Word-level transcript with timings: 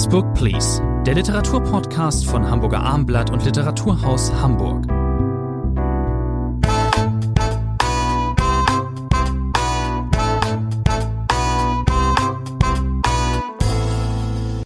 Next 0.00 0.12
Book 0.12 0.32
Please, 0.32 0.82
der 1.04 1.14
Literaturpodcast 1.14 2.24
von 2.24 2.50
Hamburger 2.50 2.80
Armblatt 2.80 3.28
und 3.28 3.44
Literaturhaus 3.44 4.32
Hamburg. 4.32 4.86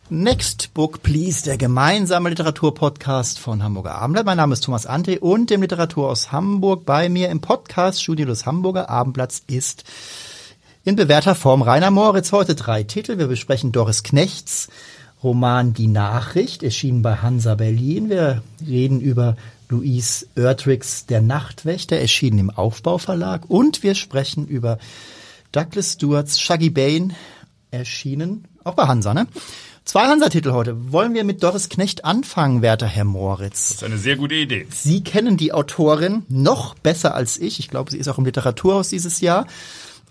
Next 0.09 0.73
Book 0.73 1.03
Please, 1.03 1.43
der 1.43 1.59
gemeinsame 1.59 2.29
Literaturpodcast 2.29 3.41
von 3.41 3.65
Hamburger 3.65 3.97
Abendblatt. 3.97 4.27
Mein 4.27 4.37
Name 4.37 4.53
ist 4.53 4.63
Thomas 4.63 4.87
Ante 4.87 5.19
und 5.19 5.51
dem 5.51 5.63
Literaturhaus 5.63 6.31
Hamburg. 6.31 6.87
Bei 6.87 7.09
mir 7.09 7.31
im 7.31 7.41
Podcast 7.41 8.01
Studio 8.01 8.27
des 8.27 8.47
Hamburger 8.47 8.89
Abendblatts 8.89 9.43
ist 9.49 9.83
in 10.85 10.95
bewährter 10.95 11.35
Form 11.35 11.63
Rainer 11.63 11.91
Moritz. 11.91 12.31
Heute 12.31 12.55
drei 12.55 12.85
Titel. 12.85 13.19
Wir 13.19 13.27
besprechen 13.27 13.73
Doris 13.73 14.05
Knechts 14.05 14.69
Roman 15.25 15.73
Die 15.73 15.87
Nachricht, 15.87 16.63
erschienen 16.63 17.01
bei 17.01 17.17
Hansa 17.17 17.55
Berlin. 17.55 18.11
Wir 18.11 18.43
reden 18.65 19.01
über 19.01 19.39
Louise 19.71 20.27
Oertrichs 20.37 21.07
Der 21.07 21.23
Nachtwächter, 21.23 21.97
erschienen 21.97 22.39
im 22.39 22.51
Aufbauverlag. 22.51 23.49
Und 23.49 23.83
wir 23.83 23.95
sprechen 23.95 24.47
über 24.47 24.77
Douglas 25.51 25.95
Stewarts 25.95 26.39
Shaggy 26.39 26.69
Bane, 26.69 27.15
erschienen 27.71 28.45
auch 28.65 28.75
bei 28.75 28.87
Hansa, 28.87 29.15
ne? 29.15 29.27
Zwei 29.87 30.07
Hansa-Titel 30.07 30.53
heute. 30.53 30.93
Wollen 30.93 31.15
wir 31.15 31.25
mit 31.25 31.43
Doris 31.43 31.71
Knecht 31.71 32.05
anfangen, 32.05 32.61
werter 32.61 32.87
Herr 32.87 33.05
Moritz? 33.05 33.69
Das 33.69 33.77
ist 33.77 33.85
eine 33.85 33.99
sehr 33.99 34.17
gute 34.17 34.35
Idee. 34.35 34.67
Sie 34.71 35.03
kennen 35.03 35.39
die 35.39 35.53
Autorin 35.53 36.23
noch 36.29 36.75
besser 36.75 37.15
als 37.15 37.39
ich. 37.39 37.59
Ich 37.59 37.69
glaube, 37.69 37.91
sie 37.91 37.99
ist 37.99 38.09
auch 38.09 38.19
im 38.19 38.25
Literaturhaus 38.27 38.89
dieses 38.89 39.21
Jahr. 39.21 39.47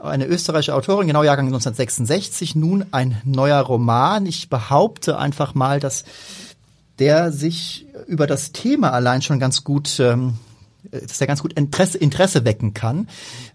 Eine 0.04 0.26
österreichische 0.26 0.76
Autorin, 0.76 1.08
genau 1.08 1.24
Jahrgang 1.24 1.46
1966. 1.46 2.56
Nun 2.56 2.86
ein 2.92 3.22
neuer 3.24 3.62
Roman. 3.62 4.26
Ich 4.26 4.50
behaupte 4.50 5.18
einfach 5.18 5.56
mal, 5.56 5.80
dass 5.80 6.04
der 7.00 7.32
sich 7.32 7.86
über 8.06 8.28
das 8.28 8.52
Thema 8.52 8.92
allein 8.92 9.22
schon 9.22 9.40
ganz 9.40 9.64
gut 9.64 10.02
ähm, 10.02 10.34
dass 10.92 11.22
er 11.22 11.28
ganz 11.28 11.42
gut 11.42 11.54
Interesse, 11.54 11.98
Interesse 11.98 12.46
wecken 12.46 12.74
kann 12.74 13.08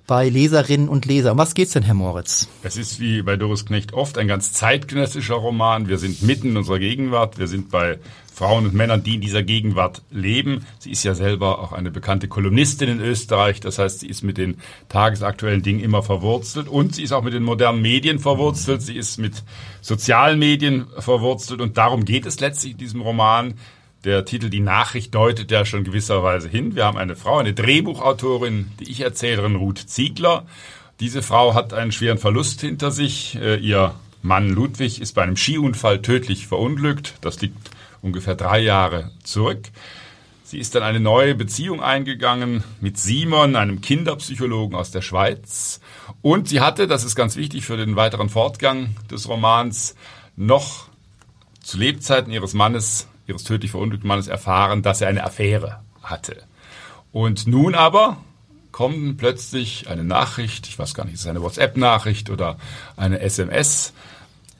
bei 0.06 0.28
Leserinnen 0.28 0.88
und 0.88 1.06
Lesern. 1.06 1.32
Um 1.32 1.38
was 1.38 1.54
geht's 1.54 1.72
denn, 1.72 1.82
Herr 1.82 1.94
Moritz? 1.94 2.48
Es 2.62 2.76
ist 2.76 3.00
wie 3.00 3.22
bei 3.22 3.36
Doris 3.36 3.66
Knecht 3.66 3.92
oft 3.92 4.18
ein 4.18 4.28
ganz 4.28 4.52
zeitgenössischer 4.52 5.34
Roman. 5.34 5.88
Wir 5.88 5.98
sind 5.98 6.22
mitten 6.22 6.50
in 6.50 6.56
unserer 6.56 6.78
Gegenwart. 6.78 7.38
Wir 7.38 7.46
sind 7.46 7.70
bei 7.70 7.98
Frauen 8.38 8.66
und 8.66 8.74
Männern, 8.74 9.02
die 9.02 9.16
in 9.16 9.20
dieser 9.20 9.42
Gegenwart 9.42 10.02
leben. 10.10 10.64
Sie 10.78 10.92
ist 10.92 11.02
ja 11.02 11.14
selber 11.14 11.58
auch 11.58 11.72
eine 11.72 11.90
bekannte 11.90 12.28
Kolumnistin 12.28 12.88
in 12.88 13.00
Österreich. 13.00 13.58
Das 13.58 13.80
heißt, 13.80 13.98
sie 13.98 14.06
ist 14.06 14.22
mit 14.22 14.38
den 14.38 14.58
tagesaktuellen 14.88 15.62
Dingen 15.62 15.80
immer 15.80 16.04
verwurzelt 16.04 16.68
und 16.68 16.94
sie 16.94 17.02
ist 17.02 17.12
auch 17.12 17.22
mit 17.22 17.34
den 17.34 17.42
modernen 17.42 17.82
Medien 17.82 18.20
verwurzelt. 18.20 18.80
Sie 18.80 18.96
ist 18.96 19.18
mit 19.18 19.42
sozialen 19.80 20.38
Medien 20.38 20.86
verwurzelt 20.98 21.60
und 21.60 21.76
darum 21.78 22.04
geht 22.04 22.26
es 22.26 22.38
letztlich 22.38 22.72
in 22.72 22.78
diesem 22.78 23.00
Roman. 23.00 23.54
Der 24.04 24.24
Titel 24.24 24.48
Die 24.48 24.60
Nachricht 24.60 25.14
deutet 25.14 25.50
ja 25.50 25.64
schon 25.64 25.82
gewisserweise 25.82 26.48
hin. 26.48 26.76
Wir 26.76 26.84
haben 26.84 26.98
eine 26.98 27.16
Frau, 27.16 27.38
eine 27.38 27.52
Drehbuchautorin, 27.52 28.70
die 28.78 28.90
Ich-Erzählerin 28.90 29.56
Ruth 29.56 29.78
Ziegler. 29.78 30.46
Diese 31.00 31.20
Frau 31.20 31.54
hat 31.54 31.72
einen 31.72 31.90
schweren 31.90 32.18
Verlust 32.18 32.60
hinter 32.60 32.92
sich. 32.92 33.36
Äh, 33.40 33.56
ihr 33.56 33.94
Mann 34.22 34.50
Ludwig 34.50 35.00
ist 35.00 35.14
bei 35.14 35.22
einem 35.22 35.36
Skiunfall 35.36 36.00
tödlich 36.00 36.46
verunglückt. 36.46 37.14
Das 37.22 37.40
liegt 37.40 37.70
ungefähr 38.00 38.36
drei 38.36 38.60
Jahre 38.60 39.10
zurück. 39.24 39.68
Sie 40.44 40.58
ist 40.58 40.74
dann 40.74 40.82
eine 40.82 41.00
neue 41.00 41.34
Beziehung 41.34 41.82
eingegangen 41.82 42.64
mit 42.80 42.98
Simon, 42.98 43.54
einem 43.54 43.80
Kinderpsychologen 43.80 44.76
aus 44.76 44.90
der 44.90 45.02
Schweiz. 45.02 45.80
Und 46.22 46.48
sie 46.48 46.60
hatte, 46.60 46.86
das 46.86 47.04
ist 47.04 47.16
ganz 47.16 47.36
wichtig 47.36 47.66
für 47.66 47.76
den 47.76 47.96
weiteren 47.96 48.28
Fortgang 48.28 48.96
des 49.10 49.28
Romans, 49.28 49.94
noch 50.36 50.88
zu 51.62 51.76
Lebzeiten 51.78 52.32
ihres 52.32 52.54
Mannes 52.54 53.08
ihres 53.28 53.44
tödlich 53.44 53.70
verunglückten 53.70 54.08
Mannes 54.08 54.26
erfahren, 54.26 54.82
dass 54.82 55.00
er 55.00 55.08
eine 55.08 55.24
Affäre 55.24 55.80
hatte. 56.02 56.42
Und 57.12 57.46
nun 57.46 57.74
aber 57.74 58.18
kommt 58.72 59.16
plötzlich 59.16 59.88
eine 59.88 60.04
Nachricht, 60.04 60.68
ich 60.68 60.78
weiß 60.78 60.94
gar 60.94 61.04
nicht, 61.04 61.14
ist 61.14 61.20
es 61.20 61.26
eine 61.26 61.42
WhatsApp-Nachricht 61.42 62.30
oder 62.30 62.58
eine 62.96 63.20
SMS, 63.20 63.92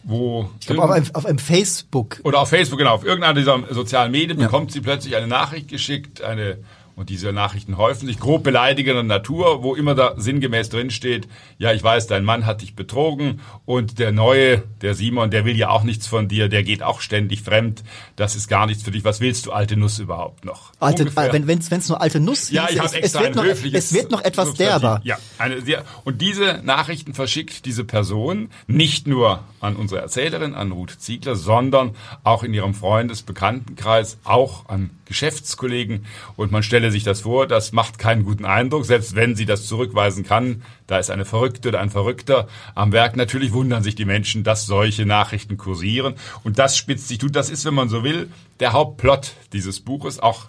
wo 0.05 0.51
ich 0.61 0.67
glaube, 0.67 0.85
auf, 0.85 0.91
einem, 0.91 1.07
auf 1.13 1.27
einem 1.27 1.39
Facebook 1.39 2.21
oder 2.25 2.41
auf 2.41 2.49
Facebook 2.49 2.79
genau 2.79 2.95
auf 2.95 3.05
irgendeiner 3.05 3.35
dieser 3.35 3.63
sozialen 3.75 4.11
Medien 4.11 4.41
ja. 4.41 4.47
bekommt 4.47 4.73
sie 4.73 4.81
plötzlich 4.81 5.17
eine 5.17 5.27
Nachricht 5.27 5.69
geschickt, 5.69 6.23
eine 6.23 6.59
und 6.99 7.11
diese 7.11 7.33
Nachrichten 7.33 7.77
häufen 7.77 8.09
sich 8.09 8.19
grob 8.19 8.43
beleidigender 8.43 9.05
Natur, 9.05 9.63
wo 9.63 9.77
immer 9.77 9.95
da 9.95 10.15
sinngemäß 10.17 10.69
drin 10.69 10.91
steht, 10.91 11.29
ja, 11.57 11.73
ich 11.73 11.81
weiß, 11.81 12.09
dein 12.09 12.25
Mann 12.25 12.45
hat 12.45 12.61
dich 12.61 12.75
betrogen 12.75 13.41
und 13.65 14.01
der 14.01 14.11
neue, 14.11 14.65
der 14.83 14.95
Simon, 14.95 15.31
der 15.31 15.45
will 15.45 15.57
ja 15.57 15.71
auch 15.71 15.85
nichts 15.85 16.09
von 16.09 16.27
dir, 16.27 16.49
der 16.49 16.65
geht 16.65 16.83
auch 16.83 17.01
ständig 17.01 17.43
fremd, 17.43 17.85
das 18.17 18.35
ist 18.35 18.49
gar 18.49 18.67
nichts 18.67 18.83
für 18.83 18.91
dich. 18.91 19.05
Was 19.05 19.21
willst 19.21 19.47
du, 19.47 19.53
alte 19.53 19.77
Nuss, 19.77 20.01
überhaupt 20.01 20.45
noch? 20.45 20.73
Alte, 20.81 21.05
Ungefähr. 21.05 21.33
wenn 21.33 21.59
es 21.61 21.71
wenn's 21.71 21.89
nur 21.89 22.01
alte 22.01 22.19
Nuss 22.19 22.51
Ja, 22.51 22.67
ich 22.69 22.81
habe 22.81 22.93
extra 22.97 23.21
es 23.21 23.27
wird, 23.27 23.37
noch, 23.37 23.45
es 23.45 23.93
wird 23.95 24.11
noch 24.11 24.25
etwas 24.25 24.55
derber. 24.55 25.01
Ja, 25.05 25.19
eine 25.39 25.61
sehr, 25.61 25.85
und 26.03 26.21
diese 26.21 26.63
Nachrichten 26.65 27.15
verschickt 27.15 27.65
diese 27.65 27.85
Person 27.85 28.51
nicht 28.67 29.07
nur 29.07 29.45
an 29.61 29.77
unsere 29.77 30.01
Erzählerin, 30.01 30.55
an 30.55 30.73
Ruth 30.73 30.97
Ziegler, 30.99 31.37
sondern 31.37 31.95
auch 32.25 32.43
in 32.43 32.53
ihrem 32.53 32.75
Freundesbekanntenkreis, 32.75 34.19
auch 34.25 34.69
an 34.69 34.91
Geschäftskollegen 35.05 36.07
und 36.37 36.53
man 36.53 36.63
stelle 36.63 36.88
sich 36.91 37.05
das 37.05 37.23
vor, 37.23 37.47
das 37.47 37.73
macht 37.73 37.99
keinen 37.99 38.25
guten 38.25 38.45
Eindruck, 38.45 38.85
selbst 38.87 39.15
wenn 39.15 39.37
sie 39.37 39.47
das 39.47 39.67
zurückweisen 39.67 40.25
kann. 40.25 40.63
Da 40.87 40.99
ist 40.99 41.11
eine 41.11 41.25
Verrückte 41.25 41.69
oder 41.69 41.81
ein 41.81 41.91
Verrückter 41.91 42.49
am 42.75 42.93
Werk. 42.93 43.17
Natürlich 43.17 43.53
wundern 43.53 43.83
sich 43.83 43.95
die 43.95 44.05
Menschen, 44.05 44.45
dass 44.45 44.67
solche 44.67 45.07
Nachrichten 45.07 45.57
kursieren 45.57 46.15
und 46.45 46.59
das 46.59 46.77
spitzt 46.77 47.09
sich 47.09 47.19
tut. 47.19 47.37
Das 47.37 47.51
ist, 47.51 47.65
wenn 47.65 47.75
man 47.75 47.89
so 47.89 48.05
will, 48.05 48.31
der 48.61 48.73
Hauptplot 48.73 49.33
dieses 49.53 49.81
Buches, 49.81 50.19
auch 50.19 50.47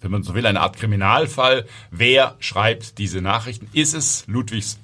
wenn 0.00 0.10
man 0.10 0.22
so 0.22 0.34
will, 0.34 0.46
eine 0.46 0.60
Art 0.60 0.76
Kriminalfall. 0.76 1.66
Wer 1.90 2.36
schreibt 2.38 2.98
diese 2.98 3.22
Nachrichten? 3.22 3.68
Ist 3.72 3.94
es 3.94 4.24
Ludwigs 4.26 4.78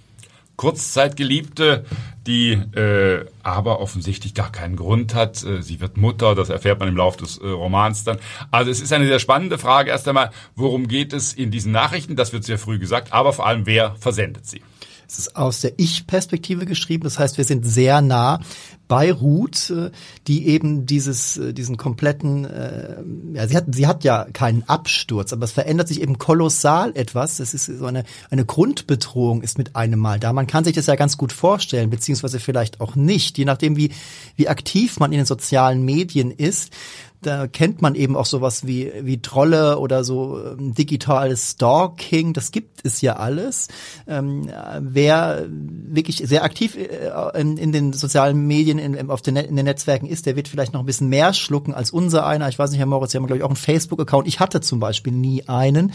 Kurzzeitgeliebte, 0.60 1.86
die 2.30 2.52
äh, 2.52 3.26
aber 3.42 3.80
offensichtlich 3.80 4.34
gar 4.34 4.52
keinen 4.52 4.76
Grund 4.76 5.14
hat. 5.14 5.42
Äh, 5.42 5.62
sie 5.62 5.80
wird 5.80 5.96
Mutter, 5.96 6.36
das 6.36 6.48
erfährt 6.48 6.78
man 6.78 6.88
im 6.88 6.96
Laufe 6.96 7.18
des 7.18 7.38
äh, 7.38 7.46
Romans 7.46 8.04
dann. 8.04 8.18
Also 8.52 8.70
es 8.70 8.80
ist 8.80 8.92
eine 8.92 9.06
sehr 9.06 9.18
spannende 9.18 9.58
Frage. 9.58 9.91
Erst 9.91 10.06
einmal, 10.06 10.30
worum 10.54 10.86
geht 10.86 11.12
es 11.12 11.32
in 11.32 11.50
diesen 11.50 11.72
Nachrichten? 11.72 12.14
Das 12.14 12.32
wird 12.32 12.44
sehr 12.44 12.58
früh 12.58 12.78
gesagt, 12.78 13.12
aber 13.12 13.32
vor 13.32 13.46
allem, 13.46 13.66
wer 13.66 13.96
versendet 13.96 14.46
sie? 14.46 14.62
Es 15.08 15.18
ist 15.18 15.34
aus 15.34 15.62
der 15.62 15.72
Ich-Perspektive 15.76 16.66
geschrieben. 16.66 17.02
Das 17.02 17.18
heißt, 17.18 17.36
wir 17.36 17.44
sind 17.44 17.66
sehr 17.66 18.00
nah 18.00 18.38
bei 18.90 19.12
Ruth, 19.12 19.70
äh, 19.70 19.92
die 20.26 20.48
eben 20.48 20.84
dieses, 20.84 21.36
äh, 21.36 21.54
diesen 21.54 21.76
kompletten, 21.76 22.44
äh, 22.44 22.96
ja, 23.34 23.46
sie 23.46 23.56
hat, 23.56 23.66
sie 23.72 23.86
hat 23.86 24.02
ja 24.02 24.26
keinen 24.32 24.64
Absturz, 24.64 25.32
aber 25.32 25.44
es 25.44 25.52
verändert 25.52 25.86
sich 25.86 26.02
eben 26.02 26.18
kolossal 26.18 26.90
etwas. 26.96 27.38
Es 27.38 27.54
ist 27.54 27.66
so 27.66 27.86
eine, 27.86 28.02
eine 28.30 28.44
Grundbedrohung 28.44 29.42
ist 29.42 29.58
mit 29.58 29.76
einem 29.76 30.00
Mal 30.00 30.18
da. 30.18 30.32
Man 30.32 30.48
kann 30.48 30.64
sich 30.64 30.74
das 30.74 30.86
ja 30.86 30.96
ganz 30.96 31.16
gut 31.16 31.32
vorstellen, 31.32 31.88
beziehungsweise 31.88 32.40
vielleicht 32.40 32.80
auch 32.80 32.96
nicht, 32.96 33.38
je 33.38 33.44
nachdem, 33.44 33.76
wie, 33.76 33.92
wie 34.34 34.48
aktiv 34.48 34.98
man 34.98 35.12
in 35.12 35.18
den 35.18 35.26
sozialen 35.26 35.84
Medien 35.84 36.32
ist 36.32 36.72
da 37.22 37.47
kennt 37.47 37.82
man 37.82 37.94
eben 37.94 38.16
auch 38.16 38.25
sowas 38.25 38.66
wie, 38.66 38.92
wie 39.03 39.20
Trolle 39.20 39.78
oder 39.78 40.04
so 40.04 40.41
ähm, 40.42 40.75
digitales 40.75 41.53
Stalking, 41.53 42.32
das 42.32 42.50
gibt 42.50 42.84
es 42.84 43.00
ja 43.03 43.16
alles. 43.16 43.69
Ähm, 44.06 44.48
wer 44.81 45.47
wirklich 45.50 46.19
sehr 46.19 46.44
aktiv 46.44 46.76
äh, 46.76 47.10
in, 47.38 47.59
in, 47.59 47.72
den 47.72 47.92
sozialen 47.92 48.47
Medien, 48.47 48.78
in, 48.78 49.10
auf 49.10 49.20
den, 49.20 49.36
in 49.36 49.56
den 49.56 49.66
Netzwerken 49.66 50.06
ist, 50.06 50.26
der 50.26 50.36
wird 50.36 50.48
vielleicht 50.48 50.72
noch 50.72 50.80
ein 50.80 50.86
bisschen 50.86 51.09
mehr 51.09 51.34
schlucken 51.34 51.75
als 51.75 51.91
unser 51.91 52.26
einer. 52.26 52.48
Ich 52.48 52.59
weiß 52.59 52.70
nicht, 52.70 52.78
Herr 52.78 52.86
Moritz, 52.86 53.12
Sie 53.12 53.19
haben, 53.19 53.26
glaube 53.26 53.38
ich, 53.38 53.44
auch 53.44 53.48
einen 53.48 53.56
Facebook-Account. 53.56 54.26
Ich 54.26 54.41
hatte 54.41 54.62
zum 54.62 54.80
Beispiel 54.80 55.12
nie 55.12 55.47
einen. 55.47 55.92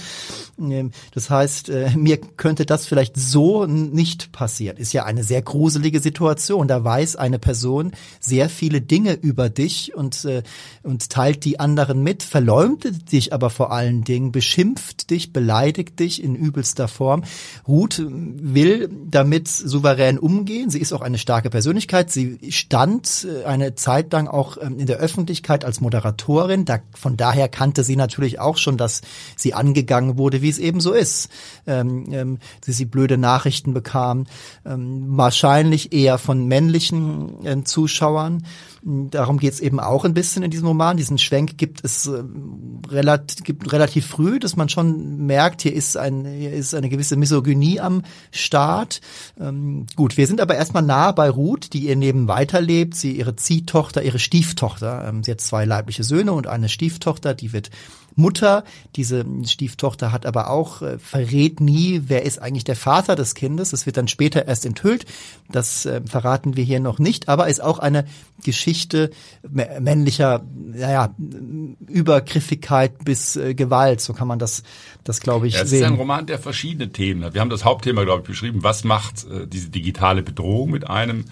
Ähm, 0.59 0.91
das 1.12 1.30
heißt, 1.31 1.69
äh, 1.69 1.90
mir 1.96 2.18
könnte 2.18 2.68
das 2.68 2.85
vielleicht 2.85 3.18
so 3.18 3.66
nicht 3.66 4.31
passieren. 4.31 4.78
Ist 4.78 4.94
ja 4.94 5.06
eine 5.06 5.24
sehr 5.24 5.41
gruselige 5.41 6.00
Situation. 6.00 6.68
Da 6.68 6.84
weiß 6.84 7.16
eine 7.16 7.40
Person 7.40 7.94
sehr 8.19 8.49
viele 8.49 8.82
Dinge 8.82 9.14
über 9.14 9.49
dich 9.49 9.96
und, 9.96 10.23
äh, 10.26 10.44
und 10.84 11.15
teilt 11.16 11.46
die 11.46 11.62
anderen 11.62 12.03
mit, 12.03 12.23
verleumdet 12.23 13.14
dich 13.14 13.32
aber 13.32 13.50
vor 13.50 13.72
allen 13.72 14.03
Dingen, 14.03 14.34
beschimpft 14.34 15.12
dich, 15.12 15.32
beleidigt 15.32 15.97
dich 16.02 16.22
in 16.22 16.35
übelster 16.35 16.90
Form. 16.90 17.23
Ruth 17.66 18.03
will 18.06 18.90
damit 19.09 19.47
souverän 19.47 20.20
umgehen. 20.20 20.70
Sie 20.70 20.82
ist 20.82 20.91
auch 20.91 21.00
eine 21.00 21.17
starke 21.17 21.50
Persönlichkeit. 21.50 22.12
Sie 22.12 22.52
stand 22.52 23.26
äh, 23.29 23.46
eine 23.46 23.76
Zeit 23.76 24.12
lang 24.12 24.28
auch 24.28 24.58
ähm, 24.59 24.78
in 24.78 24.88
der 24.88 24.97
Öffentlichkeit 24.97 25.64
als 25.64 25.79
Moderatorin. 25.79 26.66
Da, 26.66 26.79
von 26.94 27.16
daher 27.16 27.47
kannte 27.47 27.85
sie 27.85 27.96
natürlich 27.96 28.41
auch 28.41 28.58
schon, 28.58 28.76
dass 28.76 29.00
sie 29.38 29.53
angegangen 29.53 30.18
wurde, 30.18 30.41
wie 30.41 30.50
es 30.50 30.59
eben 30.59 30.82
so 30.82 30.91
ist. 30.91 31.29
Ähm, 31.66 32.11
ähm, 32.11 32.40
sie, 32.59 32.73
sie 32.73 32.85
blöde 32.85 33.18
Nachrichten 33.18 33.73
bekam, 33.73 34.26
ähm, 34.66 35.16
wahrscheinlich 35.16 35.94
eher 35.94 36.18
von 36.18 36.46
männlichen 36.46 37.46
äh, 37.46 37.64
Zuschauern 37.64 38.44
Darum 38.87 39.40
geht 39.40 39.52
es 39.52 39.61
eben 39.61 39.79
auch 39.79 40.05
ein 40.05 40.14
bisschen 40.14 40.43
in 40.43 40.52
diesem 40.52 40.67
Roman. 40.67 40.96
Diesen 40.96 41.17
Schwenk 41.17 41.58
gibt 41.58 41.84
es 41.84 42.05
äh, 42.05 42.22
relativ, 42.87 43.43
gibt 43.43 43.72
relativ 43.72 44.05
früh, 44.05 44.37
dass 44.37 44.55
man 44.55 44.70
schon 44.70 45.26
merkt, 45.26 45.64
hier 45.64 45.73
ist, 45.73 45.97
ein, 45.97 46.23
hier 46.23 46.53
ist 46.53 46.76
eine 46.76 46.87
gewisse 46.87 47.16
Misogynie 47.16 47.79
am 47.79 48.03
Start. 48.29 49.02
Ähm, 49.40 49.87
gut, 49.96 50.17
wir 50.17 50.28
sind 50.28 50.40
aber 50.40 50.53
erstmal 50.53 50.84
nah 50.84 51.11
bei 51.14 51.32
Ruth, 51.32 51.73
die 51.73 51.87
ihr 51.87 51.96
Leben 51.96 52.28
weiterlebt. 52.28 52.93
Sie, 52.93 53.14
ihre 53.14 53.35
Ziehtochter, 53.35 54.03
ihre 54.03 54.20
Stieftochter. 54.20 55.08
Ähm, 55.09 55.23
sie 55.23 55.32
hat 55.32 55.41
zwei 55.41 55.66
leibliche 55.66 56.03
Söhne 56.03 56.34
und 56.34 56.46
eine 56.46 56.70
Stieftochter, 56.70 57.34
die 57.34 57.53
wird 57.53 57.72
Mutter. 58.16 58.64
Diese 58.96 59.26
Stieftochter 59.46 60.12
hat 60.12 60.26
aber 60.26 60.50
auch, 60.50 60.82
äh, 60.82 61.00
verrät 61.00 61.59
nie, 61.59 62.03
wer 62.08 62.23
ist 62.23 62.40
eigentlich 62.40 62.64
der 62.64 62.76
Vater 62.76 63.16
des 63.16 63.35
Kindes. 63.35 63.72
Das 63.72 63.85
wird 63.85 63.97
dann 63.97 64.08
später 64.08 64.47
erst 64.47 64.66
enthüllt. 64.66 65.06
Das 65.52 65.85
äh, 65.85 66.02
verraten 66.06 66.56
wir 66.56 66.64
hier 66.64 66.79
noch 66.79 67.00
nicht, 67.00 67.29
aber 67.29 67.47
ist 67.47 67.62
auch 67.62 67.79
eine 67.79 68.06
Geschichte 68.44 69.12
männlicher, 69.50 70.44
naja, 70.56 71.14
Übergriffigkeit 71.88 73.03
bis 73.03 73.35
äh, 73.35 73.53
Gewalt. 73.53 74.02
So 74.02 74.14
kann 74.14 74.28
man 74.28 74.40
das, 74.40 74.64
das 75.03 75.20
glaube 75.20 75.47
ich, 75.47 75.56
ja, 75.56 75.61
es 75.61 75.70
sehen. 75.70 75.79
Es 75.79 75.85
ist 75.85 75.91
ein 75.91 75.97
Roman, 75.97 76.26
der 76.26 76.40
verschiedene 76.40 76.91
Themen 76.91 77.23
hat. 77.23 77.34
Wir 77.34 77.41
haben 77.41 77.50
das 77.50 77.66
Hauptthema, 77.66 78.03
glaube 78.03 78.22
ich, 78.22 78.28
beschrieben. 78.28 78.64
Was 78.64 78.84
macht 78.84 79.26
äh, 79.26 79.47
diese 79.47 79.70
digitale 79.70 80.23
Bedrohung 80.23 80.72
mit 80.72 80.90
einem? 80.90 81.26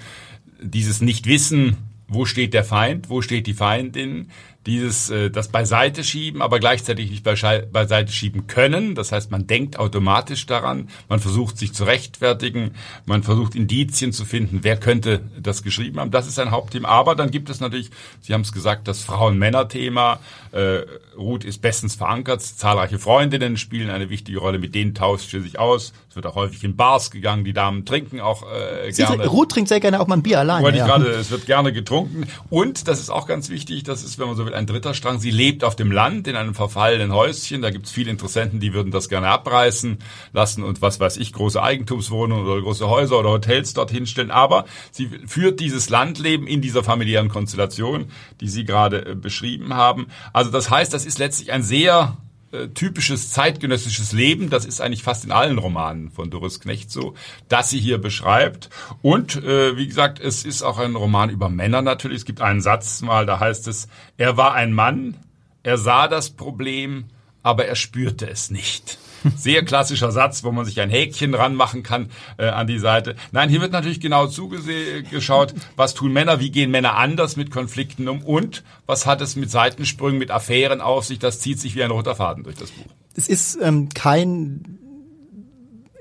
Dieses 0.62 1.01
Nichtwissen, 1.01 1.77
wo 2.07 2.25
steht 2.25 2.53
der 2.53 2.63
Feind, 2.63 3.09
wo 3.09 3.21
steht 3.21 3.47
die 3.47 3.53
Feindin, 3.53 4.29
dieses 4.65 5.10
äh, 5.10 5.30
das 5.30 5.50
beiseite 5.50 6.04
schieben, 6.04 6.42
aber 6.42 6.60
gleichzeitig 6.60 7.10
nicht 7.10 7.24
beiseite 7.24 8.12
schieben 8.12 8.48
können. 8.48 8.95
Das 8.95 9.12
heißt, 9.12 9.31
man 9.31 9.48
denkt 9.48 9.77
automatisch 9.77 10.45
daran, 10.45 10.89
man 11.10 11.19
versucht 11.19 11.57
sich 11.57 11.74
zu 11.74 11.83
rechtfertigen, 11.83 12.71
man 13.06 13.24
versucht 13.24 13.56
Indizien 13.56 14.13
zu 14.13 14.25
finden, 14.25 14.60
wer 14.62 14.77
könnte 14.77 15.21
das 15.39 15.63
geschrieben 15.63 16.00
haben. 16.00 16.12
Das 16.12 16.27
ist 16.27 16.39
ein 16.39 16.51
Hauptthema. 16.51 16.88
Aber 16.89 17.15
dann 17.15 17.31
gibt 17.31 17.50
es 17.50 17.60
natürlich, 17.60 17.89
Sie 18.21 18.33
haben 18.33 18.42
es 18.42 18.51
gesagt, 18.51 18.88
das 18.88 19.01
Frauen-Männer-Thema. 19.01 20.19
Äh, 20.51 20.81
Ruth 21.18 21.44
ist 21.44 21.62
bestens 21.62 21.95
verankert, 21.95 22.42
zahlreiche 22.42 23.00
Freundinnen 23.00 23.57
spielen 23.57 23.89
eine 23.89 24.10
wichtige 24.10 24.39
Rolle, 24.39 24.60
mit 24.60 24.75
denen 24.75 24.95
tauscht 24.95 25.30
sie 25.30 25.42
sich 25.42 25.60
aus. 25.60 25.94
Es 26.10 26.15
wird 26.15 26.25
auch 26.25 26.36
häufig 26.36 26.63
in 26.63 26.75
Bars 26.75 27.12
gegangen, 27.12 27.44
die 27.44 27.54
Damen 27.54 27.86
trinken 27.86 28.19
auch 28.19 28.44
äh, 28.44 28.92
gerne. 28.92 29.27
Ruth 29.27 29.50
trinkt 29.50 29.69
sehr 29.69 29.80
gerne 29.80 30.00
auch 30.00 30.07
mal 30.07 30.18
ein 30.18 30.24
Bier 30.24 30.39
allein. 30.39 30.63
Wollte 30.63 30.77
ja. 30.77 30.86
ich 30.86 30.92
gerade, 30.92 31.10
es 31.10 31.31
wird 31.31 31.45
gerne 31.45 31.74
getrunken. 31.74 32.27
Und, 32.50 32.88
das 32.88 33.00
ist 33.00 33.10
auch 33.10 33.27
ganz 33.27 33.50
wichtig, 33.50 33.83
das 33.83 34.04
ist, 34.04 34.19
wenn 34.19 34.27
man 34.27 34.36
so 34.36 34.45
will, 34.45 34.52
ein 34.53 34.65
dritter 34.65 34.94
Strang. 34.94 35.19
Sie 35.19 35.31
lebt 35.31 35.63
auf 35.63 35.75
dem 35.75 35.91
Land 35.91 36.27
in 36.27 36.35
einem 36.35 36.55
verfallenen 36.55 37.13
Häuschen. 37.13 37.61
Da 37.61 37.69
gibt 37.69 37.85
es 37.88 37.91
viele 37.91 38.11
Interessenten, 38.11 38.59
die 38.59 38.73
würden 38.73 38.91
das 38.91 39.09
gerne 39.09 39.27
abreißen 39.27 39.97
lassen 40.31 40.63
und 40.63 40.81
was 40.81 41.00
weiß 41.00 41.17
ich, 41.17 41.33
große 41.33 41.61
Eigentumswohnungen 41.61 42.45
oder 42.45 42.61
große 42.61 42.88
Häuser 42.88 43.19
oder 43.19 43.29
Hotels 43.29 43.73
dort 43.73 43.91
hinstellen. 43.91 44.31
Aber 44.31 44.65
sie 44.91 45.09
führt 45.25 45.59
dieses 45.59 45.89
Landleben 45.89 46.47
in 46.47 46.61
dieser 46.61 46.83
familiären 46.83 47.29
Konstellation, 47.29 48.05
die 48.41 48.47
Sie 48.47 48.65
gerade 48.65 49.05
äh, 49.05 49.15
beschrieben 49.15 49.73
haben. 49.73 50.07
Also 50.31 50.51
das 50.51 50.69
heißt, 50.69 50.94
das 50.94 51.05
ist 51.05 51.19
letztlich 51.19 51.51
ein 51.51 51.63
sehr 51.63 52.17
äh, 52.53 52.67
typisches 52.69 53.31
zeitgenössisches 53.31 54.11
Leben, 54.11 54.50
das 54.50 54.65
ist 54.65 54.79
eigentlich 54.79 55.01
fast 55.01 55.25
in 55.25 55.31
allen 55.31 55.57
Romanen 55.57 56.11
von 56.11 56.29
Doris 56.29 56.59
Knecht 56.59 56.91
so, 56.91 57.15
dass 57.50 57.71
sie 57.71 57.79
hier 57.79 57.97
beschreibt. 57.97 58.69
Und 59.01 59.35
äh, 59.44 59.75
wie 59.75 59.88
gesagt, 59.88 60.19
es 60.19 60.45
ist 60.45 60.61
auch 60.61 60.77
ein 60.77 60.95
Roman 60.95 61.31
über 61.31 61.50
Männer 61.50 61.81
natürlich. 61.81 62.17
Es 62.17 62.25
gibt 62.25 62.41
einen 62.41 62.61
Satz 62.61 63.01
mal, 63.01 63.25
da 63.25 63.39
heißt 63.39 63.67
es, 63.67 63.88
er 64.17 64.38
war 64.38 64.53
ein 64.53 64.71
Mann, 64.71 65.17
er 65.63 65.77
sah 65.77 66.07
das 66.07 66.29
Problem, 66.29 67.05
aber 67.41 67.65
er 67.65 67.75
spürte 67.75 68.29
es 68.29 68.51
nicht. 68.51 69.00
Sehr 69.35 69.63
klassischer 69.63 70.11
Satz, 70.11 70.43
wo 70.43 70.51
man 70.51 70.65
sich 70.65 70.79
ein 70.81 70.89
Häkchen 70.89 71.33
ranmachen 71.33 71.83
kann 71.83 72.09
äh, 72.37 72.47
an 72.47 72.67
die 72.67 72.79
Seite. 72.79 73.15
Nein, 73.31 73.49
hier 73.49 73.61
wird 73.61 73.71
natürlich 73.71 73.99
genau 73.99 74.27
zugeschaut, 74.27 75.53
was 75.75 75.93
tun 75.93 76.13
Männer, 76.13 76.39
wie 76.39 76.51
gehen 76.51 76.71
Männer 76.71 76.95
anders 76.95 77.35
mit 77.35 77.51
Konflikten 77.51 78.07
um 78.07 78.21
und 78.23 78.63
was 78.85 79.05
hat 79.05 79.21
es 79.21 79.35
mit 79.35 79.51
Seitensprüngen, 79.51 80.19
mit 80.19 80.31
Affären 80.31 80.81
auf 80.81 81.05
sich. 81.05 81.19
Das 81.19 81.39
zieht 81.39 81.59
sich 81.59 81.75
wie 81.75 81.83
ein 81.83 81.91
roter 81.91 82.15
Faden 82.15 82.43
durch 82.43 82.55
das 82.55 82.71
Buch. 82.71 82.85
Es 83.15 83.27
ist 83.27 83.57
ähm, 83.61 83.89
kein 83.89 84.79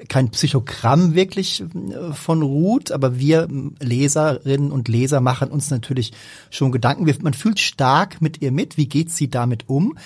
kein 0.08 0.30
Psychogramm 0.30 1.14
wirklich 1.14 1.62
äh, 1.62 2.12
von 2.12 2.42
Ruth, 2.42 2.92
aber 2.92 3.18
wir 3.18 3.48
Leserinnen 3.80 4.72
und 4.72 4.88
Leser 4.88 5.20
machen 5.20 5.50
uns 5.50 5.70
natürlich 5.70 6.12
schon 6.50 6.72
Gedanken. 6.72 7.10
Man 7.22 7.34
fühlt 7.34 7.60
stark 7.60 8.20
mit 8.20 8.42
ihr 8.42 8.52
mit. 8.52 8.76
Wie 8.76 8.88
geht 8.88 9.10
sie 9.10 9.30
damit 9.30 9.68
um? 9.68 9.96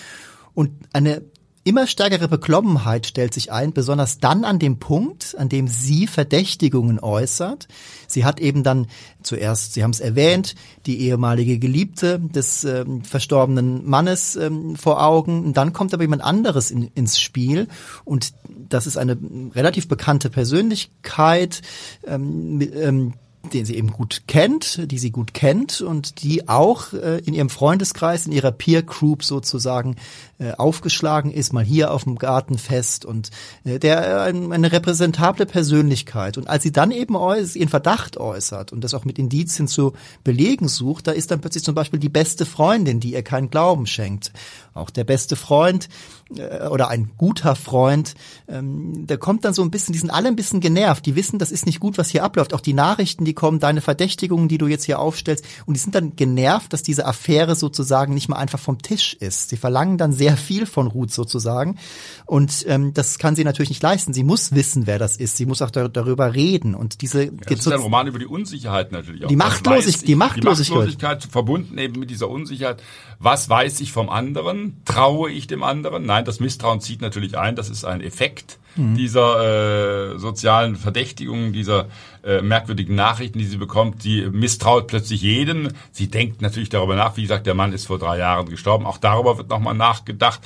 Und 0.54 0.72
eine 0.92 1.22
immer 1.66 1.88
stärkere 1.88 2.28
Beklommenheit 2.28 3.06
stellt 3.06 3.34
sich 3.34 3.50
ein, 3.50 3.72
besonders 3.72 4.18
dann 4.18 4.44
an 4.44 4.60
dem 4.60 4.78
Punkt, 4.78 5.34
an 5.36 5.48
dem 5.48 5.66
sie 5.66 6.06
Verdächtigungen 6.06 7.00
äußert. 7.00 7.66
Sie 8.06 8.24
hat 8.24 8.38
eben 8.38 8.62
dann 8.62 8.86
zuerst, 9.24 9.74
Sie 9.74 9.82
haben 9.82 9.90
es 9.90 9.98
erwähnt, 9.98 10.54
die 10.86 11.00
ehemalige 11.00 11.58
Geliebte 11.58 12.20
des 12.20 12.62
ähm, 12.62 13.02
verstorbenen 13.02 13.84
Mannes 13.84 14.36
ähm, 14.36 14.76
vor 14.76 15.02
Augen. 15.02 15.44
Und 15.44 15.56
dann 15.56 15.72
kommt 15.72 15.92
aber 15.92 16.04
jemand 16.04 16.22
anderes 16.22 16.70
in, 16.70 16.84
ins 16.94 17.20
Spiel 17.20 17.66
und 18.04 18.32
das 18.68 18.86
ist 18.86 18.96
eine 18.96 19.18
relativ 19.54 19.88
bekannte 19.88 20.30
Persönlichkeit, 20.30 21.62
ähm, 22.06 22.60
ähm, 22.74 23.14
den 23.54 23.64
sie 23.64 23.76
eben 23.76 23.92
gut 23.92 24.22
kennt, 24.26 24.90
die 24.90 24.98
sie 24.98 25.10
gut 25.10 25.34
kennt 25.34 25.80
und 25.80 26.22
die 26.22 26.48
auch 26.48 26.92
äh, 26.92 27.18
in 27.24 27.34
ihrem 27.34 27.50
Freundeskreis, 27.50 28.26
in 28.26 28.32
ihrer 28.32 28.52
Peer 28.52 28.82
Group 28.82 29.24
sozusagen 29.24 29.96
äh, 30.38 30.52
aufgeschlagen 30.52 31.30
ist, 31.30 31.52
mal 31.52 31.64
hier 31.64 31.92
auf 31.92 32.04
dem 32.04 32.16
Gartenfest 32.16 33.04
und 33.04 33.30
äh, 33.64 33.78
der 33.78 34.26
äh, 34.26 34.28
eine 34.28 34.72
repräsentable 34.72 35.46
Persönlichkeit. 35.46 36.38
Und 36.38 36.48
als 36.48 36.62
sie 36.62 36.72
dann 36.72 36.90
eben 36.90 37.16
ihren 37.16 37.68
Verdacht 37.68 38.16
äußert 38.18 38.72
und 38.72 38.82
das 38.84 38.94
auch 38.94 39.04
mit 39.04 39.18
Indizien 39.18 39.68
zu 39.68 39.94
belegen 40.24 40.68
sucht, 40.68 41.06
da 41.06 41.12
ist 41.12 41.30
dann 41.30 41.40
plötzlich 41.40 41.64
zum 41.64 41.74
Beispiel 41.74 41.98
die 41.98 42.08
beste 42.08 42.44
Freundin, 42.44 43.00
die 43.00 43.14
ihr 43.14 43.22
keinen 43.22 43.50
Glauben 43.50 43.86
schenkt. 43.86 44.32
Auch 44.76 44.90
der 44.90 45.04
beste 45.04 45.36
Freund 45.36 45.88
äh, 46.36 46.66
oder 46.68 46.88
ein 46.88 47.10
guter 47.16 47.56
Freund, 47.56 48.14
ähm, 48.48 49.06
der 49.06 49.18
kommt 49.18 49.44
dann 49.44 49.54
so 49.54 49.62
ein 49.62 49.70
bisschen, 49.70 49.92
die 49.92 49.98
sind 49.98 50.10
alle 50.10 50.28
ein 50.28 50.36
bisschen 50.36 50.60
genervt, 50.60 51.06
die 51.06 51.16
wissen, 51.16 51.38
das 51.38 51.52
ist 51.52 51.66
nicht 51.66 51.80
gut, 51.80 51.98
was 51.98 52.10
hier 52.10 52.24
abläuft. 52.24 52.54
Auch 52.54 52.60
die 52.60 52.74
Nachrichten, 52.74 53.24
die 53.24 53.34
kommen, 53.34 53.60
deine 53.60 53.80
Verdächtigungen, 53.80 54.48
die 54.48 54.58
du 54.58 54.66
jetzt 54.66 54.84
hier 54.84 54.98
aufstellst, 54.98 55.44
und 55.66 55.74
die 55.74 55.80
sind 55.80 55.94
dann 55.94 56.16
genervt, 56.16 56.72
dass 56.72 56.82
diese 56.82 57.06
Affäre 57.06 57.54
sozusagen 57.54 58.14
nicht 58.14 58.28
mal 58.28 58.36
einfach 58.36 58.58
vom 58.58 58.82
Tisch 58.82 59.14
ist. 59.14 59.50
Sie 59.50 59.56
verlangen 59.56 59.98
dann 59.98 60.12
sehr 60.12 60.36
viel 60.36 60.66
von 60.66 60.86
Ruth 60.86 61.12
sozusagen. 61.12 61.78
Und 62.24 62.64
ähm, 62.68 62.92
das 62.92 63.18
kann 63.18 63.36
sie 63.36 63.44
natürlich 63.44 63.70
nicht 63.70 63.82
leisten. 63.82 64.12
Sie 64.12 64.24
muss 64.24 64.52
wissen, 64.52 64.86
wer 64.86 64.98
das 64.98 65.16
ist. 65.16 65.36
Sie 65.36 65.46
muss 65.46 65.62
auch 65.62 65.70
da, 65.70 65.88
darüber 65.88 66.34
reden. 66.34 66.74
Und 66.74 67.02
diese 67.02 67.24
ja, 67.24 67.30
das 67.30 67.60
ist 67.60 67.68
ein 67.68 67.80
Roman 67.80 68.06
über 68.06 68.18
die 68.18 68.26
Unsicherheit 68.26 68.92
natürlich 68.92 69.24
auch. 69.24 69.28
Die, 69.28 69.36
Machtlosig, 69.36 70.04
die 70.04 70.14
Machtlosigkeit. 70.14 70.66
Die 70.66 70.72
Machtlosigkeit 70.72 71.24
verbunden 71.24 71.78
eben 71.78 72.00
mit 72.00 72.10
dieser 72.10 72.28
Unsicherheit. 72.28 72.82
Was 73.18 73.48
weiß 73.48 73.80
ich 73.80 73.92
vom 73.92 74.08
anderen? 74.08 74.65
Traue 74.84 75.30
ich 75.30 75.46
dem 75.46 75.62
anderen? 75.62 76.06
Nein, 76.06 76.24
das 76.24 76.40
Misstrauen 76.40 76.80
zieht 76.80 77.00
natürlich 77.00 77.36
ein. 77.38 77.56
Das 77.56 77.70
ist 77.70 77.84
ein 77.84 78.00
Effekt 78.00 78.58
dieser 78.76 80.14
äh, 80.14 80.18
sozialen 80.18 80.76
Verdächtigungen, 80.76 81.52
dieser 81.52 81.86
äh, 82.22 82.42
merkwürdigen 82.42 82.94
Nachrichten, 82.94 83.38
die 83.38 83.46
sie 83.46 83.56
bekommt. 83.56 84.02
Sie 84.02 84.28
misstraut 84.30 84.86
plötzlich 84.86 85.22
jeden. 85.22 85.72
Sie 85.92 86.08
denkt 86.08 86.42
natürlich 86.42 86.68
darüber 86.68 86.94
nach. 86.94 87.16
Wie 87.16 87.22
gesagt, 87.22 87.46
der 87.46 87.54
Mann 87.54 87.72
ist 87.72 87.86
vor 87.86 87.98
drei 87.98 88.18
Jahren 88.18 88.48
gestorben. 88.48 88.84
Auch 88.84 88.98
darüber 88.98 89.38
wird 89.38 89.48
nochmal 89.48 89.74
nachgedacht. 89.74 90.40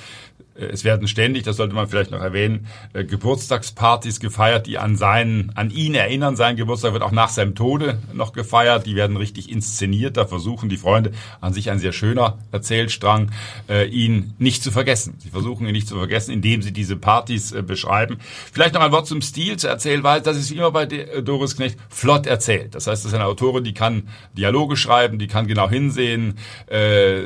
Äh, 0.61 0.67
es 0.67 0.85
werden 0.85 1.09
ständig, 1.09 1.43
das 1.45 1.57
sollte 1.57 1.75
man 1.75 1.88
vielleicht 1.88 2.11
noch 2.11 2.21
erwähnen, 2.21 2.67
äh, 2.93 3.05
Geburtstagspartys 3.05 4.21
gefeiert, 4.21 4.67
die 4.67 4.79
an 4.79 4.97
seinen, 4.97 5.52
an 5.57 5.71
ihn 5.71 5.95
erinnern. 5.95 6.37
Sein 6.37 6.57
Geburtstag 6.57 6.93
wird 6.93 7.02
auch 7.02 7.12
nach 7.12 7.31
seinem 7.31 7.55
Tode 7.55 7.99
noch 8.12 8.33
gefeiert. 8.33 8.87
Die 8.87 8.97
werden 8.97 9.17
richtig 9.17 9.50
inszeniert. 9.50 10.17
Da 10.17 10.26
versuchen 10.26 10.69
die 10.69 10.76
Freunde, 10.76 11.12
an 11.40 11.52
sich 11.52 11.71
ein 11.71 11.79
sehr 11.79 11.93
schöner 11.93 12.38
Erzählstrang, 12.52 13.31
äh, 13.69 13.87
ihn 13.88 14.35
nicht 14.38 14.62
zu 14.62 14.71
vergessen. 14.71 15.14
Sie 15.19 15.31
versuchen 15.31 15.67
ihn 15.67 15.73
nicht 15.73 15.88
zu 15.88 15.97
vergessen, 15.97 16.33
indem 16.33 16.62
sie 16.62 16.73
diese 16.73 16.97
Partys 16.97 17.55
beschreiben. 17.67 18.19
Vielleicht 18.52 18.75
noch 18.75 18.83
ein 18.83 18.93
Wort 18.93 19.07
zum 19.07 19.23
Stil, 19.23 19.57
zur 19.57 19.71
Erzählweise. 19.71 20.23
Das 20.23 20.37
ist 20.37 20.50
wie 20.50 20.57
immer 20.57 20.71
bei 20.71 20.87
Doris 20.87 21.57
Knecht 21.57 21.79
flott 21.88 22.26
erzählt. 22.26 22.75
Das 22.75 22.87
heißt, 22.87 23.05
das 23.05 23.12
ist 23.12 23.14
eine 23.14 23.25
Autorin, 23.26 23.64
die 23.64 23.75
kann 23.75 24.09
Dialoge 24.37 24.76
schreiben, 24.76 25.19
die 25.19 25.26
kann 25.26 25.47
genau 25.47 25.69
hinsehen. 25.69 26.38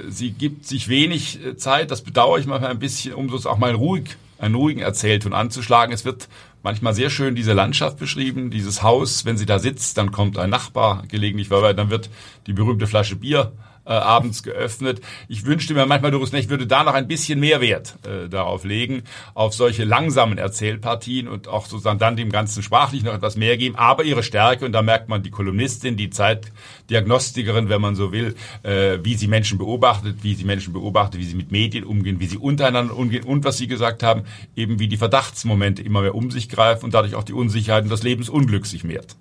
Sie 0.09 0.31
gibt 0.31 0.67
sich 0.67 0.89
wenig 0.89 1.39
Zeit. 1.57 1.91
Das 1.91 2.03
bedauere 2.03 2.39
ich 2.39 2.47
manchmal 2.47 2.71
ein 2.71 2.79
bisschen, 2.79 3.15
um 3.15 3.24
so 3.29 3.47
auch 3.47 3.59
mal 3.59 3.75
ruhig, 3.75 4.17
einen 4.39 4.55
ruhigen 4.55 4.81
Erzählton 4.81 5.33
anzuschlagen. 5.33 5.93
Es 5.93 6.05
wird 6.05 6.29
manchmal 6.63 6.95
sehr 6.95 7.11
schön 7.11 7.35
diese 7.35 7.53
Landschaft 7.53 7.99
beschrieben, 7.99 8.51
dieses 8.51 8.83
Haus, 8.83 9.25
wenn 9.25 9.37
sie 9.37 9.47
da 9.47 9.59
sitzt, 9.59 9.99
dann 9.99 10.13
kommt 10.13 10.39
ein 10.39 10.51
Nachbar 10.51 11.05
gelegentlich 11.09 11.49
vorbei, 11.49 11.73
dann 11.73 11.91
wird 11.91 12.11
die 12.47 12.53
berühmte 12.53 12.87
Flasche 12.87 13.17
Bier 13.17 13.53
äh, 13.87 13.93
abends 13.93 14.43
geöffnet. 14.43 15.01
Ich 15.29 15.45
wünschte 15.45 15.75
mir 15.75 15.87
manchmal, 15.87 16.11
Doris 16.11 16.33
Necht 16.33 16.51
würde 16.51 16.67
da 16.67 16.85
noch 16.85 16.95
ein 16.95 17.09
bisschen 17.09 17.41
mehr 17.41 17.61
Wert 17.61 17.97
äh, 18.07 18.29
darauf 18.29 18.65
legen, 18.65 19.03
auf 19.35 19.55
solche 19.55 19.85
langsamen 19.85 20.39
Erzählpartien 20.39 21.29
und 21.29 21.49
auch 21.49 21.67
sozusagen 21.67 21.99
dann 21.99 22.17
dem 22.17 22.31
Ganzen 22.31 22.63
sprachlich 22.63 23.03
noch 23.03 23.15
etwas 23.15 23.37
mehr 23.37 23.57
geben. 23.57 23.77
Aber 23.77 24.05
ihre 24.05 24.23
Stärke, 24.23 24.65
und 24.65 24.73
da 24.73 24.83
merkt 24.83 25.09
man 25.09 25.23
die 25.23 25.31
Kolumnistin, 25.31 25.97
die 25.97 26.11
Zeitdiagnostikerin, 26.11 27.69
wenn 27.69 27.81
man 27.81 27.95
so 27.95 28.13
will, 28.13 28.35
äh, 28.63 28.99
wie 29.03 29.15
sie 29.15 29.29
Menschen 29.29 29.59
beobachtet, 29.59 30.19
wie 30.23 30.35
sie 30.35 30.45
Menschen 30.45 30.73
beobachtet, 30.73 31.21
wie 31.21 31.25
sie 31.25 31.37
mit 31.37 31.53
Medien 31.53 31.85
umgehen, 31.85 32.21
wie 32.21 32.27
sie 32.27 32.39
untereinander 32.39 32.97
umgehen 32.97 33.25
und 33.25 33.45
was 33.45 33.59
Sie 33.59 33.69
gesagt 33.69 34.03
haben, 34.03 34.25
eben 34.57 34.79
wie 34.79 34.89
die 34.89 34.97
Verdachtsmomente 34.97 35.83
immer 35.83 36.03
mehr 36.03 36.15
um 36.15 36.31
sich 36.31 36.49
greifen 36.49 36.87
und 36.87 36.95
dadurch 36.95 37.15
auch 37.15 37.25
die 37.25 37.33
Unsicherheit 37.33 37.85
und 37.85 37.91
das 37.91 38.03
Lebensunglück 38.03 38.67
sich 38.67 38.85
mehrt. 38.85 39.17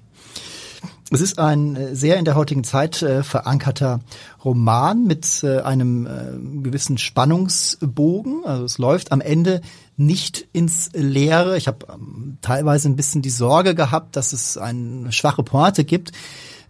Es 1.11 1.21
ist 1.21 1.37
ein 1.37 1.75
äh, 1.75 1.95
sehr 1.95 2.17
in 2.17 2.25
der 2.25 2.35
heutigen 2.35 2.63
Zeit 2.63 3.01
äh, 3.01 3.23
verankerter 3.23 3.99
Roman 4.43 5.05
mit 5.05 5.43
äh, 5.43 5.59
einem 5.61 6.07
äh, 6.07 6.61
gewissen 6.63 6.97
Spannungsbogen. 6.97 8.45
Also 8.45 8.65
es 8.65 8.77
läuft 8.77 9.11
am 9.11 9.21
Ende 9.21 9.61
nicht 9.97 10.47
ins 10.53 10.89
Leere. 10.93 11.57
Ich 11.57 11.67
habe 11.67 11.85
ähm, 11.93 12.37
teilweise 12.41 12.89
ein 12.89 12.95
bisschen 12.95 13.21
die 13.21 13.29
Sorge 13.29 13.75
gehabt, 13.75 14.15
dass 14.15 14.33
es 14.33 14.57
eine 14.57 15.11
schwache 15.11 15.43
Pointe 15.43 15.83
gibt. 15.83 16.11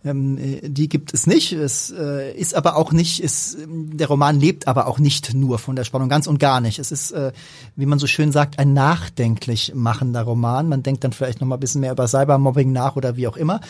Ähm, 0.06 0.38
äh, 0.38 0.70
die 0.70 0.90
gibt 0.90 1.14
es 1.14 1.28
nicht. 1.28 1.54
Es 1.54 1.94
äh, 1.98 2.36
ist 2.36 2.56
aber 2.56 2.76
auch 2.76 2.92
nicht, 2.92 3.22
ist, 3.22 3.58
der 3.68 4.08
Roman 4.08 4.40
lebt 4.40 4.68
aber 4.68 4.88
auch 4.88 5.00
nicht 5.00 5.34
nur 5.34 5.60
von 5.60 5.76
der 5.76 5.84
Spannung, 5.84 6.10
ganz 6.10 6.28
und 6.28 6.40
gar 6.40 6.62
nicht. 6.62 6.80
Es 6.80 6.92
ist, 6.92 7.12
äh, 7.12 7.32
wie 7.76 7.86
man 7.86 8.00
so 8.00 8.08
schön 8.08 8.32
sagt, 8.32 8.60
ein 8.60 8.74
nachdenklich 8.74 9.74
machender 9.76 10.24
Roman. 10.24 10.68
Man 10.68 10.84
denkt 10.84 11.04
dann 11.04 11.14
vielleicht 11.14 11.42
noch 11.42 11.48
mal 11.48 11.56
ein 11.56 11.62
bisschen 11.62 11.82
mehr 11.82 11.92
über 11.92 12.08
Cybermobbing 12.08 12.72
nach 12.72 12.96
oder 12.96 13.16
wie 13.16 13.28
auch 13.28 13.38
immer. 13.38 13.62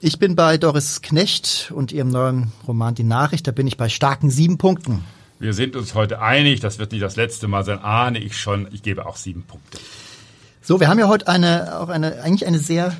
Ich 0.00 0.18
bin 0.18 0.36
bei 0.36 0.58
Doris 0.58 1.02
Knecht 1.02 1.72
und 1.74 1.92
ihrem 1.92 2.08
neuen 2.08 2.52
Roman 2.66 2.94
Die 2.94 3.04
Nachricht. 3.04 3.46
Da 3.46 3.52
bin 3.52 3.66
ich 3.66 3.76
bei 3.76 3.88
starken 3.88 4.30
sieben 4.30 4.58
Punkten. 4.58 5.04
Wir 5.38 5.54
sind 5.54 5.74
uns 5.74 5.94
heute 5.94 6.20
einig, 6.20 6.60
das 6.60 6.78
wird 6.78 6.92
nicht 6.92 7.02
das 7.02 7.16
letzte 7.16 7.48
Mal 7.48 7.64
sein, 7.64 7.78
ahne 7.78 8.18
ich 8.18 8.36
schon. 8.36 8.68
Ich 8.72 8.82
gebe 8.82 9.06
auch 9.06 9.16
sieben 9.16 9.42
Punkte. 9.42 9.78
So, 10.60 10.80
wir 10.80 10.88
haben 10.88 10.98
ja 10.98 11.08
heute 11.08 11.28
eine, 11.28 11.80
auch 11.80 11.88
eine, 11.88 12.22
eigentlich 12.22 12.46
eine 12.46 12.58
sehr 12.58 12.94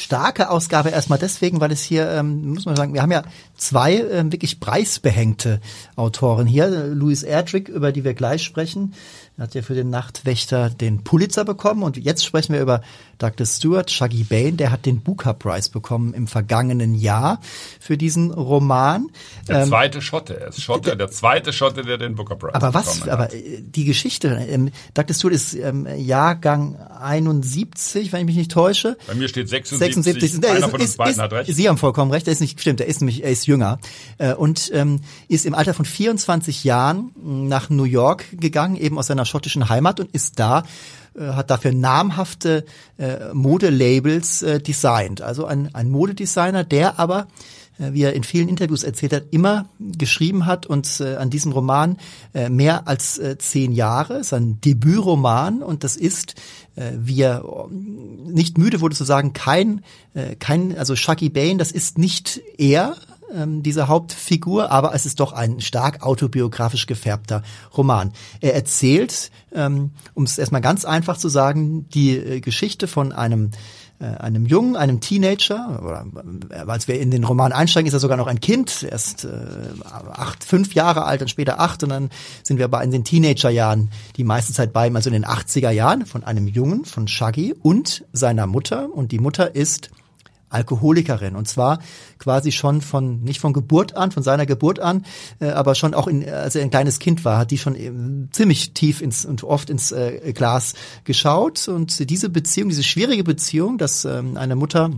starke 0.00 0.50
Ausgabe 0.50 0.90
erstmal 0.90 1.18
deswegen, 1.18 1.60
weil 1.60 1.72
es 1.72 1.82
hier, 1.82 2.10
ähm, 2.10 2.54
muss 2.54 2.64
man 2.64 2.76
sagen, 2.76 2.94
wir 2.94 3.02
haben 3.02 3.12
ja 3.12 3.22
zwei 3.60 3.96
ähm, 3.96 4.32
wirklich 4.32 4.58
preisbehängte 4.58 5.60
Autoren 5.96 6.46
hier. 6.46 6.68
Louis 6.68 7.22
Erdrich, 7.22 7.68
über 7.68 7.92
die 7.92 8.04
wir 8.04 8.14
gleich 8.14 8.42
sprechen, 8.42 8.94
hat 9.40 9.54
ja 9.54 9.62
für 9.62 9.74
den 9.74 9.90
Nachtwächter 9.90 10.70
den 10.70 11.02
Pulitzer 11.02 11.44
bekommen 11.44 11.82
und 11.82 11.96
jetzt 11.96 12.24
sprechen 12.24 12.52
wir 12.52 12.60
über 12.60 12.82
Douglas 13.18 13.56
Stewart, 13.56 13.90
Shaggy 13.90 14.24
Bain, 14.24 14.56
der 14.56 14.70
hat 14.70 14.86
den 14.86 15.00
Booker 15.00 15.34
Prize 15.34 15.70
bekommen 15.70 16.14
im 16.14 16.26
vergangenen 16.26 16.94
Jahr 16.94 17.40
für 17.80 17.96
diesen 17.96 18.32
Roman. 18.32 19.08
Der 19.48 19.62
ähm, 19.62 19.68
zweite 19.68 20.02
Schotte, 20.02 20.38
er 20.40 20.48
ist 20.48 20.62
Schotte, 20.62 20.90
der, 20.90 20.96
der 20.96 21.10
zweite 21.10 21.52
Schotte, 21.52 21.82
der 21.82 21.98
den 21.98 22.14
Booker 22.14 22.36
Prize 22.36 22.54
aber 22.54 22.74
was, 22.74 23.08
aber 23.08 23.24
hat. 23.24 23.34
Äh, 23.34 23.62
die 23.62 23.84
Geschichte, 23.84 24.28
ähm, 24.28 24.70
Douglas 24.94 25.18
Stewart 25.18 25.34
ist 25.34 25.54
ähm, 25.54 25.86
Jahrgang 25.96 26.76
71, 26.76 28.12
wenn 28.12 28.20
ich 28.20 28.26
mich 28.26 28.36
nicht 28.36 28.50
täusche. 28.50 28.96
Bei 29.06 29.14
mir 29.14 29.28
steht 29.28 29.48
76, 29.48 30.04
76. 30.04 30.50
einer 30.50 30.58
ist, 30.58 30.70
von 30.70 30.80
uns 30.80 30.96
beiden 30.96 31.12
ist, 31.12 31.18
hat 31.18 31.32
recht. 31.32 31.54
Sie 31.54 31.68
haben 31.68 31.78
vollkommen 31.78 32.10
recht, 32.10 32.26
er 32.26 32.32
ist 32.32 32.40
nicht, 32.40 32.60
stimmt, 32.60 32.80
er 32.80 32.86
ist 32.86 33.00
nämlich, 33.00 33.22
er 33.22 33.30
ist 33.30 33.46
jünger 33.50 33.78
äh, 34.18 34.34
und 34.34 34.70
ähm, 34.72 35.00
ist 35.28 35.44
im 35.44 35.54
Alter 35.54 35.74
von 35.74 35.84
24 35.84 36.64
Jahren 36.64 37.10
nach 37.48 37.68
New 37.68 37.84
York 37.84 38.24
gegangen, 38.32 38.76
eben 38.76 38.98
aus 38.98 39.08
seiner 39.08 39.24
schottischen 39.24 39.68
Heimat 39.68 39.98
und 39.98 40.10
ist 40.12 40.38
da 40.38 40.62
äh, 41.14 41.32
hat 41.32 41.50
dafür 41.50 41.72
namhafte 41.72 42.64
äh, 42.96 43.34
Modelabels 43.34 44.42
äh, 44.42 44.60
designt. 44.60 45.20
Also 45.22 45.44
ein, 45.44 45.74
ein 45.74 45.90
Modedesigner, 45.90 46.62
der 46.62 47.00
aber 47.00 47.26
äh, 47.80 47.92
wie 47.92 48.02
er 48.02 48.12
in 48.12 48.24
vielen 48.24 48.48
Interviews 48.48 48.84
erzählt 48.84 49.12
hat, 49.12 49.24
immer 49.30 49.68
geschrieben 49.78 50.46
hat 50.46 50.66
und 50.66 51.00
äh, 51.00 51.16
an 51.16 51.30
diesem 51.30 51.52
Roman 51.52 51.96
äh, 52.34 52.48
mehr 52.48 52.86
als 52.86 53.18
äh, 53.18 53.38
zehn 53.38 53.72
Jahre. 53.72 54.14
Es 54.14 54.28
ist 54.28 54.34
ein 54.34 54.60
Debütroman 54.60 55.62
und 55.62 55.82
das 55.82 55.96
ist, 55.96 56.34
äh, 56.76 56.92
wie 56.96 57.22
er 57.22 57.44
nicht 57.70 58.58
müde 58.58 58.80
wurde 58.80 58.94
zu 58.94 59.04
sagen, 59.04 59.32
kein, 59.32 59.82
äh, 60.14 60.36
kein, 60.36 60.76
also 60.76 60.94
Shaggy 60.94 61.30
Bain, 61.30 61.58
das 61.58 61.72
ist 61.72 61.98
nicht 61.98 62.40
er, 62.58 62.96
ähm, 63.34 63.62
diese 63.62 63.88
Hauptfigur, 63.88 64.70
aber 64.70 64.94
es 64.94 65.06
ist 65.06 65.20
doch 65.20 65.32
ein 65.32 65.60
stark 65.60 66.02
autobiografisch 66.02 66.86
gefärbter 66.86 67.42
Roman. 67.76 68.12
Er 68.40 68.54
erzählt, 68.54 69.30
ähm, 69.52 69.90
um 70.14 70.24
es 70.24 70.38
erstmal 70.38 70.60
ganz 70.60 70.84
einfach 70.84 71.16
zu 71.16 71.28
sagen, 71.28 71.88
die 71.90 72.16
äh, 72.16 72.40
Geschichte 72.40 72.86
von 72.86 73.12
einem 73.12 73.50
äh, 74.00 74.06
einem 74.16 74.46
Jungen, 74.46 74.76
einem 74.76 75.00
Teenager, 75.00 75.78
oder 75.82 76.06
äh, 76.48 76.70
als 76.70 76.88
wir 76.88 76.98
in 76.98 77.10
den 77.10 77.22
Roman 77.22 77.52
einsteigen, 77.52 77.86
ist 77.86 77.92
er 77.92 78.00
sogar 78.00 78.16
noch 78.16 78.28
ein 78.28 78.40
Kind, 78.40 78.82
erst 78.82 79.26
äh, 79.26 79.28
acht, 79.84 80.42
fünf 80.42 80.72
Jahre 80.72 81.04
alt, 81.04 81.20
dann 81.20 81.28
später 81.28 81.60
acht 81.60 81.82
und 81.82 81.90
dann 81.90 82.08
sind 82.42 82.56
wir 82.56 82.64
aber 82.64 82.82
in 82.82 82.92
den 82.92 83.04
Teenagerjahren 83.04 83.90
die 84.16 84.24
meiste 84.24 84.54
Zeit 84.54 84.72
bei 84.72 84.86
ihm, 84.86 84.96
also 84.96 85.10
in 85.10 85.14
den 85.14 85.26
80er 85.26 85.70
Jahren, 85.70 86.06
von 86.06 86.24
einem 86.24 86.48
Jungen, 86.48 86.86
von 86.86 87.08
Shaggy 87.08 87.54
und 87.60 88.06
seiner 88.14 88.46
Mutter 88.46 88.88
und 88.90 89.12
die 89.12 89.18
Mutter 89.18 89.54
ist 89.54 89.90
Alkoholikerin. 90.50 91.36
Und 91.36 91.48
zwar 91.48 91.78
quasi 92.18 92.52
schon 92.52 92.82
von 92.82 93.22
nicht 93.22 93.40
von 93.40 93.52
Geburt 93.52 93.96
an, 93.96 94.10
von 94.10 94.22
seiner 94.22 94.46
Geburt 94.46 94.80
an, 94.80 95.06
äh, 95.40 95.48
aber 95.48 95.74
schon 95.74 95.94
auch 95.94 96.06
in, 96.06 96.28
als 96.28 96.54
er 96.54 96.62
ein 96.62 96.70
kleines 96.70 96.98
Kind 96.98 97.24
war, 97.24 97.38
hat 97.38 97.50
die 97.50 97.58
schon 97.58 97.74
äh, 97.74 97.92
ziemlich 98.32 98.74
tief 98.74 99.00
ins 99.00 99.24
und 99.24 99.44
oft 99.44 99.70
ins 99.70 99.92
äh, 99.92 100.32
Glas 100.34 100.74
geschaut. 101.04 101.68
Und 101.68 102.10
diese 102.10 102.28
Beziehung, 102.28 102.68
diese 102.68 102.82
schwierige 102.82 103.24
Beziehung, 103.24 103.78
dass 103.78 104.04
ähm, 104.04 104.36
eine 104.36 104.56
Mutter 104.56 104.90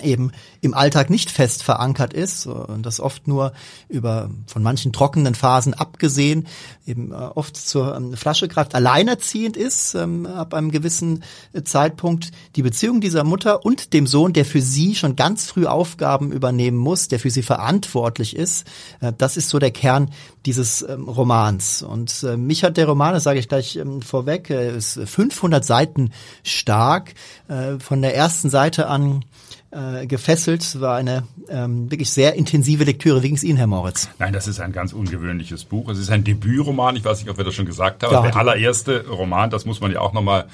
eben 0.00 0.32
im 0.60 0.74
Alltag 0.74 1.10
nicht 1.10 1.30
fest 1.30 1.62
verankert 1.62 2.12
ist 2.12 2.46
und 2.46 2.84
das 2.84 3.00
oft 3.00 3.26
nur 3.26 3.52
über 3.88 4.30
von 4.46 4.62
manchen 4.62 4.92
trockenen 4.92 5.34
Phasen 5.34 5.74
abgesehen 5.74 6.46
eben 6.86 7.12
äh, 7.12 7.14
oft 7.14 7.56
zur 7.56 7.96
ähm, 7.96 8.14
Flasche 8.14 8.48
greift, 8.48 8.74
alleinerziehend 8.74 9.56
ist 9.56 9.94
ähm, 9.94 10.26
ab 10.26 10.54
einem 10.54 10.70
gewissen 10.70 11.22
äh, 11.52 11.62
Zeitpunkt 11.62 12.32
die 12.56 12.62
Beziehung 12.62 13.00
dieser 13.00 13.24
Mutter 13.24 13.64
und 13.64 13.92
dem 13.92 14.06
Sohn, 14.06 14.32
der 14.32 14.44
für 14.44 14.60
sie 14.60 14.94
schon 14.94 15.14
ganz 15.14 15.46
früh 15.46 15.66
Aufgaben 15.66 16.32
übernehmen 16.32 16.78
muss, 16.78 17.08
der 17.08 17.20
für 17.20 17.30
sie 17.30 17.42
verantwortlich 17.42 18.34
ist, 18.34 18.66
äh, 19.00 19.12
das 19.16 19.36
ist 19.36 19.50
so 19.50 19.58
der 19.58 19.70
Kern 19.70 20.10
dieses 20.46 20.82
ähm, 20.82 21.08
Romans. 21.08 21.82
Und 21.82 22.22
äh, 22.22 22.36
mich 22.36 22.64
hat 22.64 22.76
der 22.76 22.86
Roman, 22.86 23.12
das 23.12 23.24
sage 23.24 23.38
ich 23.38 23.48
gleich 23.48 23.76
ähm, 23.76 24.02
vorweg, 24.02 24.50
äh, 24.50 24.76
ist 24.76 24.98
500 24.98 25.64
Seiten 25.64 26.12
stark, 26.42 27.14
äh, 27.48 27.78
von 27.78 28.02
der 28.02 28.16
ersten 28.16 28.50
Seite 28.50 28.88
an 28.88 29.24
äh, 29.70 30.06
gefesselt. 30.06 30.80
War 30.80 30.96
eine 30.96 31.24
ähm, 31.48 31.90
wirklich 31.90 32.10
sehr 32.10 32.34
intensive 32.34 32.84
Lektüre. 32.84 33.22
Wie 33.22 33.28
ging 33.28 33.36
es 33.36 33.44
Ihnen, 33.44 33.58
Herr 33.58 33.66
Moritz? 33.66 34.08
Nein, 34.18 34.32
das 34.32 34.48
ist 34.48 34.60
ein 34.60 34.72
ganz 34.72 34.92
ungewöhnlich 34.92 35.54
Buch. 35.66 35.88
Es 35.90 35.98
ist 35.98 36.10
ein 36.10 36.24
Debütroman. 36.24 36.96
Ich 36.96 37.04
weiß 37.04 37.20
nicht, 37.20 37.30
ob 37.30 37.38
wir 37.38 37.44
das 37.44 37.54
schon 37.54 37.66
gesagt 37.66 38.02
haben. 38.02 38.12
Ja, 38.12 38.22
der 38.22 38.36
allererste 38.36 39.06
Roman, 39.08 39.50
das 39.50 39.64
muss 39.64 39.80
man 39.80 39.92
ja 39.92 40.00
auch 40.00 40.12
nochmal 40.12 40.46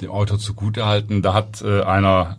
dem 0.00 0.10
Autor 0.10 0.38
zugutehalten. 0.38 1.22
Da 1.22 1.34
hat 1.34 1.62
äh, 1.62 1.82
einer 1.82 2.38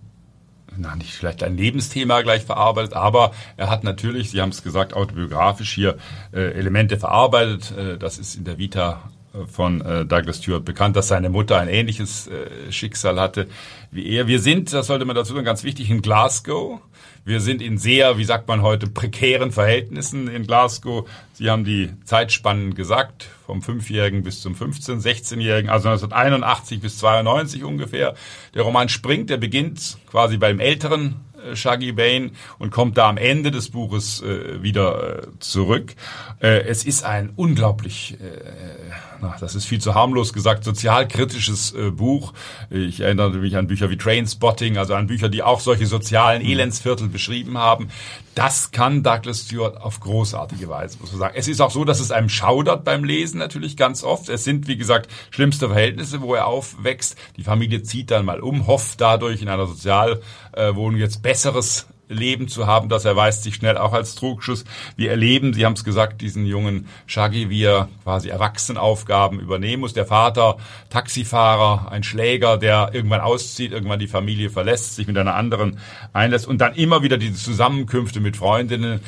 na, 0.77 0.95
nicht 0.95 1.11
vielleicht 1.11 1.43
ein 1.43 1.57
Lebensthema 1.57 2.21
gleich 2.21 2.43
verarbeitet, 2.43 2.93
aber 2.93 3.31
er 3.57 3.69
hat 3.69 3.83
natürlich, 3.83 4.31
Sie 4.31 4.41
haben 4.41 4.51
es 4.51 4.63
gesagt, 4.63 4.93
autobiografisch 4.93 5.73
hier 5.73 5.97
äh, 6.33 6.53
Elemente 6.53 6.97
verarbeitet. 6.97 7.71
Äh, 7.77 7.97
das 7.97 8.17
ist 8.17 8.35
in 8.35 8.45
der 8.45 8.57
Vita 8.57 9.10
von 9.47 9.81
äh, 9.81 10.05
Douglas 10.05 10.37
Stewart 10.37 10.65
bekannt, 10.65 10.95
dass 10.95 11.07
seine 11.07 11.29
Mutter 11.29 11.57
ein 11.57 11.69
ähnliches 11.69 12.27
äh, 12.27 12.71
Schicksal 12.71 13.19
hatte 13.19 13.47
wie 13.91 14.07
er. 14.07 14.27
Wir 14.27 14.39
sind, 14.39 14.73
das 14.73 14.87
sollte 14.87 15.05
man 15.05 15.15
dazu 15.15 15.33
sagen, 15.33 15.45
ganz 15.45 15.63
wichtig, 15.63 15.89
in 15.89 16.01
Glasgow. 16.01 16.79
Wir 17.23 17.39
sind 17.39 17.61
in 17.61 17.77
sehr, 17.77 18.17
wie 18.17 18.23
sagt 18.23 18.47
man 18.47 18.61
heute, 18.61 18.87
prekären 18.87 19.51
Verhältnissen 19.51 20.27
in 20.27 20.47
Glasgow. 20.47 21.07
Sie 21.33 21.49
haben 21.49 21.65
die 21.65 21.91
Zeitspannen 22.03 22.73
gesagt, 22.73 23.29
vom 23.45 23.59
5-Jährigen 23.59 24.23
bis 24.23 24.41
zum 24.41 24.55
15-, 24.55 25.01
16-Jährigen, 25.01 25.69
also 25.69 25.89
1981 25.89 26.81
bis 26.81 26.97
92 26.97 27.63
ungefähr. 27.63 28.15
Der 28.55 28.63
Roman 28.63 28.89
springt, 28.89 29.29
der 29.29 29.37
beginnt 29.37 29.97
quasi 30.09 30.37
beim 30.37 30.59
älteren 30.59 31.21
äh, 31.45 31.55
Shaggy 31.55 31.91
Bane 31.91 32.31
und 32.59 32.71
kommt 32.71 32.97
da 32.97 33.09
am 33.09 33.17
Ende 33.17 33.51
des 33.51 33.69
Buches 33.69 34.21
äh, 34.21 34.63
wieder 34.63 35.19
äh, 35.19 35.27
zurück. 35.39 35.93
Äh, 36.39 36.61
es 36.61 36.85
ist 36.85 37.03
ein 37.03 37.33
unglaublich, 37.35 38.17
äh, 38.19 39.10
na, 39.21 39.35
das 39.39 39.55
ist 39.55 39.65
viel 39.65 39.79
zu 39.79 39.93
harmlos 39.93 40.33
gesagt, 40.33 40.63
sozialkritisches 40.63 41.73
äh, 41.73 41.91
Buch. 41.91 42.33
Ich 42.69 43.01
erinnere 43.01 43.29
mich 43.31 43.55
an 43.55 43.67
Bücher 43.67 43.89
wie 43.89 43.97
Trainspotting, 43.97 44.77
also 44.77 44.95
an 44.95 45.07
Bücher, 45.07 45.29
die 45.29 45.43
auch 45.43 45.59
solche 45.59 45.85
sozialen 45.85 46.41
mhm. 46.41 46.49
Elendsviertel 46.49 47.07
beschrieben 47.07 47.57
haben. 47.57 47.89
Das 48.33 48.71
kann 48.71 49.03
Douglas 49.03 49.41
Stewart 49.41 49.79
auf 49.79 49.99
großartige 49.99 50.69
Weise, 50.69 50.97
muss 50.99 51.11
man 51.11 51.19
sagen. 51.19 51.35
Es 51.37 51.47
ist 51.47 51.61
auch 51.61 51.71
so, 51.71 51.85
dass 51.85 51.99
es 51.99 52.11
einem 52.11 52.29
schaudert 52.29 52.83
beim 52.83 53.03
Lesen 53.03 53.37
natürlich 53.37 53.77
ganz 53.77 54.03
oft. 54.03 54.29
Es 54.29 54.43
sind, 54.43 54.67
wie 54.67 54.77
gesagt, 54.77 55.11
schlimmste 55.29 55.67
Verhältnisse, 55.67 56.21
wo 56.21 56.33
er 56.33 56.47
aufwächst. 56.47 57.15
Die 57.37 57.43
Familie 57.43 57.83
zieht 57.83 58.09
dann 58.09 58.25
mal 58.25 58.39
um, 58.39 58.67
hofft 58.67 59.01
dadurch 59.01 59.41
in 59.41 59.49
einer 59.49 59.67
Sozialwohnung 59.67 60.97
jetzt 60.97 61.21
besseres 61.21 61.87
Leben 62.11 62.47
zu 62.47 62.67
haben, 62.67 62.89
das 62.89 63.05
erweist 63.05 63.43
sich 63.43 63.55
schnell 63.55 63.77
auch 63.77 63.93
als 63.93 64.15
Trugschuss. 64.15 64.65
Wir 64.95 65.11
erleben, 65.11 65.53
Sie 65.53 65.65
haben 65.65 65.73
es 65.73 65.83
gesagt, 65.83 66.21
diesen 66.21 66.45
jungen 66.45 66.87
Shaggy, 67.07 67.49
wie 67.49 67.63
er 67.63 67.89
quasi 68.03 68.29
Erwachsenaufgaben 68.29 69.39
übernehmen 69.39 69.81
muss. 69.81 69.93
Der 69.93 70.05
Vater, 70.05 70.57
Taxifahrer, 70.89 71.91
ein 71.91 72.03
Schläger, 72.03 72.57
der 72.57 72.91
irgendwann 72.93 73.21
auszieht, 73.21 73.71
irgendwann 73.71 73.99
die 73.99 74.07
Familie 74.07 74.49
verlässt, 74.49 74.95
sich 74.95 75.07
mit 75.07 75.17
einer 75.17 75.35
anderen 75.35 75.79
einlässt 76.13 76.47
und 76.47 76.59
dann 76.59 76.75
immer 76.75 77.03
wieder 77.03 77.17
diese 77.17 77.35
Zusammenkünfte 77.35 78.19
mit 78.19 78.37
Freundinnen 78.37 79.01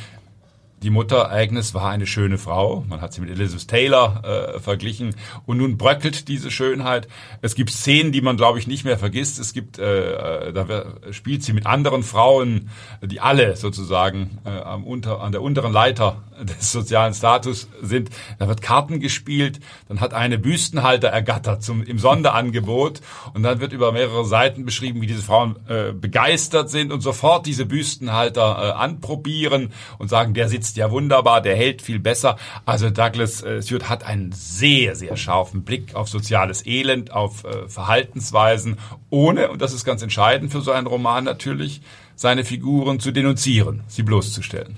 die 0.83 0.89
Mutter 0.89 1.31
Agnes 1.31 1.73
war 1.73 1.89
eine 1.89 2.05
schöne 2.05 2.37
Frau. 2.37 2.83
Man 2.89 2.99
hat 2.99 3.13
sie 3.13 3.21
mit 3.21 3.29
Elizabeth 3.29 3.69
Taylor 3.69 4.21
äh, 4.55 4.59
verglichen. 4.59 5.15
Und 5.45 5.57
nun 5.57 5.77
bröckelt 5.77 6.27
diese 6.27 6.51
Schönheit. 6.51 7.07
Es 7.41 7.55
gibt 7.55 7.69
Szenen, 7.69 8.11
die 8.11 8.21
man, 8.21 8.35
glaube 8.35 8.59
ich, 8.59 8.67
nicht 8.67 8.83
mehr 8.83 8.97
vergisst. 8.97 9.39
Es 9.39 9.53
gibt, 9.53 9.79
äh, 9.79 10.49
äh 10.49 10.53
da 10.53 10.85
spielt 11.11 11.43
sie 11.43 11.53
mit 11.53 11.65
anderen 11.65 12.03
Frauen, 12.03 12.69
die 13.01 13.21
alle 13.21 13.55
sozusagen 13.55 14.39
äh, 14.45 14.49
am 14.49 14.83
unter, 14.83 15.21
an 15.21 15.31
der 15.31 15.41
unteren 15.41 15.71
Leiter 15.71 16.21
des 16.41 16.71
sozialen 16.71 17.13
Status 17.13 17.69
sind. 17.81 18.09
Da 18.39 18.49
wird 18.49 18.61
Karten 18.61 18.99
gespielt. 18.99 19.61
Dann 19.87 20.01
hat 20.01 20.13
eine 20.13 20.37
Büstenhalter 20.37 21.07
ergattert 21.07 21.63
zum, 21.63 21.83
im 21.83 21.97
Sonderangebot. 21.97 23.01
Und 23.33 23.43
dann 23.43 23.61
wird 23.61 23.71
über 23.71 23.93
mehrere 23.93 24.25
Seiten 24.25 24.65
beschrieben, 24.65 25.01
wie 25.01 25.07
diese 25.07 25.21
Frauen 25.21 25.55
äh, 25.69 25.93
begeistert 25.93 26.69
sind 26.69 26.91
und 26.91 26.99
sofort 26.99 27.45
diese 27.45 27.65
Büstenhalter 27.65 28.41
äh, 28.41 28.71
anprobieren 28.71 29.71
und 29.97 30.09
sagen, 30.09 30.33
der 30.33 30.49
sitzt 30.49 30.72
ja 30.77 30.91
wunderbar, 30.91 31.41
der 31.41 31.55
hält 31.55 31.81
viel 31.81 31.99
besser. 31.99 32.37
Also 32.65 32.89
Douglas 32.89 33.41
äh, 33.41 33.61
Stewart 33.61 33.89
hat 33.89 34.03
einen 34.03 34.31
sehr, 34.31 34.95
sehr 34.95 35.17
scharfen 35.17 35.63
Blick 35.63 35.95
auf 35.95 36.09
soziales 36.09 36.65
Elend, 36.65 37.11
auf 37.11 37.43
äh, 37.43 37.67
Verhaltensweisen, 37.67 38.77
ohne, 39.09 39.49
und 39.49 39.61
das 39.61 39.73
ist 39.73 39.85
ganz 39.85 40.01
entscheidend 40.01 40.51
für 40.51 40.61
so 40.61 40.71
einen 40.71 40.87
Roman 40.87 41.23
natürlich, 41.23 41.81
seine 42.15 42.43
Figuren 42.43 42.99
zu 42.99 43.11
denunzieren, 43.11 43.83
sie 43.87 44.03
bloßzustellen. 44.03 44.77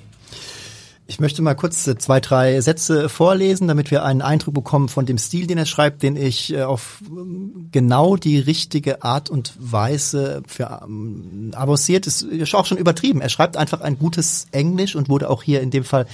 Ich 1.07 1.19
möchte 1.19 1.43
mal 1.43 1.53
kurz 1.53 1.85
äh, 1.85 1.97
zwei, 1.97 2.19
drei 2.19 2.59
Sätze 2.61 3.09
vorlesen, 3.09 3.67
damit 3.67 3.91
wir 3.91 4.03
einen 4.03 4.23
Eindruck 4.23 4.55
bekommen 4.55 4.89
von 4.89 5.05
dem 5.05 5.19
Stil, 5.19 5.45
den 5.45 5.57
er 5.57 5.67
schreibt, 5.67 6.01
den 6.01 6.15
ich 6.15 6.51
äh, 6.51 6.63
auf 6.63 7.03
ähm, 7.07 7.69
genau 7.71 8.15
die 8.15 8.39
richtige 8.39 9.03
Art 9.03 9.29
und 9.29 9.53
Weise 9.59 10.41
für 10.47 10.81
ähm, 10.83 11.51
avanciert 11.53 12.07
ist, 12.07 12.23
ist 12.23 12.55
auch 12.55 12.65
schon 12.65 12.79
übertrieben. 12.79 13.21
Er 13.21 13.29
schreibt 13.29 13.55
einfach 13.55 13.81
ein 13.81 13.99
gutes 13.99 14.47
Englisch 14.51 14.95
und 14.95 15.07
wurde 15.07 15.29
auch 15.29 15.43
hier 15.43 15.61
in 15.61 15.69
dem 15.69 15.83
Fall 15.83 16.07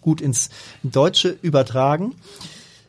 gut 0.00 0.20
ins 0.20 0.50
Deutsche 0.84 1.36
übertragen. 1.42 2.14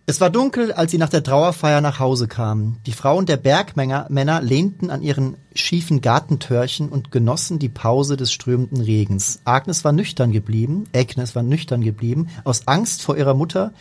Es 0.09 0.19
war 0.19 0.31
dunkel, 0.31 0.73
als 0.73 0.89
sie 0.89 0.97
nach 0.97 1.09
der 1.09 1.21
Trauerfeier 1.21 1.81
nach 1.81 1.99
Hause 1.99 2.27
kamen. 2.27 2.77
Die 2.87 2.93
Frauen 2.93 3.27
der 3.27 3.37
Bergmänner 3.37 4.07
Männer 4.09 4.41
lehnten 4.41 4.89
an 4.89 5.03
ihren 5.03 5.37
schiefen 5.53 6.01
Gartentörchen 6.01 6.89
und 6.89 7.11
genossen 7.11 7.59
die 7.59 7.69
Pause 7.69 8.17
des 8.17 8.33
strömenden 8.33 8.81
Regens. 8.81 9.41
Agnes 9.45 9.83
war 9.83 9.91
nüchtern 9.91 10.31
geblieben, 10.31 10.85
Agnes 10.95 11.35
war 11.35 11.43
nüchtern 11.43 11.81
geblieben, 11.81 12.29
aus 12.43 12.67
Angst 12.67 13.03
vor 13.03 13.17
ihrer 13.17 13.35
Mutter, 13.35 13.71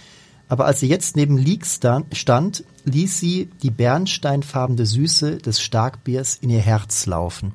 aber 0.49 0.67
als 0.67 0.81
sie 0.81 0.89
jetzt 0.89 1.17
neben 1.17 1.39
Leek 1.39 1.65
stand, 1.65 2.65
ließ 2.85 3.19
sie 3.19 3.49
die 3.63 3.71
bernsteinfarbene 3.71 4.85
Süße 4.85 5.39
des 5.39 5.63
Starkbiers 5.63 6.37
in 6.43 6.51
ihr 6.51 6.61
Herz 6.61 7.07
laufen 7.07 7.55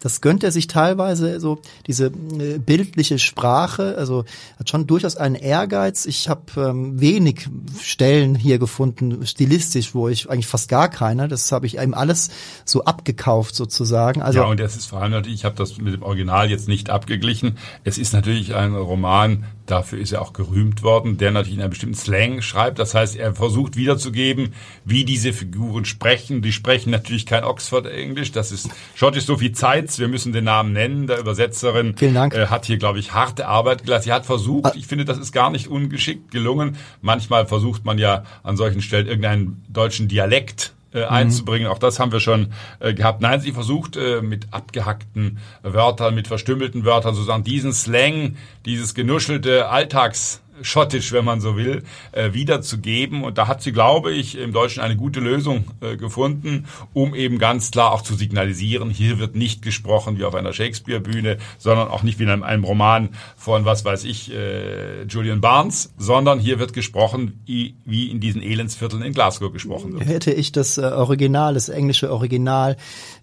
das 0.00 0.20
gönnt 0.20 0.42
er 0.42 0.50
sich 0.50 0.66
teilweise 0.66 1.40
so 1.40 1.60
diese 1.86 2.06
äh, 2.06 2.58
bildliche 2.58 3.18
Sprache, 3.18 3.94
also 3.96 4.24
hat 4.58 4.68
schon 4.68 4.86
durchaus 4.86 5.16
einen 5.16 5.34
Ehrgeiz. 5.34 6.06
Ich 6.06 6.28
habe 6.28 6.42
ähm, 6.56 7.00
wenig 7.00 7.48
Stellen 7.80 8.34
hier 8.34 8.58
gefunden 8.58 9.26
stilistisch, 9.26 9.94
wo 9.94 10.08
ich 10.08 10.30
eigentlich 10.30 10.46
fast 10.46 10.68
gar 10.68 10.88
keine. 10.88 11.28
Das 11.28 11.52
habe 11.52 11.66
ich 11.66 11.78
eben 11.78 11.94
alles 11.94 12.30
so 12.64 12.84
abgekauft 12.84 13.54
sozusagen. 13.54 14.22
Also 14.22 14.40
ja, 14.40 14.46
und 14.46 14.58
es 14.58 14.76
ist 14.76 14.86
vor 14.86 15.02
allem 15.02 15.12
natürlich, 15.12 15.40
ich 15.40 15.44
habe 15.44 15.56
das 15.56 15.78
mit 15.78 15.94
dem 15.94 16.02
Original 16.02 16.50
jetzt 16.50 16.66
nicht 16.66 16.90
abgeglichen. 16.90 17.58
Es 17.84 17.98
ist 17.98 18.12
natürlich 18.12 18.54
ein 18.54 18.74
Roman, 18.74 19.44
dafür 19.70 19.98
ist 19.98 20.12
er 20.12 20.22
auch 20.22 20.32
gerühmt 20.32 20.82
worden, 20.82 21.16
der 21.18 21.30
natürlich 21.30 21.56
in 21.56 21.60
einem 21.60 21.70
bestimmten 21.70 21.96
Slang 21.96 22.42
schreibt. 22.42 22.78
Das 22.78 22.94
heißt, 22.94 23.16
er 23.16 23.34
versucht 23.34 23.76
wiederzugeben, 23.76 24.52
wie 24.84 25.04
diese 25.04 25.32
Figuren 25.32 25.84
sprechen. 25.84 26.42
Die 26.42 26.52
sprechen 26.52 26.90
natürlich 26.90 27.26
kein 27.26 27.44
Oxford-Englisch. 27.44 28.32
Das 28.32 28.52
ist 28.52 28.68
schottisch 28.94 29.24
so 29.24 29.36
viel 29.36 29.52
Zeit. 29.52 29.98
Wir 29.98 30.08
müssen 30.08 30.32
den 30.32 30.44
Namen 30.44 30.72
nennen. 30.72 31.06
Der 31.06 31.18
Übersetzerin 31.18 31.96
Vielen 31.96 32.14
Dank. 32.14 32.34
Äh, 32.34 32.46
hat 32.46 32.66
hier, 32.66 32.78
glaube 32.78 32.98
ich, 32.98 33.12
harte 33.12 33.46
Arbeit 33.46 33.84
geleistet. 33.84 34.04
Sie 34.04 34.12
hat 34.12 34.26
versucht, 34.26 34.66
ah. 34.66 34.72
ich 34.74 34.86
finde, 34.86 35.04
das 35.04 35.18
ist 35.18 35.32
gar 35.32 35.50
nicht 35.50 35.68
ungeschickt 35.68 36.30
gelungen. 36.30 36.76
Manchmal 37.00 37.46
versucht 37.46 37.84
man 37.84 37.98
ja 37.98 38.24
an 38.42 38.56
solchen 38.56 38.82
Stellen 38.82 39.06
irgendeinen 39.06 39.62
deutschen 39.68 40.08
Dialekt 40.08 40.74
äh, 40.92 41.04
einzubringen. 41.04 41.68
Auch 41.68 41.78
das 41.78 42.00
haben 42.00 42.12
wir 42.12 42.20
schon 42.20 42.52
äh, 42.80 42.94
gehabt. 42.94 43.20
Nein, 43.20 43.40
sie 43.40 43.52
versucht 43.52 43.96
äh, 43.96 44.22
mit 44.22 44.48
abgehackten 44.52 45.38
Wörtern, 45.62 46.14
mit 46.14 46.28
verstümmelten 46.28 46.84
Wörtern 46.84 47.14
sozusagen 47.14 47.44
diesen 47.44 47.72
Slang, 47.72 48.36
dieses 48.64 48.94
genuschelte 48.94 49.68
Alltags 49.68 50.40
schottisch, 50.62 51.12
wenn 51.12 51.24
man 51.24 51.40
so 51.40 51.56
will, 51.56 51.82
äh, 52.12 52.32
wiederzugeben. 52.32 53.24
Und 53.24 53.38
da 53.38 53.48
hat 53.48 53.62
sie, 53.62 53.72
glaube 53.72 54.12
ich, 54.12 54.36
im 54.38 54.52
Deutschen 54.52 54.82
eine 54.82 54.96
gute 54.96 55.20
Lösung 55.20 55.64
äh, 55.80 55.96
gefunden, 55.96 56.66
um 56.92 57.14
eben 57.14 57.38
ganz 57.38 57.70
klar 57.70 57.92
auch 57.92 58.02
zu 58.02 58.14
signalisieren, 58.14 58.90
hier 58.90 59.18
wird 59.18 59.36
nicht 59.36 59.62
gesprochen 59.62 60.18
wie 60.18 60.24
auf 60.24 60.34
einer 60.34 60.52
Shakespeare-Bühne, 60.52 61.38
sondern 61.58 61.88
auch 61.88 62.02
nicht 62.02 62.18
wie 62.18 62.24
in 62.24 62.42
einem, 62.42 62.64
Roman 62.64 63.10
von, 63.36 63.64
was 63.64 63.84
weiß 63.84 64.04
ich, 64.04 64.32
äh, 64.32 65.04
Julian 65.04 65.40
Barnes, 65.40 65.92
sondern 65.96 66.38
hier 66.38 66.58
wird 66.58 66.72
gesprochen, 66.72 67.40
wie 67.46 68.10
in 68.10 68.20
diesen 68.20 68.42
Elendsvierteln 68.42 69.02
in 69.02 69.12
Glasgow 69.12 69.52
gesprochen 69.52 69.92
wird. 69.94 70.06
Hätte 70.06 70.32
ich 70.32 70.52
das 70.52 70.78
äh, 70.78 70.82
Original, 70.82 71.54
das 71.54 71.68
englische 71.68 72.12
Original 72.12 72.76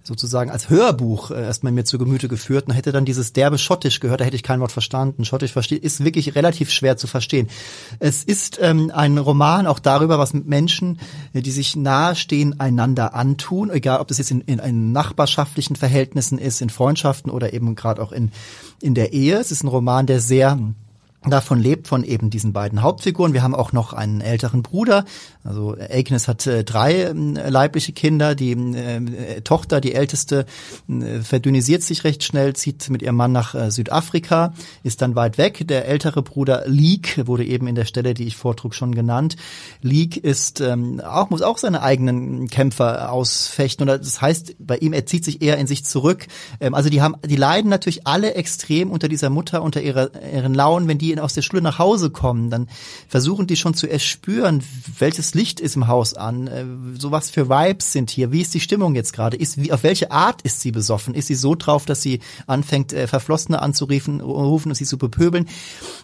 sozusagen 0.07 0.49
als 0.49 0.69
Hörbuch 0.69 1.31
äh, 1.31 1.43
erstmal 1.43 1.73
mir 1.73 1.83
zu 1.83 1.97
Gemüte 1.97 2.27
geführt 2.27 2.67
und 2.67 2.73
hätte 2.73 2.91
dann 2.91 3.05
dieses 3.05 3.33
derbe 3.33 3.57
Schottisch 3.57 3.99
gehört, 3.99 4.21
da 4.21 4.25
hätte 4.25 4.35
ich 4.35 4.43
kein 4.43 4.61
Wort 4.61 4.71
verstanden. 4.71 5.25
Schottisch 5.25 5.51
versteht, 5.51 5.83
ist 5.83 6.03
wirklich 6.03 6.35
relativ 6.35 6.71
schwer 6.71 6.97
zu 6.97 7.07
verstehen. 7.07 7.49
Es 7.99 8.23
ist 8.23 8.57
ähm, 8.61 8.91
ein 8.93 9.17
Roman 9.17 9.67
auch 9.67 9.79
darüber, 9.79 10.17
was 10.17 10.33
Menschen, 10.33 10.99
äh, 11.33 11.41
die 11.41 11.51
sich 11.51 11.75
nahestehen, 11.75 12.59
einander 12.59 13.13
antun, 13.13 13.69
egal 13.69 13.99
ob 13.99 14.07
das 14.07 14.17
jetzt 14.17 14.31
in, 14.31 14.41
in, 14.41 14.59
in 14.59 14.91
nachbarschaftlichen 14.93 15.75
Verhältnissen 15.75 16.37
ist, 16.37 16.61
in 16.61 16.69
Freundschaften 16.69 17.29
oder 17.29 17.53
eben 17.53 17.75
gerade 17.75 18.01
auch 18.01 18.13
in, 18.13 18.31
in 18.81 18.95
der 18.95 19.13
Ehe. 19.13 19.37
Es 19.37 19.51
ist 19.51 19.63
ein 19.63 19.67
Roman, 19.67 20.07
der 20.07 20.21
sehr 20.21 20.57
davon 21.29 21.59
lebt, 21.59 21.87
von 21.87 22.03
eben 22.03 22.29
diesen 22.29 22.53
beiden 22.53 22.81
Hauptfiguren. 22.81 23.33
Wir 23.33 23.43
haben 23.43 23.55
auch 23.55 23.71
noch 23.71 23.93
einen 23.93 24.21
älteren 24.21 24.63
Bruder. 24.63 25.05
Also 25.43 25.75
Agnes 25.77 26.27
hat 26.27 26.45
äh, 26.47 26.63
drei 26.63 26.93
äh, 26.93 27.13
leibliche 27.13 27.93
Kinder. 27.93 28.35
Die 28.35 28.51
äh, 28.51 29.41
Tochter, 29.41 29.81
die 29.81 29.93
älteste, 29.93 30.45
äh, 30.89 31.19
verdünnisiert 31.21 31.83
sich 31.83 32.03
recht 32.03 32.23
schnell, 32.23 32.53
zieht 32.53 32.89
mit 32.89 33.01
ihrem 33.01 33.15
Mann 33.15 33.31
nach 33.31 33.55
äh, 33.55 33.71
Südafrika, 33.71 34.53
ist 34.83 35.01
dann 35.01 35.15
weit 35.15 35.37
weg. 35.37 35.67
Der 35.67 35.87
ältere 35.87 36.21
Bruder 36.21 36.63
Leek 36.65 37.27
wurde 37.27 37.45
eben 37.45 37.67
in 37.67 37.75
der 37.75 37.85
Stelle, 37.85 38.13
die 38.13 38.25
ich 38.25 38.35
vortrug, 38.35 38.73
schon 38.73 38.93
genannt. 38.93 39.35
Leek 39.81 40.17
ist 40.17 40.61
ähm, 40.61 41.01
auch 41.01 41.29
muss 41.29 41.41
auch 41.41 41.57
seine 41.57 41.81
eigenen 41.81 42.47
Kämpfer 42.47 43.11
ausfechten. 43.11 43.83
Oder 43.83 43.97
das 43.97 44.21
heißt, 44.21 44.55
bei 44.59 44.77
ihm 44.77 44.93
er 44.93 45.05
zieht 45.05 45.25
sich 45.25 45.41
eher 45.41 45.57
in 45.57 45.67
sich 45.67 45.85
zurück. 45.85 46.27
Ähm, 46.59 46.73
also 46.73 46.89
die 46.89 47.01
haben, 47.01 47.15
die 47.25 47.35
leiden 47.35 47.69
natürlich 47.69 48.07
alle 48.07 48.33
extrem 48.33 48.91
unter 48.91 49.07
dieser 49.07 49.29
Mutter, 49.29 49.61
unter 49.61 49.81
ihrer 49.81 50.11
ihren 50.33 50.53
Launen, 50.53 50.87
wenn 50.87 50.97
die 50.97 51.11
aus 51.19 51.33
der 51.33 51.41
Schule 51.41 51.61
nach 51.61 51.79
Hause 51.79 52.09
kommen, 52.09 52.49
dann 52.49 52.67
versuchen 53.07 53.47
die 53.47 53.55
schon 53.55 53.73
zu 53.73 53.87
erspüren, 53.87 54.63
welches 54.99 55.33
Licht 55.33 55.59
ist 55.59 55.75
im 55.75 55.87
Haus 55.87 56.13
an, 56.13 56.47
äh, 56.47 56.65
so 56.97 57.11
was 57.11 57.29
für 57.29 57.49
Vibes 57.49 57.91
sind 57.91 58.09
hier, 58.09 58.31
wie 58.31 58.41
ist 58.41 58.53
die 58.53 58.59
Stimmung 58.59 58.95
jetzt 58.95 59.13
gerade, 59.13 59.37
ist 59.37 59.61
wie 59.61 59.71
auf 59.71 59.83
welche 59.83 60.11
Art 60.11 60.41
ist 60.41 60.61
sie 60.61 60.71
besoffen, 60.71 61.13
ist 61.13 61.27
sie 61.27 61.35
so 61.35 61.55
drauf, 61.55 61.85
dass 61.85 62.01
sie 62.01 62.19
anfängt 62.45 62.93
äh, 62.93 63.07
Verflossene 63.07 63.61
anzurufen, 63.61 64.21
rufen 64.21 64.69
und 64.69 64.75
sie 64.75 64.85
zu 64.85 64.97
bepöbeln. 64.97 65.47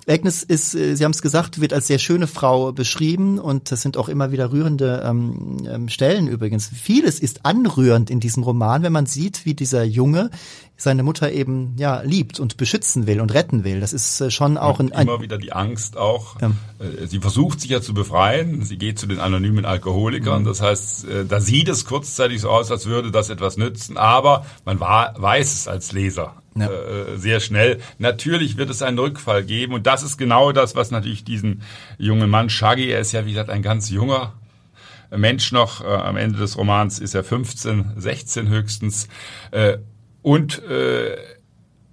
Agnes 0.08 0.44
ist, 0.44 0.76
äh, 0.76 0.96
Sie 0.96 1.04
haben 1.04 1.12
es 1.12 1.22
gesagt, 1.22 1.62
wird 1.62 1.74
als 1.74 1.88
sehr 1.88 2.00
schöne 2.00 2.28
Frau 2.28 2.72
beschrieben 2.72 3.40
und 3.40 3.72
das 3.72 3.82
sind 3.82 3.98
auch 3.98 4.10
immer 4.10 4.32
wieder 4.32 4.52
rührende 4.52 5.04
ähm, 5.06 5.58
ähm, 5.68 5.90
Stellen 5.90 6.28
übrigens. 6.28 6.70
Vieles 6.70 7.20
ist 7.20 7.46
anrührend 7.46 8.10
in 8.10 8.20
diesem 8.20 8.44
Roman, 8.44 8.84
wenn 8.84 8.94
man 8.94 9.06
sieht, 9.06 9.46
wie 9.46 9.54
dieser 9.54 9.84
Junge 9.84 10.30
seine 10.76 11.04
Mutter 11.04 11.32
eben 11.32 11.76
ja 11.78 12.02
liebt 12.02 12.40
und 12.40 12.58
beschützen 12.58 13.08
will 13.08 13.22
und 13.22 13.34
retten 13.34 13.64
will. 13.64 13.80
Das 13.80 13.94
ist 13.94 14.20
äh, 14.22 14.32
schon 14.32 14.58
auch 14.58 14.80
ein, 14.80 14.92
ein 14.92 15.08
immer 15.08 15.22
wieder 15.22 15.38
die 15.38 15.54
Angst 15.54 15.98
auch. 15.98 16.42
Ja. 16.42 16.52
Äh, 16.80 17.08
sie 17.08 17.20
versucht 17.20 17.62
sich 17.62 17.70
ja 17.70 17.82
zu 17.82 17.94
befreien. 17.94 18.64
Sie 18.64 18.78
geht 18.78 19.00
zu 19.00 19.08
den 19.08 19.20
anonymen 19.20 19.66
Alkoholikern. 19.66 20.42
Mhm. 20.42 20.48
Das 20.48 20.62
heißt, 20.62 21.08
äh, 21.08 21.26
da 21.26 21.40
sieht 21.40 21.70
es 21.70 21.86
kurzzeitig 21.86 22.42
so 22.42 22.50
aus, 22.50 22.72
als 22.72 22.86
würde 22.86 23.12
das 23.12 23.30
etwas 23.30 23.58
nützen. 23.58 23.98
Aber 23.98 24.46
man 24.66 24.80
war, 24.80 25.14
weiß 25.18 25.54
es 25.54 25.68
als 25.68 25.92
Leser 25.92 26.36
ja. 26.56 26.70
sehr 27.16 27.40
schnell. 27.40 27.80
Natürlich 27.98 28.58
wird 28.58 28.70
es 28.70 28.84
einen 28.84 29.00
Rückfall 29.00 29.44
geben 29.44 29.74
und 29.74 29.88
das 29.88 30.04
ist 30.04 30.18
genau 30.18 30.52
das, 30.52 30.76
was 30.76 30.92
natürlich 30.92 31.24
diesen 31.24 31.64
jungen 31.98 32.30
Mann 32.30 32.50
Shaggy, 32.50 32.92
er 32.92 33.00
ist 33.00 33.12
ja 33.12 33.26
wie 33.26 33.32
gesagt 33.32 33.50
ein 33.50 33.64
ganz 33.64 33.90
junger 33.90 34.34
Mensch 35.10 35.52
noch, 35.52 35.84
am 35.84 36.16
Ende 36.16 36.38
des 36.38 36.56
Romans 36.56 37.00
ist 37.00 37.16
er 37.16 37.24
15, 37.24 37.94
16 37.98 38.50
höchstens 38.50 39.08
und 40.24 40.64
äh, 40.64 41.16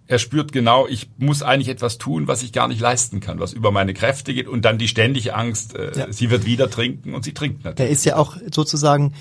er 0.06 0.18
spürt 0.18 0.52
genau, 0.52 0.88
ich 0.88 1.10
muss 1.18 1.42
eigentlich 1.42 1.68
etwas 1.68 1.98
tun, 1.98 2.26
was 2.26 2.42
ich 2.42 2.52
gar 2.52 2.66
nicht 2.66 2.80
leisten 2.80 3.20
kann, 3.20 3.38
was 3.38 3.52
über 3.52 3.70
meine 3.70 3.94
Kräfte 3.94 4.34
geht 4.34 4.48
und 4.48 4.64
dann 4.64 4.78
die 4.78 4.88
ständige 4.88 5.34
Angst, 5.34 5.76
äh, 5.76 5.92
ja. 5.96 6.12
sie 6.12 6.30
wird 6.30 6.46
wieder 6.46 6.70
trinken 6.70 7.14
und 7.14 7.24
sie 7.24 7.34
trinkt 7.34 7.64
natürlich. 7.64 7.90
Er 7.90 7.92
ist 7.92 8.04
ja 8.04 8.16
auch 8.16 8.36
sozusagen 8.52 9.12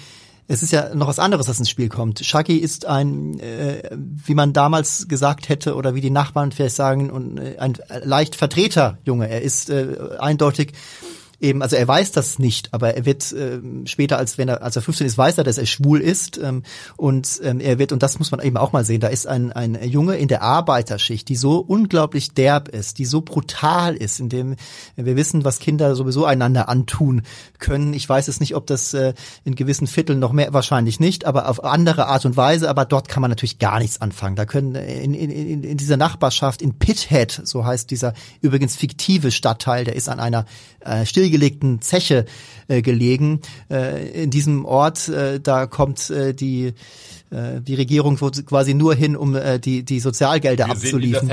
es 0.51 0.63
ist 0.63 0.71
ja 0.71 0.95
noch 0.95 1.07
was 1.07 1.19
anderes, 1.19 1.47
was 1.47 1.59
ins 1.59 1.69
Spiel 1.69 1.89
kommt. 1.89 2.25
Shaggy 2.25 2.57
ist 2.57 2.87
ein, 2.87 3.39
äh, 3.39 3.87
wie 3.91 4.33
man 4.33 4.51
damals 4.51 5.07
gesagt 5.07 5.47
hätte 5.47 5.75
oder 5.75 5.93
wie 5.93 6.01
die 6.01 6.09
Nachbarn 6.09 6.51
vielleicht 6.51 6.75
sagen, 6.75 7.37
äh, 7.37 7.57
ein 7.59 7.77
leicht 8.03 8.35
Vertreter 8.35 8.97
Junge. 9.05 9.29
Er 9.29 9.43
ist 9.43 9.69
äh, 9.69 10.17
eindeutig 10.17 10.73
eben, 11.39 11.61
also 11.61 11.75
er 11.75 11.87
weiß 11.87 12.11
das 12.11 12.39
nicht, 12.39 12.73
aber 12.73 12.95
er 12.95 13.05
wird 13.05 13.31
äh, 13.31 13.59
später, 13.85 14.17
als 14.17 14.37
wenn 14.37 14.47
er, 14.47 14.61
als 14.61 14.75
er 14.75 14.81
15 14.81 15.07
ist, 15.07 15.17
weiß 15.17 15.37
er, 15.37 15.43
dass 15.43 15.57
er 15.57 15.65
schwul 15.65 16.01
ist 16.01 16.37
ähm, 16.37 16.63
und 16.97 17.39
ähm, 17.43 17.59
er 17.59 17.79
wird, 17.79 17.91
und 17.91 18.03
das 18.03 18.19
muss 18.19 18.31
man 18.31 18.41
eben 18.41 18.57
auch 18.57 18.71
mal 18.71 18.83
sehen, 18.83 18.99
da 18.99 19.07
ist 19.07 19.27
ein, 19.27 19.51
ein 19.51 19.81
Junge 19.83 20.17
in 20.17 20.27
der 20.27 20.41
Arbeiterschicht, 20.41 21.27
die 21.29 21.35
so 21.35 21.59
unglaublich 21.59 22.31
derb 22.33 22.67
ist, 22.69 22.97
die 22.97 23.05
so 23.05 23.21
brutal 23.21 23.95
ist, 23.95 24.19
in 24.19 24.29
dem 24.29 24.55
wir 24.95 25.15
wissen, 25.15 25.45
was 25.45 25.59
Kinder 25.59 25.95
sowieso 25.95 26.25
einander 26.25 26.69
antun 26.69 27.23
können. 27.57 27.93
Ich 27.93 28.07
weiß 28.07 28.27
es 28.27 28.39
nicht, 28.39 28.55
ob 28.55 28.67
das 28.67 28.93
äh, 28.93 29.13
in 29.45 29.55
gewissen 29.55 29.87
Vierteln 29.87 30.19
noch 30.19 30.33
mehr, 30.33 30.53
wahrscheinlich 30.53 30.99
nicht, 30.99 31.25
aber 31.25 31.49
auf 31.49 31.63
andere 31.63 32.07
Art 32.07 32.25
und 32.25 32.37
Weise, 32.37 32.69
aber 32.69 32.85
dort 32.85 33.07
kann 33.07 33.21
man 33.21 33.31
natürlich 33.31 33.59
gar 33.59 33.79
nichts 33.79 34.01
anfangen. 34.01 34.35
Da 34.35 34.45
können 34.45 34.75
äh, 34.75 35.01
in, 35.01 35.13
in, 35.13 35.31
in, 35.31 35.63
in 35.63 35.77
dieser 35.77 35.97
Nachbarschaft, 35.97 36.61
in 36.61 36.77
Pithead, 36.77 37.41
so 37.43 37.65
heißt 37.65 37.89
dieser 37.89 38.13
übrigens 38.41 38.75
fiktive 38.75 39.31
Stadtteil, 39.31 39.85
der 39.85 39.95
ist 39.95 40.09
an 40.09 40.19
einer 40.19 40.45
äh, 40.81 41.05
stillgelegten 41.29 41.81
Zeche 41.81 42.25
äh, 42.67 42.81
gelegen. 42.81 43.41
Äh, 43.69 44.23
in 44.23 44.31
diesem 44.31 44.65
Ort, 44.65 45.07
äh, 45.09 45.39
da 45.39 45.67
kommt 45.67 46.09
äh, 46.09 46.33
die 46.33 46.73
äh, 47.31 47.61
die 47.61 47.75
Regierung 47.75 48.17
quasi 48.17 48.73
nur 48.73 48.95
hin, 48.95 49.15
um 49.15 49.35
äh, 49.35 49.59
die 49.59 49.83
die 49.83 49.99
Sozialgelder 49.99 50.65
Wir 50.65 50.71
abzuliefern. 50.71 51.29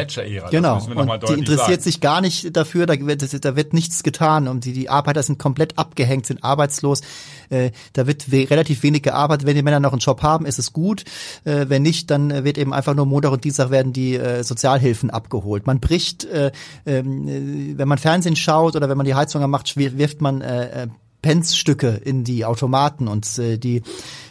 Genau. 0.51 0.85
Und 0.85 1.29
die 1.29 1.35
interessiert 1.35 1.69
sagen. 1.69 1.83
sich 1.83 2.01
gar 2.01 2.21
nicht 2.21 2.57
dafür. 2.57 2.87
Da 2.87 2.95
wird, 2.99 3.45
da 3.45 3.57
wird 3.57 3.73
nichts 3.73 4.03
getan. 4.03 4.49
Und 4.49 4.65
die, 4.65 4.73
die 4.73 4.89
Arbeiter 4.89 5.23
sind 5.23 5.39
komplett 5.39 5.79
abgehängt, 5.79 6.27
sind 6.27 6.45
arbeitslos. 6.45 7.01
Äh, 7.49 7.71
da 7.93 8.07
wird 8.07 8.31
we 8.31 8.49
relativ 8.51 8.83
wenig 8.83 9.03
gearbeitet. 9.03 9.47
Wenn 9.47 9.57
die 9.57 9.63
Männer 9.63 9.81
noch 9.81 9.93
einen 9.93 10.01
Job 10.01 10.23
haben, 10.23 10.47
ist 10.47 10.59
es 10.59 10.73
gut. 10.73 11.05
Äh, 11.45 11.67
wenn 11.69 11.83
nicht, 11.83 12.11
dann 12.11 12.45
wird 12.45 12.59
eben 12.59 12.73
einfach 12.73 12.95
nur 12.95 13.07
Montag 13.07 13.33
und 13.33 13.45
Dienstag 13.45 13.71
werden 13.71 13.93
die 13.93 14.17
äh, 14.17 14.43
Sozialhilfen 14.43 15.11
abgeholt. 15.11 15.67
Man 15.67 15.81
bricht, 15.81 16.25
äh, 16.25 16.49
äh, 16.85 17.03
wenn 17.05 17.89
man 17.89 17.99
Fernsehen 17.99 18.37
schaut 18.37 18.77
oder 18.77 18.89
wenn 18.89 18.97
man 18.97 19.07
die 19.07 19.15
Heizung 19.15 19.49
macht, 19.51 19.77
wirft 19.77 20.21
man 20.21 20.41
äh, 20.41 20.85
äh 20.85 20.87
Penzstücke 21.27 21.89
in 21.89 22.23
die 22.23 22.45
Automaten 22.45 23.09
und 23.09 23.37
äh, 23.41 23.59
die 23.59 23.83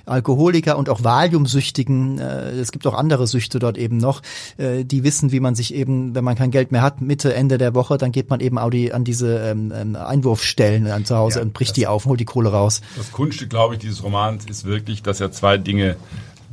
Alkoholiker 0.05 0.77
und 0.77 0.87
auch 0.87 1.03
Valiumsüchtigen, 1.03 2.19
äh, 2.19 2.51
es 2.51 2.71
gibt 2.71 2.87
auch 2.87 2.93
andere 2.93 3.27
Süchte 3.27 3.59
dort 3.59 3.77
eben 3.77 3.97
noch, 3.97 4.21
äh, 4.55 4.85
die 4.85 5.03
wissen, 5.03 5.33
wie 5.33 5.41
man 5.41 5.55
sich 5.55 5.73
eben, 5.73 6.15
wenn 6.15 6.23
man 6.23 6.35
kein 6.35 6.51
Geld 6.51 6.71
mehr 6.71 6.81
hat, 6.81 7.01
Mitte, 7.01 7.33
Ende 7.33 7.57
der 7.57 7.75
Woche, 7.75 7.97
dann 7.97 8.13
geht 8.13 8.29
man 8.29 8.39
eben 8.39 8.57
auch 8.57 8.69
die, 8.69 8.93
an 8.93 9.03
diese 9.03 9.39
ähm, 9.39 9.73
ähm 9.75 9.97
Einwurfstellen 9.97 10.87
an 10.87 11.03
zu 11.03 11.17
Hause 11.17 11.39
Ja, 11.39 11.43
und 11.43 11.51
bricht 11.53 11.71
das- 11.71 11.75
die 11.75 11.87
auf 11.87 12.05
und 12.05 12.11
holt 12.11 12.21
die 12.21 12.25
Kohle 12.25 12.49
raus. 12.49 12.79
Das 12.95 13.11
Kunststück, 13.11 13.49
glaube 13.49 13.73
ich, 13.73 13.81
dieses 13.81 14.01
Romans 14.01 14.45
ist 14.45 14.63
wirklich, 14.63 15.03
dass 15.03 15.19
er 15.19 15.33
zwei 15.33 15.57
Dinge 15.57 15.97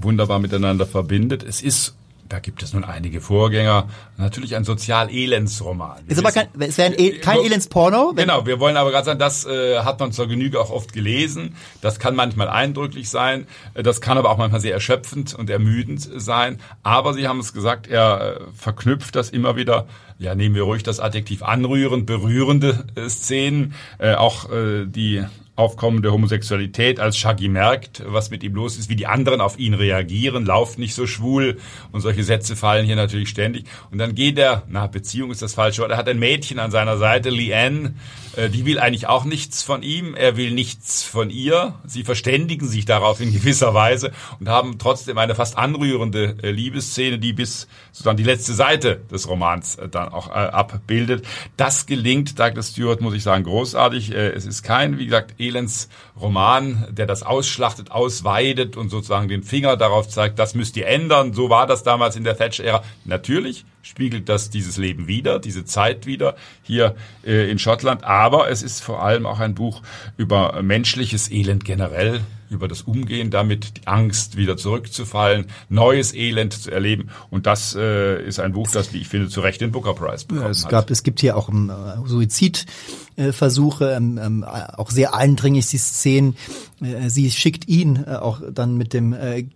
wunderbar 0.00 0.40
miteinander 0.40 0.86
verbindet. 0.86 1.44
Es 1.44 1.62
ist, 1.62 1.94
da 2.32 2.38
gibt 2.38 2.62
es 2.62 2.72
nun 2.72 2.82
einige 2.82 3.20
Vorgänger, 3.20 3.88
natürlich 4.16 4.56
ein 4.56 4.64
Sozial-Elendsroman. 4.64 5.98
Ist 6.08 6.18
aber 6.18 6.32
kein, 6.32 6.48
es 6.60 6.78
wäre 6.78 6.94
e 6.94 7.18
kein 7.18 7.40
Elendsporno. 7.40 8.14
Genau, 8.16 8.46
wir 8.46 8.58
wollen 8.58 8.78
aber 8.78 8.90
gerade 8.90 9.04
sagen, 9.04 9.18
das 9.18 9.44
äh, 9.44 9.80
hat 9.80 10.00
man 10.00 10.12
zur 10.12 10.28
Genüge 10.28 10.58
auch 10.58 10.70
oft 10.70 10.94
gelesen. 10.94 11.56
Das 11.82 11.98
kann 11.98 12.16
manchmal 12.16 12.48
eindrücklich 12.48 13.10
sein, 13.10 13.46
äh, 13.74 13.82
das 13.82 14.00
kann 14.00 14.16
aber 14.16 14.30
auch 14.30 14.38
manchmal 14.38 14.62
sehr 14.62 14.72
erschöpfend 14.72 15.34
und 15.34 15.50
ermüdend 15.50 16.08
sein. 16.16 16.58
Aber 16.82 17.12
Sie 17.12 17.28
haben 17.28 17.38
es 17.38 17.52
gesagt, 17.52 17.86
er 17.86 18.36
äh, 18.36 18.40
verknüpft 18.56 19.14
das 19.14 19.28
immer 19.28 19.56
wieder. 19.56 19.86
Ja, 20.18 20.34
nehmen 20.34 20.54
wir 20.54 20.62
ruhig 20.62 20.82
das 20.82 21.00
Adjektiv 21.00 21.42
anrührend, 21.42 22.06
berührende 22.06 22.84
äh, 22.94 23.10
Szenen, 23.10 23.74
äh, 23.98 24.14
auch 24.14 24.50
äh, 24.50 24.86
die 24.86 25.22
aufkommende 25.54 26.10
Homosexualität, 26.12 26.98
als 26.98 27.18
Shaggy 27.18 27.48
merkt, 27.48 28.02
was 28.06 28.30
mit 28.30 28.42
ihm 28.42 28.54
los 28.54 28.78
ist, 28.78 28.88
wie 28.88 28.96
die 28.96 29.06
anderen 29.06 29.42
auf 29.42 29.58
ihn 29.58 29.74
reagieren, 29.74 30.46
lauft 30.46 30.78
nicht 30.78 30.94
so 30.94 31.06
schwul 31.06 31.58
und 31.92 32.00
solche 32.00 32.24
Sätze 32.24 32.56
fallen 32.56 32.86
hier 32.86 32.96
natürlich 32.96 33.28
ständig. 33.28 33.66
Und 33.90 33.98
dann 33.98 34.14
geht 34.14 34.38
er, 34.38 34.62
na, 34.68 34.86
Beziehung 34.86 35.30
ist 35.30 35.42
das 35.42 35.54
falsche 35.54 35.82
Wort, 35.82 35.90
er 35.90 35.98
hat 35.98 36.08
ein 36.08 36.18
Mädchen 36.18 36.58
an 36.58 36.70
seiner 36.70 36.96
Seite, 36.96 37.28
Leanne, 37.28 37.94
die 38.36 38.64
will 38.64 38.78
eigentlich 38.78 39.06
auch 39.06 39.24
nichts 39.24 39.62
von 39.62 39.82
ihm, 39.82 40.14
er 40.14 40.36
will 40.36 40.52
nichts 40.52 41.02
von 41.02 41.30
ihr. 41.30 41.74
Sie 41.84 42.04
verständigen 42.04 42.66
sich 42.66 42.84
darauf 42.84 43.20
in 43.20 43.32
gewisser 43.32 43.74
Weise 43.74 44.12
und 44.40 44.48
haben 44.48 44.78
trotzdem 44.78 45.18
eine 45.18 45.34
fast 45.34 45.56
anrührende 45.56 46.36
äh, 46.42 46.50
Liebesszene, 46.50 47.18
die 47.18 47.32
bis 47.32 47.68
sozusagen 47.92 48.16
die 48.16 48.24
letzte 48.24 48.54
Seite 48.54 49.00
des 49.10 49.28
Romans 49.28 49.76
äh, 49.76 49.88
dann 49.88 50.08
auch 50.08 50.28
äh, 50.28 50.32
abbildet. 50.32 51.24
Das 51.56 51.86
gelingt 51.86 52.38
Douglas 52.38 52.70
Stewart, 52.70 53.00
muss 53.00 53.14
ich 53.14 53.22
sagen, 53.22 53.44
großartig. 53.44 54.12
Äh, 54.12 54.30
es 54.30 54.46
ist 54.46 54.62
kein, 54.62 54.98
wie 54.98 55.06
gesagt, 55.06 55.34
Elends 55.38 55.88
Roman, 56.20 56.86
der 56.90 57.06
das 57.06 57.22
ausschlachtet, 57.22 57.90
ausweidet 57.90 58.76
und 58.76 58.88
sozusagen 58.88 59.28
den 59.28 59.42
Finger 59.42 59.76
darauf 59.76 60.08
zeigt, 60.08 60.38
das 60.38 60.54
müsst 60.54 60.76
ihr 60.76 60.86
ändern. 60.86 61.32
So 61.32 61.50
war 61.50 61.66
das 61.66 61.82
damals 61.82 62.16
in 62.16 62.24
der 62.24 62.36
Thatcher-Ära. 62.36 62.82
Natürlich 63.04 63.64
spiegelt 63.82 64.28
das 64.28 64.50
dieses 64.50 64.76
Leben 64.76 65.06
wieder, 65.06 65.38
diese 65.38 65.64
Zeit 65.64 66.06
wieder 66.06 66.36
hier 66.62 66.94
äh, 67.24 67.50
in 67.50 67.58
Schottland. 67.58 68.04
Aber 68.04 68.48
es 68.50 68.62
ist 68.62 68.80
vor 68.80 69.02
allem 69.02 69.26
auch 69.26 69.40
ein 69.40 69.54
Buch 69.54 69.82
über 70.16 70.62
menschliches 70.62 71.30
Elend 71.30 71.64
generell, 71.64 72.20
über 72.52 72.68
das 72.68 72.82
Umgehen 72.82 73.30
damit, 73.30 73.78
die 73.78 73.86
Angst 73.86 74.36
wieder 74.36 74.56
zurückzufallen, 74.56 75.46
neues 75.68 76.14
Elend 76.14 76.52
zu 76.52 76.70
erleben. 76.70 77.08
Und 77.30 77.46
das 77.46 77.74
äh, 77.74 78.22
ist 78.24 78.38
ein 78.40 78.52
Buch, 78.52 78.70
das, 78.70 78.92
wie 78.92 78.98
ich 78.98 79.08
finde, 79.08 79.28
zu 79.28 79.40
Recht 79.40 79.60
den 79.60 79.72
Booker 79.72 79.94
Prize 79.94 80.26
bekommen 80.26 80.44
Ja, 80.46 80.50
es 80.50 80.64
hat. 80.64 80.70
gab, 80.70 80.90
es 80.90 81.02
gibt 81.02 81.20
hier 81.20 81.36
auch 81.36 81.48
ähm, 81.48 81.72
Suizidversuche, 82.04 83.92
ähm, 83.92 84.18
ähm, 84.22 84.44
auch 84.44 84.90
sehr 84.90 85.14
eindringlich 85.14 85.66
die 85.68 85.78
Szenen. 85.78 86.36
Äh, 86.80 87.08
sie 87.10 87.30
schickt 87.30 87.68
ihn 87.68 88.04
äh, 88.06 88.16
auch 88.16 88.40
dann 88.52 88.76
mit 88.76 88.92
dem 88.92 89.12
äh, 89.12 89.46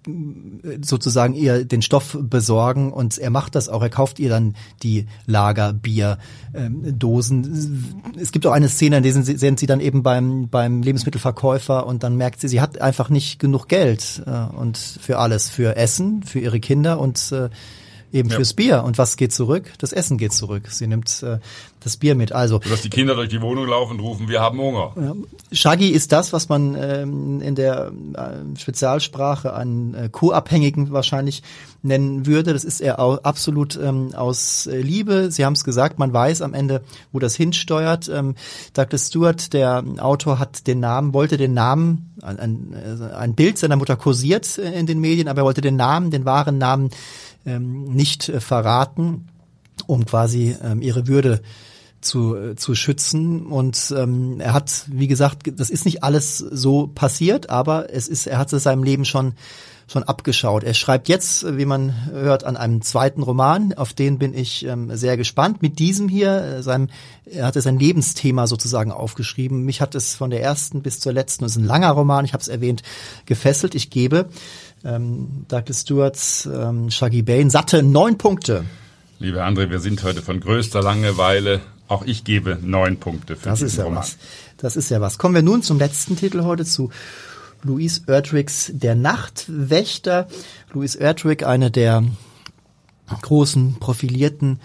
sozusagen 0.83 1.35
ihr 1.35 1.65
den 1.65 1.83
Stoff 1.83 2.17
besorgen 2.21 2.93
und 2.93 3.19
er 3.19 3.31
macht 3.31 3.55
das 3.55 3.69
auch. 3.69 3.83
Er 3.83 3.91
kauft 3.91 4.19
ihr 4.19 4.29
dann 4.31 4.55
die 4.83 5.07
Lagerbier-Dosen. 6.53 8.13
Es 8.19 8.33
gibt 8.33 8.47
auch 8.47 8.53
eine 8.53 8.69
Szene, 8.69 8.99
in 8.99 9.03
der 9.03 9.13
sie- 9.13 9.37
sind 9.37 9.59
sie 9.59 9.67
dann 9.67 9.81
eben 9.81 10.03
beim 10.03 10.49
beim 10.49 10.83
Lebensmittelverkäufer 10.83 11.87
und 11.87 12.03
dann 12.03 12.17
merkt 12.17 12.41
sie, 12.41 12.49
sie 12.49 12.61
hat 12.61 12.81
einfach 12.87 13.11
nicht 13.11 13.39
genug 13.39 13.69
Geld 13.69 14.23
äh, 14.27 14.31
und 14.31 14.79
für 14.79 15.19
alles, 15.19 15.51
für 15.51 15.77
Essen, 15.77 16.23
für 16.23 16.39
ihre 16.39 16.61
Kinder 16.61 17.01
und 17.01 17.33
äh, 17.33 17.51
eben 18.17 18.31
Ja. 18.31 18.37
fürs 18.37 18.55
Bier. 18.55 18.83
Und 18.85 18.99
was 18.99 19.17
geht 19.17 19.33
zurück? 19.33 19.73
Das 19.79 19.93
Essen 19.93 20.19
geht 20.19 20.33
zurück. 20.33 20.65
Sie 20.71 20.87
nimmt 20.87 21.23
äh, 21.23 21.39
das 21.81 21.97
Bier 21.97 22.15
mit. 22.15 22.33
Also 22.33 22.59
Dass 22.59 22.83
die 22.83 22.91
Kinder 22.91 23.15
durch 23.15 23.29
die 23.29 23.41
Wohnung 23.41 23.67
laufen 23.67 23.93
und 23.93 24.01
rufen, 24.01 24.29
wir 24.29 24.41
haben 24.41 24.59
Hunger. 24.59 24.93
Shaggy 25.53 25.89
ist 25.89 26.11
das, 26.13 26.33
was 26.33 26.49
man 26.49 26.75
ähm, 26.75 27.41
in 27.41 27.55
der 27.55 27.93
äh, 28.15 28.59
Spezialsprache 28.59 29.55
einen 29.55 29.95
äh, 29.95 30.09
Co-Abhängigen 30.11 30.91
wahrscheinlich 30.91 31.43
nennen 31.83 32.27
würde. 32.27 32.53
Das 32.53 32.65
ist 32.65 32.81
er 32.81 32.99
au 32.99 33.15
absolut 33.23 33.79
ähm, 33.81 34.15
aus 34.15 34.67
äh, 34.67 34.81
Liebe. 34.81 35.31
Sie 35.31 35.45
haben 35.45 35.53
es 35.53 35.65
gesagt, 35.65 35.99
man 35.99 36.13
weiß 36.13 36.43
am 36.43 36.55
Ende, 36.55 36.83
wo 37.13 37.19
das 37.19 37.37
hinsteuert. 37.37 38.09
Ähm, 38.09 38.35
Douglas 38.73 39.07
Stewart, 39.09 39.53
der 39.53 39.85
Autor, 39.99 40.39
hat 40.39 40.67
den 40.67 40.81
Namen, 40.81 41.15
wollte 41.15 41.37
den 41.37 41.55
Namen, 41.55 42.15
ein, 42.23 42.39
ein, 42.39 42.73
äh, 42.73 43.15
ein 43.15 43.35
Bild 43.35 43.59
seiner 43.59 43.77
Mutter 43.77 43.97
kursiert 43.97 44.59
äh, 44.59 44.73
in 44.79 44.87
den 44.87 45.01
Medien, 45.01 45.29
aber 45.29 45.43
er 45.43 45.45
wollte 45.45 45.61
den 45.61 45.77
Namen, 45.77 46.11
den 46.11 46.25
wahren 46.25 46.59
Namen 46.59 46.91
ähm, 47.47 47.85
nicht 47.85 48.29
äh, 48.29 48.41
verraten, 48.41 49.29
um 49.87 50.05
quasi 50.05 50.57
ähm, 50.63 50.83
ihre 50.83 51.07
Würde 51.07 51.43
zu, 52.01 52.37
äh, 52.37 52.57
zu 52.57 52.75
schützen. 52.75 53.47
Und 53.47 53.95
ähm, 53.97 54.41
er 54.41 54.53
hat, 54.53 54.85
wie 54.89 55.09
gesagt, 55.09 55.53
das 55.59 55.71
ist 55.71 55.85
nicht 55.85 56.03
alles 56.05 56.39
so 56.39 56.87
passiert, 56.87 57.51
aber 57.51 57.93
es 57.93 58.09
ist, 58.09 58.27
er 58.27 58.39
hat 58.39 58.53
es 58.53 58.63
seinem 58.63 58.83
Leben 58.83 59.05
schon 59.05 59.35
schon 59.89 60.03
abgeschaut. 60.03 60.65
Er 60.65 60.75
schreibt 60.75 61.09
jetzt, 61.09 61.57
wie 61.57 61.65
man 61.65 61.95
hört, 62.11 62.45
an 62.45 62.57
einem 62.57 62.83
zweiten 62.83 63.23
Roman. 63.23 63.73
Auf 63.75 63.93
den 63.93 64.19
bin 64.19 64.35
ich 64.35 64.67
ähm, 64.67 64.95
sehr 64.97 65.17
gespannt. 65.17 65.63
Mit 65.63 65.79
diesem 65.79 66.09
hier, 66.09 66.43
äh, 66.43 66.63
seinem, 66.63 66.89
er 67.25 67.47
hatte 67.47 67.61
sein 67.61 67.79
Lebensthema 67.79 68.49
sozusagen 68.49 68.91
aufgeschrieben. 68.91 69.63
Mich 69.63 69.81
hat 69.81 69.95
es 69.95 70.17
von 70.17 70.31
der 70.31 70.43
ersten 70.43 70.83
bis 70.83 70.99
zur 70.99 71.13
letzten, 71.13 71.45
das 71.45 71.53
ist 71.53 71.59
ein 71.59 71.67
langer 71.67 71.93
Roman, 71.93 72.25
ich 72.25 72.33
habe 72.33 72.41
es 72.41 72.49
erwähnt, 72.49 72.83
gefesselt. 73.27 73.77
Ich 73.77 73.91
gebe 73.91 74.29
ähm, 74.85 75.45
Douglas 75.49 75.83
Stewarts 75.83 76.47
ähm, 76.47 76.91
Shaggy 76.91 77.23
Bane 77.23 77.51
satte 77.51 77.83
neun 77.85 78.19
Punkte. 78.19 78.65
Liebe 79.21 79.45
André, 79.45 79.71
wir 79.71 79.79
sind 79.79 80.03
heute 80.03 80.21
von 80.21 80.41
größter 80.41 80.83
Langeweile. 80.83 81.61
Auch 81.89 82.05
ich 82.05 82.25
gebe 82.25 82.59
neun 82.61 82.99
Punkte 82.99 83.37
für 83.37 83.49
Das 83.49 83.59
diesen 83.61 83.69
ist 83.69 83.77
ja 83.77 83.85
Roman. 83.85 84.01
was. 84.01 84.17
Das 84.57 84.77
ist 84.77 84.91
ja 84.91 85.01
was. 85.01 85.19
Kommen 85.19 85.35
wir 85.35 85.43
nun 85.43 85.63
zum 85.63 85.79
letzten 85.79 86.17
Titel 86.17 86.43
heute 86.43 86.65
zu 86.65 86.91
Louise 87.63 88.03
Erdrichs 88.07 88.71
Der 88.75 88.95
Nachtwächter. 88.95 90.27
Louise 90.73 90.99
Erdrich, 90.99 91.47
eine 91.47 91.71
der 91.71 92.05
großen 93.23 93.77
profilierten 93.79 94.61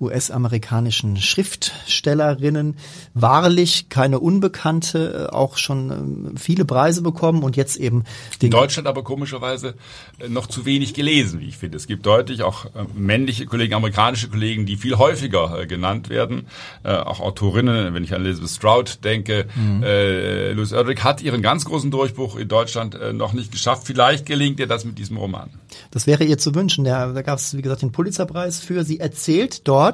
US-amerikanischen 0.00 1.16
Schriftstellerinnen. 1.16 2.76
Wahrlich 3.14 3.88
keine 3.88 4.20
Unbekannte, 4.20 5.28
äh, 5.30 5.34
auch 5.34 5.56
schon 5.56 5.90
ähm, 5.90 6.36
viele 6.36 6.64
Preise 6.66 7.00
bekommen 7.00 7.42
und 7.42 7.56
jetzt 7.56 7.76
eben 7.76 8.04
den 8.42 8.46
In 8.46 8.50
Deutschland 8.50 8.88
aber 8.88 9.02
komischerweise 9.02 9.74
äh, 10.18 10.28
noch 10.28 10.48
zu 10.48 10.66
wenig 10.66 10.92
gelesen, 10.92 11.40
wie 11.40 11.48
ich 11.48 11.56
finde. 11.56 11.78
Es 11.78 11.86
gibt 11.86 12.04
deutlich 12.04 12.42
auch 12.42 12.66
äh, 12.66 12.84
männliche 12.94 13.46
Kollegen, 13.46 13.72
amerikanische 13.72 14.28
Kollegen, 14.28 14.66
die 14.66 14.76
viel 14.76 14.98
häufiger 14.98 15.66
genannt 15.66 16.08
werden. 16.08 16.46
Auch 16.82 17.20
Autorinnen, 17.20 17.94
wenn 17.94 18.04
ich 18.04 18.14
an 18.14 18.24
Elizabeth 18.24 18.50
Stroud 18.50 19.04
denke. 19.04 19.46
Äh, 19.82 20.52
Louise 20.52 20.76
Erdrich 20.76 21.02
hat 21.04 21.22
ihren 21.22 21.42
ganz 21.42 21.64
großen 21.64 21.90
Durchbruch 21.90 22.36
in 22.36 22.48
Deutschland 22.48 22.98
noch 23.12 23.32
nicht 23.32 23.52
geschafft. 23.52 23.86
Vielleicht 23.86 24.26
gelingt 24.26 24.60
ihr 24.60 24.66
das 24.66 24.84
mit 24.84 24.98
diesem 24.98 25.16
Roman. 25.16 25.50
Das 25.90 26.06
wäre 26.06 26.24
ihr 26.24 26.38
zu 26.38 26.54
wünschen. 26.54 26.84
Der, 26.84 27.12
da 27.12 27.22
gab 27.22 27.38
es, 27.38 27.56
wie 27.56 27.62
gesagt, 27.62 27.82
den 27.82 27.92
Pulitzerpreis 27.92 28.60
für. 28.60 28.84
Sie 28.84 29.00
erzählt 29.00 29.66
dort, 29.66 29.85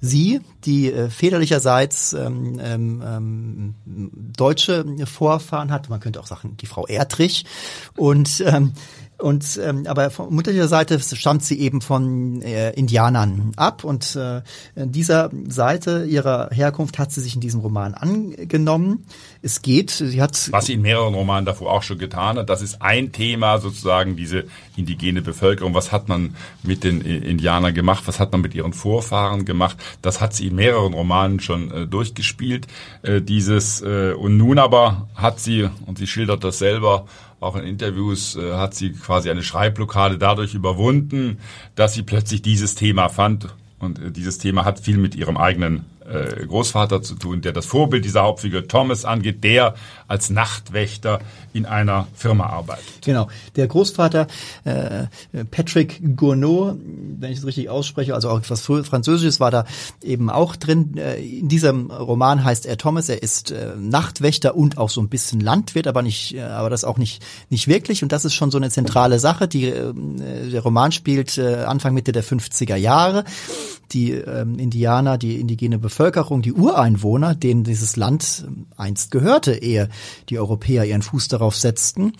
Sie, 0.00 0.40
die 0.64 0.90
äh, 0.90 1.10
väterlicherseits 1.10 2.14
ähm, 2.14 2.58
ähm, 2.62 3.02
ähm, 3.04 3.74
deutsche 4.34 4.84
Vorfahren 5.06 5.70
hat, 5.70 5.90
man 5.90 6.00
könnte 6.00 6.20
auch 6.20 6.26
sagen, 6.26 6.56
die 6.58 6.66
Frau 6.66 6.86
Erdrich 6.86 7.44
und 7.96 8.42
ähm, 8.46 8.72
und 9.20 9.60
ähm, 9.62 9.86
aber 9.86 10.10
von 10.10 10.34
mütterlicher 10.34 10.68
Seite 10.68 10.98
stammt 11.00 11.44
sie 11.44 11.60
eben 11.60 11.80
von 11.80 12.42
äh, 12.42 12.70
Indianern 12.72 13.52
ab 13.56 13.84
und 13.84 14.16
äh, 14.16 14.42
dieser 14.74 15.30
Seite 15.48 16.04
ihrer 16.04 16.50
Herkunft 16.52 16.98
hat 16.98 17.12
sie 17.12 17.20
sich 17.20 17.34
in 17.34 17.40
diesem 17.40 17.60
Roman 17.60 17.94
angenommen. 17.94 19.04
Es 19.42 19.62
geht, 19.62 19.90
sie 19.90 20.20
hat 20.20 20.50
was 20.52 20.66
sie 20.66 20.74
in 20.74 20.82
mehreren 20.82 21.14
Romanen 21.14 21.46
davor 21.46 21.72
auch 21.72 21.82
schon 21.82 21.98
getan 21.98 22.38
hat. 22.38 22.50
Das 22.50 22.62
ist 22.62 22.82
ein 22.82 23.12
Thema 23.12 23.58
sozusagen 23.58 24.16
diese 24.16 24.44
indigene 24.76 25.22
Bevölkerung. 25.22 25.74
Was 25.74 25.92
hat 25.92 26.08
man 26.08 26.36
mit 26.62 26.84
den 26.84 27.00
Indianern 27.00 27.74
gemacht? 27.74 28.04
Was 28.06 28.20
hat 28.20 28.32
man 28.32 28.40
mit 28.40 28.54
ihren 28.54 28.72
Vorfahren 28.72 29.44
gemacht? 29.44 29.76
Das 30.02 30.20
hat 30.20 30.34
sie 30.34 30.48
in 30.48 30.54
mehreren 30.54 30.94
Romanen 30.94 31.40
schon 31.40 31.70
äh, 31.70 31.86
durchgespielt. 31.86 32.66
Äh, 33.02 33.20
dieses 33.20 33.82
äh, 33.82 34.12
und 34.12 34.36
nun 34.36 34.58
aber 34.58 35.08
hat 35.14 35.40
sie 35.40 35.68
und 35.86 35.98
sie 35.98 36.06
schildert 36.06 36.44
das 36.44 36.58
selber 36.58 37.06
auch 37.40 37.56
in 37.56 37.64
Interviews 37.64 38.36
äh, 38.36 38.52
hat 38.52 38.74
sie 38.74 38.92
quasi 38.92 39.30
eine 39.30 39.42
Schreibblockade 39.42 40.18
dadurch 40.18 40.54
überwunden, 40.54 41.38
dass 41.74 41.94
sie 41.94 42.02
plötzlich 42.02 42.42
dieses 42.42 42.74
Thema 42.74 43.08
fand. 43.08 43.48
Und 43.78 43.98
äh, 43.98 44.10
dieses 44.10 44.38
Thema 44.38 44.64
hat 44.64 44.78
viel 44.78 44.98
mit 44.98 45.14
ihrem 45.14 45.36
eigenen 45.38 45.86
äh, 46.10 46.46
Großvater 46.46 47.02
zu 47.02 47.14
tun, 47.14 47.40
der 47.40 47.52
das 47.52 47.66
Vorbild 47.66 48.04
dieser 48.04 48.22
Hauptfigur 48.22 48.66
Thomas 48.68 49.04
angeht, 49.04 49.44
der 49.44 49.74
als 50.08 50.30
Nachtwächter 50.30 51.20
in 51.52 51.66
einer 51.66 52.06
Firma 52.14 52.46
arbeitet. 52.46 52.84
Genau. 53.04 53.28
Der 53.56 53.66
Großvater 53.66 54.26
äh, 54.64 55.06
Patrick 55.50 56.16
Gournaud, 56.16 56.76
wenn 57.18 57.32
ich 57.32 57.38
es 57.38 57.46
richtig 57.46 57.68
ausspreche, 57.68 58.14
also 58.14 58.30
auch 58.30 58.38
etwas 58.38 58.62
Französisches 58.62 59.40
war 59.40 59.50
da 59.50 59.64
eben 60.02 60.30
auch 60.30 60.56
drin. 60.56 60.96
Äh, 60.96 61.22
in 61.22 61.48
diesem 61.48 61.90
Roman 61.90 62.44
heißt 62.44 62.66
er 62.66 62.76
Thomas, 62.76 63.08
er 63.08 63.22
ist 63.22 63.50
äh, 63.50 63.74
Nachtwächter 63.76 64.56
und 64.56 64.78
auch 64.78 64.90
so 64.90 65.00
ein 65.00 65.08
bisschen 65.08 65.40
Landwirt, 65.40 65.86
aber 65.86 66.02
nicht, 66.02 66.34
äh, 66.34 66.42
aber 66.42 66.70
das 66.70 66.84
auch 66.84 66.98
nicht 66.98 67.22
nicht 67.48 67.68
wirklich. 67.68 68.02
Und 68.02 68.12
das 68.12 68.24
ist 68.24 68.34
schon 68.34 68.50
so 68.50 68.58
eine 68.58 68.70
zentrale 68.70 69.18
Sache. 69.18 69.48
Die, 69.48 69.66
äh, 69.66 69.92
der 70.50 70.62
Roman 70.62 70.92
spielt 70.92 71.38
äh, 71.38 71.64
Anfang 71.64 71.94
Mitte 71.94 72.12
der 72.12 72.24
50er 72.24 72.76
Jahre. 72.76 73.24
Die 73.92 74.12
äh, 74.12 74.42
Indianer, 74.42 75.18
die 75.18 75.40
indigene 75.40 75.78
Bevölkerung 75.78 76.42
die 76.42 76.52
Ureinwohner, 76.52 77.34
denen 77.34 77.64
dieses 77.64 77.96
Land 77.96 78.44
ähm, 78.46 78.66
einst 78.76 79.10
gehörte, 79.10 79.54
ehe 79.54 79.88
die 80.28 80.38
Europäer 80.38 80.84
ihren 80.84 81.02
Fuß 81.02 81.28
darauf 81.28 81.56
setzten 81.56 82.12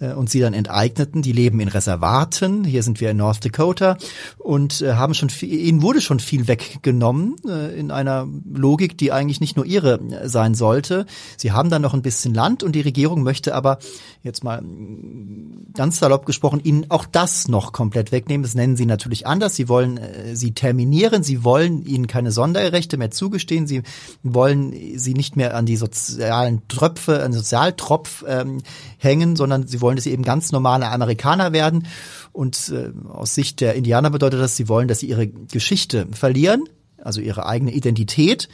äh, 0.00 0.12
und 0.12 0.30
sie 0.30 0.40
dann 0.40 0.54
enteigneten, 0.54 1.22
die 1.22 1.32
leben 1.32 1.60
in 1.60 1.68
Reservaten. 1.68 2.64
Hier 2.64 2.82
sind 2.82 3.00
wir 3.00 3.10
in 3.10 3.16
North 3.18 3.44
Dakota 3.44 3.96
und 4.38 4.82
äh, 4.82 4.94
haben 4.94 5.14
schon 5.14 5.30
viel, 5.30 5.52
ihnen 5.52 5.82
wurde 5.82 6.00
schon 6.00 6.20
viel 6.20 6.48
weggenommen 6.48 7.36
äh, 7.46 7.78
in 7.78 7.90
einer 7.90 8.26
Logik, 8.52 8.96
die 8.98 9.12
eigentlich 9.12 9.40
nicht 9.40 9.56
nur 9.56 9.66
ihre 9.66 10.00
sein 10.24 10.54
sollte. 10.54 11.06
Sie 11.36 11.52
haben 11.52 11.70
dann 11.70 11.82
noch 11.82 11.94
ein 11.94 12.02
bisschen 12.02 12.34
Land 12.34 12.62
und 12.62 12.72
die 12.72 12.80
Regierung 12.80 13.22
möchte 13.22 13.54
aber 13.54 13.78
jetzt 14.22 14.44
mal 14.44 14.62
mm, 14.62 15.72
ganz 15.74 15.98
salopp 15.98 16.26
gesprochen 16.26 16.60
ihnen 16.62 16.86
auch 16.88 17.06
das 17.06 17.48
noch 17.48 17.72
komplett 17.72 18.12
wegnehmen. 18.12 18.42
Das 18.42 18.54
nennen 18.54 18.76
sie 18.76 18.86
natürlich 18.86 19.26
anders. 19.26 19.54
Sie 19.54 19.68
wollen 19.68 20.00
sie 20.32 20.52
terminieren. 20.52 21.17
Sie 21.22 21.44
wollen 21.44 21.84
ihnen 21.84 22.08
keine 22.08 22.32
Sonderrechte 22.32 22.96
mehr 22.96 23.10
zu 23.10 23.28
zugestehen. 23.28 23.66
Sie 23.66 23.82
wollen 24.22 24.74
sie 24.98 25.12
nicht 25.12 25.36
mehr 25.36 25.54
an 25.54 25.66
die 25.66 25.76
sozialen 25.76 26.66
Tröpfe, 26.68 27.22
an 27.22 27.32
den 27.32 27.38
Sozialtropf 27.38 28.24
ähm, 28.26 28.62
hängen, 28.96 29.36
sondern 29.36 29.66
sie 29.66 29.82
wollen, 29.82 29.96
dass 29.96 30.04
sie 30.04 30.12
eben 30.12 30.22
ganz 30.22 30.50
normale 30.50 30.88
Amerikaner 30.88 31.52
werden. 31.52 31.86
Und 32.32 32.72
äh, 32.74 32.90
aus 33.10 33.34
Sicht 33.34 33.60
der 33.60 33.74
Indianer 33.74 34.10
bedeutet 34.10 34.40
das, 34.40 34.56
sie 34.56 34.68
wollen, 34.68 34.88
dass 34.88 35.00
sie 35.00 35.08
ihre 35.08 35.26
Geschichte 35.26 36.06
verlieren, 36.12 36.64
also 37.02 37.20
ihre 37.20 37.44
eigene 37.46 37.72
Identität, 37.72 38.48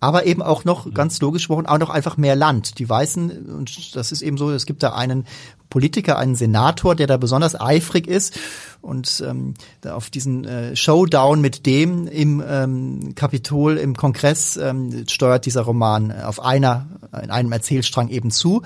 aber 0.00 0.26
eben 0.26 0.42
auch 0.42 0.64
noch, 0.64 0.92
ganz 0.92 1.20
logisch 1.20 1.42
gesprochen, 1.42 1.66
auch 1.66 1.78
noch 1.78 1.90
einfach 1.90 2.16
mehr 2.16 2.36
Land. 2.36 2.78
Die 2.78 2.88
Weißen, 2.88 3.46
und 3.46 3.96
das 3.96 4.12
ist 4.12 4.22
eben 4.22 4.36
so, 4.36 4.50
es 4.50 4.66
gibt 4.66 4.82
da 4.82 4.94
einen 4.94 5.26
Politiker, 5.70 6.18
einen 6.18 6.34
Senator, 6.34 6.94
der 6.94 7.06
da 7.06 7.16
besonders 7.16 7.60
eifrig 7.60 8.06
ist 8.06 8.38
und 8.84 9.22
ähm, 9.26 9.54
auf 9.88 10.10
diesen 10.10 10.44
äh, 10.44 10.76
Showdown 10.76 11.40
mit 11.40 11.66
dem 11.66 12.06
im 12.06 12.42
ähm, 12.46 13.14
Kapitol, 13.14 13.78
im 13.78 13.96
Kongress 13.96 14.56
ähm, 14.56 15.04
steuert 15.08 15.46
dieser 15.46 15.62
Roman 15.62 16.12
auf 16.12 16.40
einer, 16.40 16.86
in 17.22 17.30
einem 17.30 17.50
Erzählstrang 17.52 18.08
eben 18.08 18.30
zu. 18.30 18.62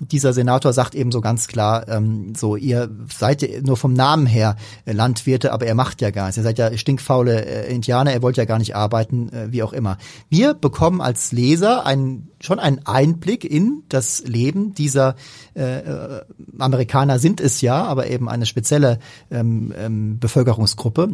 Dieser 0.00 0.32
Senator 0.32 0.72
sagt 0.72 0.94
eben 0.94 1.10
so 1.10 1.20
ganz 1.20 1.48
klar, 1.48 1.88
ähm, 1.88 2.34
so 2.34 2.56
ihr 2.56 2.88
seid 3.16 3.46
nur 3.62 3.76
vom 3.76 3.92
Namen 3.92 4.26
her 4.26 4.56
äh, 4.84 4.92
Landwirte, 4.92 5.52
aber 5.52 5.66
er 5.66 5.74
macht 5.74 6.00
ja 6.00 6.10
gar 6.10 6.26
nichts. 6.26 6.36
Ihr 6.36 6.44
seid 6.44 6.58
ja 6.58 6.76
stinkfaule 6.76 7.44
äh, 7.44 7.74
Indianer, 7.74 8.12
er 8.12 8.22
wollt 8.22 8.36
ja 8.36 8.44
gar 8.44 8.58
nicht 8.58 8.76
arbeiten, 8.76 9.30
äh, 9.32 9.52
wie 9.52 9.62
auch 9.62 9.72
immer. 9.72 9.98
Wir 10.28 10.54
bekommen 10.54 11.00
als 11.00 11.32
Leser 11.32 11.84
einen, 11.84 12.30
schon 12.40 12.58
einen 12.58 12.86
Einblick 12.86 13.44
in 13.44 13.82
das 13.88 14.22
Leben 14.24 14.74
dieser 14.74 15.16
äh, 15.54 15.78
äh 15.80 16.20
Amerikaner 16.58 17.18
sind 17.18 17.40
es 17.40 17.60
ja, 17.60 17.84
aber 17.84 18.08
eben 18.08 18.28
eine 18.28 18.46
spezielle 18.46 18.98
ähm, 19.30 19.55
ähm, 19.76 20.18
Bevölkerungsgruppe. 20.18 21.08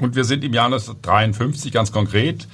Und 0.00 0.16
wir 0.16 0.24
sind 0.24 0.44
im 0.44 0.52
Jahr 0.52 0.66
1953 0.66 1.72
ganz 1.72 1.92
konkret. 1.92 2.46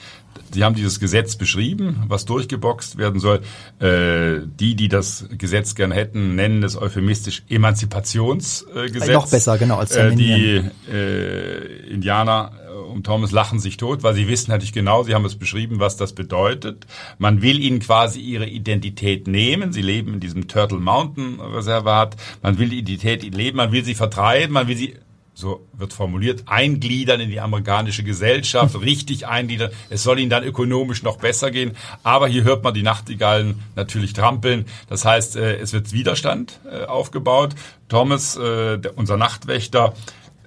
Sie 0.53 0.63
haben 0.63 0.75
dieses 0.75 1.01
Gesetz 1.01 1.37
beschrieben, 1.37 2.05
was 2.09 2.25
durchgeboxt 2.25 2.97
werden 2.97 3.21
soll. 3.21 3.41
Äh, 3.81 4.47
die, 4.47 4.77
die 4.77 4.89
das 4.89 5.27
Gesetz 5.37 5.75
gern 5.75 5.91
hätten, 5.91 6.37
nennen 6.37 6.63
es 6.63 6.81
euphemistisch 6.81 7.43
Emanzipationsgesetz. 7.49 9.09
Äh, 9.09 9.13
Noch 9.13 9.29
besser, 9.29 9.59
genau, 9.59 9.79
als 9.79 9.93
äh, 9.93 10.15
Die 10.15 10.63
äh, 10.91 11.91
Indianer 11.91 12.53
um 12.91 13.03
Thomas 13.03 13.33
lachen 13.33 13.59
sich 13.59 13.77
tot, 13.77 14.03
weil 14.03 14.15
sie 14.15 14.29
wissen 14.29 14.51
natürlich 14.51 14.73
genau, 14.73 15.03
sie 15.03 15.15
haben 15.15 15.25
es 15.25 15.37
beschrieben, 15.37 15.81
was 15.81 15.97
das 15.97 16.13
bedeutet. 16.13 16.87
Man 17.19 17.43
will 17.43 17.61
ihnen 17.61 17.81
quasi 17.81 18.21
ihre 18.21 18.47
Identität 18.47 19.27
nehmen. 19.27 19.73
Sie 19.73 19.83
leben 19.83 20.15
in 20.15 20.21
diesem 20.21 20.47
Turtle 20.49 20.79
Mountain 20.79 21.41
Reservat. 21.41 22.17
Man 22.43 22.59
will 22.59 22.69
die 22.69 22.79
Identität 22.79 23.35
leben, 23.35 23.57
man 23.57 23.73
will 23.73 23.85
sie 23.85 23.95
vertreiben, 23.95 24.53
man 24.53 24.69
will 24.69 24.77
sie 24.77 24.95
so 25.35 25.67
wird 25.73 25.93
formuliert, 25.93 26.45
eingliedern 26.47 27.21
in 27.21 27.29
die 27.29 27.41
amerikanische 27.41 28.05
Gesellschaft, 28.05 28.81
richtig 28.81 29.27
eingliedern. 29.27 29.71
Es 29.91 30.05
soll 30.05 30.21
ihnen 30.21 30.31
dann 30.31 30.45
ökonomisch 30.45 31.03
noch 31.03 31.19
besser 31.19 31.51
gehen. 31.51 31.73
Aber 32.03 32.29
hier 32.29 32.45
hört 32.45 32.63
man 32.63 32.73
die 32.73 32.83
Nachtigallen 32.83 33.63
natürlich 33.75 34.13
trampeln. 34.13 34.67
Das 34.89 35.05
heißt, 35.05 35.37
äh, 35.37 35.57
es 35.57 35.73
wird 35.73 35.93
Widerstand 35.93 36.61
äh, 36.71 36.85
aufgebaut. 36.85 37.55
Thomas, 37.89 38.37
äh, 38.37 38.79
unser 38.95 39.17
Nachtwächter, 39.17 39.95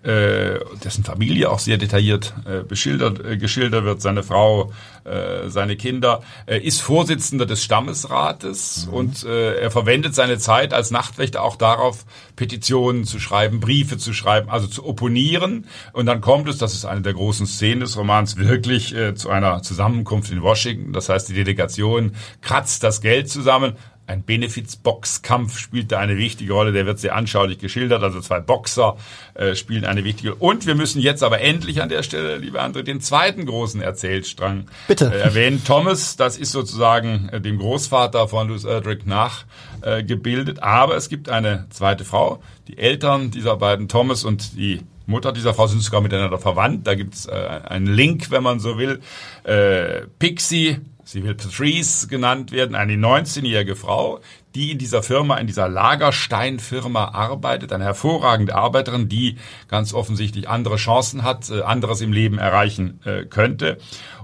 dessen 0.03 1.03
Familie 1.03 1.49
auch 1.49 1.60
sehr 1.60 1.77
detailliert 1.77 2.33
äh, 2.45 2.63
beschildert, 2.63 3.23
äh, 3.25 3.38
geschildert 3.38 3.83
wird, 3.83 4.01
seine 4.01 4.23
Frau, 4.23 4.71
äh, 5.03 5.49
seine 5.49 5.75
Kinder, 5.75 6.21
äh, 6.45 6.60
ist 6.60 6.81
Vorsitzender 6.81 7.45
des 7.45 7.63
Stammesrates 7.63 8.88
mhm. 8.88 8.93
und 8.93 9.23
äh, 9.23 9.55
er 9.60 9.71
verwendet 9.71 10.15
seine 10.15 10.38
Zeit 10.38 10.73
als 10.73 10.91
Nachtwächter 10.91 11.43
auch 11.43 11.55
darauf, 11.55 12.05
Petitionen 12.36 13.05
zu 13.05 13.19
schreiben, 13.19 13.60
Briefe 13.60 13.97
zu 13.97 14.13
schreiben, 14.13 14.49
also 14.49 14.67
zu 14.67 14.86
opponieren. 14.86 15.65
Und 15.93 16.05
dann 16.05 16.21
kommt 16.21 16.47
es, 16.47 16.57
das 16.57 16.73
ist 16.73 16.86
eine 16.86 17.01
der 17.01 17.13
großen 17.13 17.47
Szenen 17.47 17.81
des 17.81 17.97
Romans, 17.97 18.38
wirklich 18.38 18.95
äh, 18.95 19.15
zu 19.15 19.29
einer 19.29 19.62
Zusammenkunft 19.62 20.31
in 20.31 20.41
Washington. 20.41 20.93
Das 20.93 21.10
heißt, 21.10 21.29
die 21.29 21.33
Delegation 21.33 22.13
kratzt 22.41 22.83
das 22.83 23.01
Geld 23.01 23.29
zusammen, 23.29 23.73
ein 24.08 24.24
Benefits-Boxkampf 24.24 25.58
spielt 25.58 25.91
da 25.91 26.00
eine 26.00 26.17
wichtige 26.17 26.54
Rolle, 26.54 26.72
der 26.72 26.86
wird 26.86 27.00
sehr 27.00 27.15
anschaulich 27.15 27.60
geschildert, 27.60 28.02
also 28.02 28.22
zwei 28.22 28.39
Boxer 28.39 28.98
äh, 29.34 29.54
spielen 29.56 29.86
eine 29.86 30.04
wichtige 30.04 30.32
Rolle. 30.32 30.39
Und 30.39 30.65
wir 30.65 30.76
müssen 30.76 31.02
jetzt 31.02 31.24
aber 31.24 31.41
endlich 31.41 31.82
an 31.82 31.89
der 31.89 32.04
Stelle, 32.04 32.38
liebe 32.38 32.62
André, 32.62 32.84
den 32.84 33.02
zweiten 33.02 33.46
großen 33.46 33.82
Erzählstrang 33.82 34.67
Bitte. 34.88 35.12
Äh, 35.13 35.20
erwähnen. 35.20 35.62
Thomas, 35.65 36.15
das 36.15 36.38
ist 36.38 36.52
sozusagen 36.54 37.30
äh, 37.30 37.41
dem 37.41 37.58
Großvater 37.60 38.28
von 38.28 38.48
Louis 38.48 38.63
Erdrich 38.63 39.06
nachgebildet, 39.06 40.60
äh, 40.60 40.62
aber 40.62 40.96
es 40.96 41.10
gibt 41.10 41.30
eine 41.30 41.67
zweite 41.70 42.06
Frau. 42.06 42.41
Die 42.67 42.78
Eltern 42.78 43.32
dieser 43.32 43.58
beiden, 43.58 43.89
Thomas 43.89 44.24
und 44.24 44.58
die 44.58 44.82
Mutter 45.06 45.32
dieser 45.32 45.54
Frau 45.54 45.67
sind 45.67 45.82
sogar 45.82 46.02
miteinander 46.02 46.38
verwandt. 46.38 46.86
Da 46.86 46.96
gibt 46.96 47.15
es 47.15 47.26
äh, 47.26 47.32
einen 47.32 47.88
Link, 47.88 48.30
wenn 48.30 48.43
man 48.43 48.60
so 48.60 48.78
will. 48.78 49.00
Äh, 49.43 50.06
Pixie 50.20 50.80
Sie 51.08 51.24
will 51.24 51.36
Patrice 51.36 52.10
genannt 52.10 52.52
werden, 52.52 52.76
eine 52.76 52.96
19-jährige 52.96 53.78
Frau, 53.78 54.20
die 54.56 54.74
in 54.74 54.78
dieser 54.78 55.02
Firma, 55.02 55.38
in 55.38 55.48
dieser 55.48 55.70
Lagerstein-Firma 55.70 57.13
arbeitet, 57.13 57.72
eine 57.72 57.86
hervorragende 57.86 58.54
Arbeiterin, 58.56 59.08
die 59.08 59.38
ganz 59.70 59.93
offensichtlich 59.93 60.50
andere 60.50 60.76
Chancen 60.76 61.24
hat, 61.24 61.50
äh, 61.50 61.62
anderes 61.62 62.02
im 62.02 62.12
Leben 62.12 62.39
erreichen 62.39 63.00
äh, 63.06 63.24
könnte. 63.24 63.78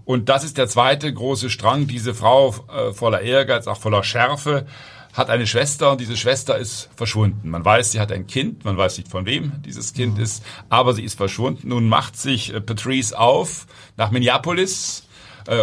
Und 0.04 0.28
das 0.28 0.43
ist 0.43 0.58
der 0.58 0.67
zweite 0.67 1.13
große 1.13 1.50
Strang. 1.50 1.88
Diese 1.88 2.13
Frau 2.13 2.50
äh, 2.50 2.91
voller 2.91 3.22
Ehrgeiz, 3.22 3.67
auch 3.67 3.80
voller 3.80 4.04
Schärfe, 4.04 4.65
hat 5.13 5.30
eine 5.30 5.48
Schwester 5.48 5.89
und 5.89 6.02
diese 6.02 6.17
Schwester 6.17 6.58
ist 6.58 6.89
verschwunden. 6.98 7.50
Man 7.50 7.63
weiß, 7.63 7.93
sie 7.93 8.02
hat 8.02 8.12
ein 8.12 8.28
Kind, 8.28 8.65
man 8.65 8.76
weiß 8.76 8.98
nicht 8.98 9.10
von 9.10 9.26
wem 9.26 9.54
dieses 9.65 9.93
Kind 9.93 10.17
mhm. 10.17 10.24
ist, 10.24 10.43
aber 10.67 10.93
sie 10.93 11.06
ist 11.06 11.15
verschwunden. 11.15 11.69
Nun 11.69 11.88
macht 11.88 12.17
sich 12.17 12.52
Patrice 12.65 13.17
auf 13.17 13.67
nach 13.96 14.12
Minneapolis 14.12 15.08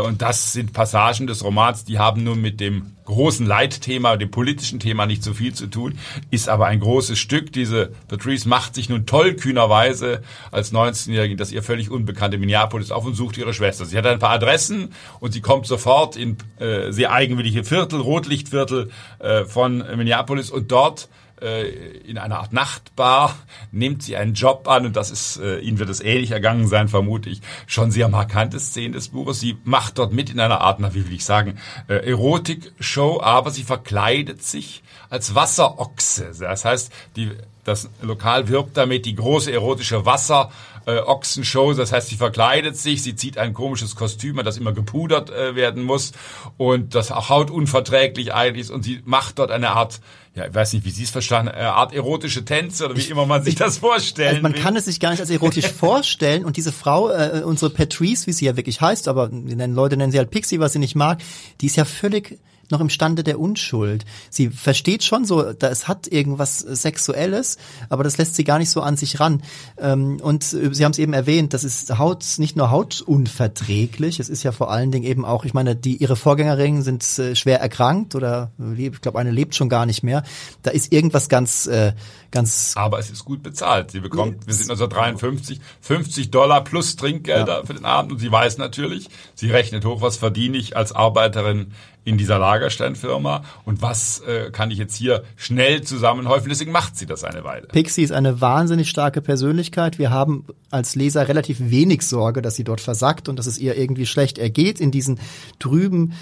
und 0.07 0.23
das 0.23 0.53
sind 0.53 0.73
Passagen 0.73 1.27
des 1.27 1.45
Romans, 1.45 1.85
die 1.85 1.99
haben 1.99 2.23
nun 2.25 2.41
mit 2.41 2.61
dem 2.61 2.97
großen 3.11 3.45
Leitthema, 3.45 4.17
dem 4.17 4.31
politischen 4.31 4.79
Thema 4.79 5.07
nicht 5.07 5.25
so 5.25 5.35
viel 5.35 5.53
zu 5.53 5.67
tun, 5.67 5.99
ist 6.31 6.49
aber 6.49 6.67
ein 6.67 6.81
großes 6.81 7.19
Stück. 7.19 7.53
Diese 7.53 7.93
Patrice 8.09 8.49
macht 8.49 8.75
sich 8.75 8.89
nun 8.89 9.05
tollkühnerweise 9.05 10.23
als 10.53 10.73
19-Jährige 10.73 11.37
das 11.37 11.53
ihr 11.53 11.63
völlig 11.63 11.91
unbekannte 11.91 12.39
Minneapolis 12.39 12.91
auf 12.93 13.05
und 13.05 13.15
sucht 13.15 13.37
ihre 13.37 13.53
Schwester. 13.53 13.85
Sie 13.85 13.99
hat 13.99 14.07
ein 14.07 14.19
paar 14.19 14.31
Adressen 14.31 14.93
und 15.19 15.33
sie 15.33 15.41
kommt 15.41 15.67
sofort 15.67 16.17
in 16.17 16.37
äh, 16.59 16.93
sehr 16.93 17.13
eigenwillige 17.13 17.65
Viertel, 17.65 18.01
Rotlichtviertel 18.01 18.91
äh, 19.19 19.45
von 19.45 19.79
Minneapolis 19.97 20.51
und 20.51 20.71
dort 20.71 21.09
äh, 21.09 21.11
in 21.41 22.19
einer 22.19 22.39
Art 22.39 22.53
Nachtbar, 22.53 23.37
nimmt 23.73 24.03
sie 24.03 24.17
einen 24.17 24.35
Job 24.35 24.69
an 24.69 24.87
und 24.87 24.97
das 24.97 25.11
ist, 25.11 25.39
äh, 25.39 25.59
Ihnen 25.61 25.79
wird 25.79 25.89
es 25.89 26.01
ähnlich 26.01 26.31
ergangen 26.31 26.67
sein, 26.67 26.89
vermute 26.89 27.31
ich, 27.31 27.41
schon 27.67 27.91
sehr 27.91 28.09
markante 28.09 28.61
Szene 28.61 28.95
des 28.95 29.09
Buches. 29.09 29.41
Sie 29.41 29.57
macht 29.65 29.99
dort 29.99 30.13
mit 30.13 30.31
in 30.31 30.41
einer 30.41 30.61
Art, 30.61 30.81
na 30.81 30.95
wie 30.95 31.07
will 31.07 31.15
ich 31.15 31.25
sagen, 31.25 31.59
äh, 31.89 31.95
Erotik-Show, 31.95 33.21
aber 33.21 33.51
sie 33.51 33.65
verkleidet 33.65 34.43
sich 34.43 34.83
als 35.09 35.35
Wasserochse. 35.35 36.33
Das 36.39 36.65
heißt, 36.65 36.93
die, 37.17 37.31
das 37.65 37.91
Lokal 38.03 38.49
wirbt 38.49 38.77
damit 38.77 39.07
die 39.07 39.15
große 39.15 39.53
erotische 39.53 40.07
Wasser 40.07 40.51
äh, 40.87 40.99
Ochsenshow. 40.99 41.75
Das 41.75 41.93
heißt, 41.93 42.09
sie 42.09 42.17
verkleidet 42.17 42.77
sich, 42.77 43.03
sie 43.03 43.15
zieht 43.15 43.39
ein 43.39 43.53
komisches 43.53 43.95
Kostüm, 43.97 44.37
das 44.45 44.57
immer 44.57 44.73
gepudert 44.73 45.31
äh, 45.31 45.55
werden 45.55 45.83
muss 45.83 46.13
und 46.57 46.95
das 46.95 47.13
auch 47.13 47.29
hautunverträglich 47.29 48.35
eigentlich 48.35 48.63
ist 48.63 48.71
und 48.71 48.83
sie 48.83 49.01
macht 49.05 49.39
dort 49.39 49.51
eine 49.51 49.71
Art 49.71 50.01
ja, 50.33 50.47
ich 50.47 50.55
weiß 50.55 50.75
nicht, 50.75 50.85
wie 50.85 50.91
Sie 50.91 51.03
es 51.03 51.11
verstanden, 51.11 51.51
eine 51.51 51.73
Art 51.73 51.93
erotische 51.93 52.45
Tänze 52.45 52.85
oder 52.85 52.95
wie 52.95 53.01
ich, 53.01 53.11
immer 53.11 53.27
man 53.27 53.43
sich 53.43 53.57
das 53.57 53.79
vorstellen 53.79 54.29
also 54.29 54.43
Man 54.43 54.55
will. 54.55 54.61
kann 54.61 54.77
es 54.77 54.85
sich 54.85 55.01
gar 55.01 55.11
nicht 55.11 55.19
als 55.19 55.29
erotisch 55.29 55.67
vorstellen 55.73 56.45
und 56.45 56.57
diese 56.57 56.71
Frau, 56.71 57.11
äh, 57.11 57.43
unsere 57.45 57.73
Patrice, 57.73 58.29
wie 58.29 58.33
sie 58.33 58.45
ja 58.45 58.57
wirklich 58.57 58.81
heißt, 58.81 59.09
aber 59.09 59.29
die 59.29 59.57
nennen, 59.57 59.75
Leute 59.75 59.97
nennen 59.97 60.13
sie 60.13 60.19
halt 60.19 60.31
Pixie, 60.31 60.61
was 60.61 60.73
sie 60.73 60.79
nicht 60.79 60.95
mag, 60.95 61.21
die 61.61 61.67
ist 61.67 61.77
ja 61.77 61.85
völlig 61.85 62.39
noch 62.71 62.81
im 62.81 62.91
Stande 62.91 63.25
der 63.25 63.41
Unschuld. 63.41 64.05
Sie 64.31 64.49
versteht 64.49 65.05
schon 65.05 65.25
so, 65.25 65.53
da 65.53 65.69
es 65.69 65.89
hat 65.89 66.07
irgendwas 66.07 66.59
Sexuelles, 66.59 67.59
aber 67.89 68.05
das 68.05 68.19
lässt 68.19 68.35
sie 68.35 68.45
gar 68.45 68.59
nicht 68.59 68.71
so 68.71 68.81
an 68.81 68.97
sich 68.97 69.21
ran. 69.21 69.43
Ähm, 69.79 70.21
und 70.23 70.53
äh, 70.53 70.73
Sie 70.73 70.85
haben 70.85 70.93
es 70.93 70.99
eben 70.99 71.13
erwähnt, 71.13 71.55
das 71.55 71.65
ist 71.65 71.99
Haut, 71.99 72.25
nicht 72.39 72.57
nur 72.57 72.71
hautunverträglich, 72.71 74.21
es 74.21 74.29
ist 74.29 74.43
ja 74.43 74.53
vor 74.53 74.71
allen 74.71 74.91
Dingen 74.91 75.05
eben 75.05 75.25
auch, 75.25 75.45
ich 75.45 75.55
meine, 75.55 75.77
die 75.77 75.97
ihre 75.97 76.17
Vorgängerinnen 76.17 76.83
sind 76.83 77.19
äh, 77.19 77.35
schwer 77.35 77.61
erkrankt 77.61 78.15
oder 78.15 78.51
ich 78.77 79.01
glaube, 79.01 79.19
eine 79.19 79.31
lebt 79.31 79.55
schon 79.55 79.69
gar 79.69 79.87
nicht 79.87 80.03
mehr. 80.03 80.23
Da 80.63 80.71
ist 80.71 80.93
irgendwas 80.93 81.29
ganz, 81.29 81.67
äh, 81.67 81.93
ganz. 82.31 82.75
Aber 82.77 82.99
es 82.99 83.11
ist 83.11 83.25
gut 83.25 83.43
bezahlt. 83.43 83.91
Sie 83.91 84.01
bekommt, 84.01 84.47
wir 84.47 84.55
sind 84.55 84.71
1953, 84.71 85.61
50 85.81 86.31
Dollar 86.31 86.65
plus 86.65 86.97
Trinkgelder 86.97 87.61
ja. 87.61 87.65
für 87.65 87.75
den 87.75 87.85
Abend 87.85 88.13
und 88.13 88.19
sie 88.19 88.31
weiß 88.31 88.59
natürlich, 88.59 89.09
sie 89.35 89.51
rechnet 89.51 89.85
hoch, 89.85 90.03
was 90.03 90.17
verdiene 90.17 90.57
ich 90.57 90.77
als 90.77 90.93
Arbeiterin 90.93 91.73
in 92.05 92.17
dieser 92.17 92.39
Lagersteinfirma 92.39 93.45
und 93.65 93.83
was 93.83 94.21
äh, 94.21 94.51
kann 94.51 94.71
ich 94.71 94.79
jetzt 94.79 94.95
hier 94.95 95.23
schnell 95.37 95.83
zusammenhäufen. 95.83 96.49
Deswegen 96.49 96.73
macht 96.73 96.97
sie 96.97 97.07
das 97.07 97.25
eine 97.25 97.45
Weile. 97.45 97.67
Pixie 97.69 98.03
ist 98.03 98.13
eine 98.13 98.41
wahnsinnig 98.41 98.89
starke 98.89 99.21
Persönlichkeit. 99.21 99.99
Wir 99.99 100.11
haben 100.11 100.47
als 100.71 100.95
Leser 100.95 101.29
relativ 101.29 101.59
wenig 101.61 102.03
Sorge, 102.03 102.43
dass 102.43 102.57
sie 102.57 102.65
dort 102.65 102.81
versackt 102.81 103.29
und 103.29 103.39
dass 103.39 103.47
es 103.47 103.59
ihr 103.59 103.77
irgendwie 103.77 104.07
schlecht 104.07 104.39
ergeht 104.39 104.81
in 104.81 104.91
diesen 104.91 105.21
trüben 105.59 106.15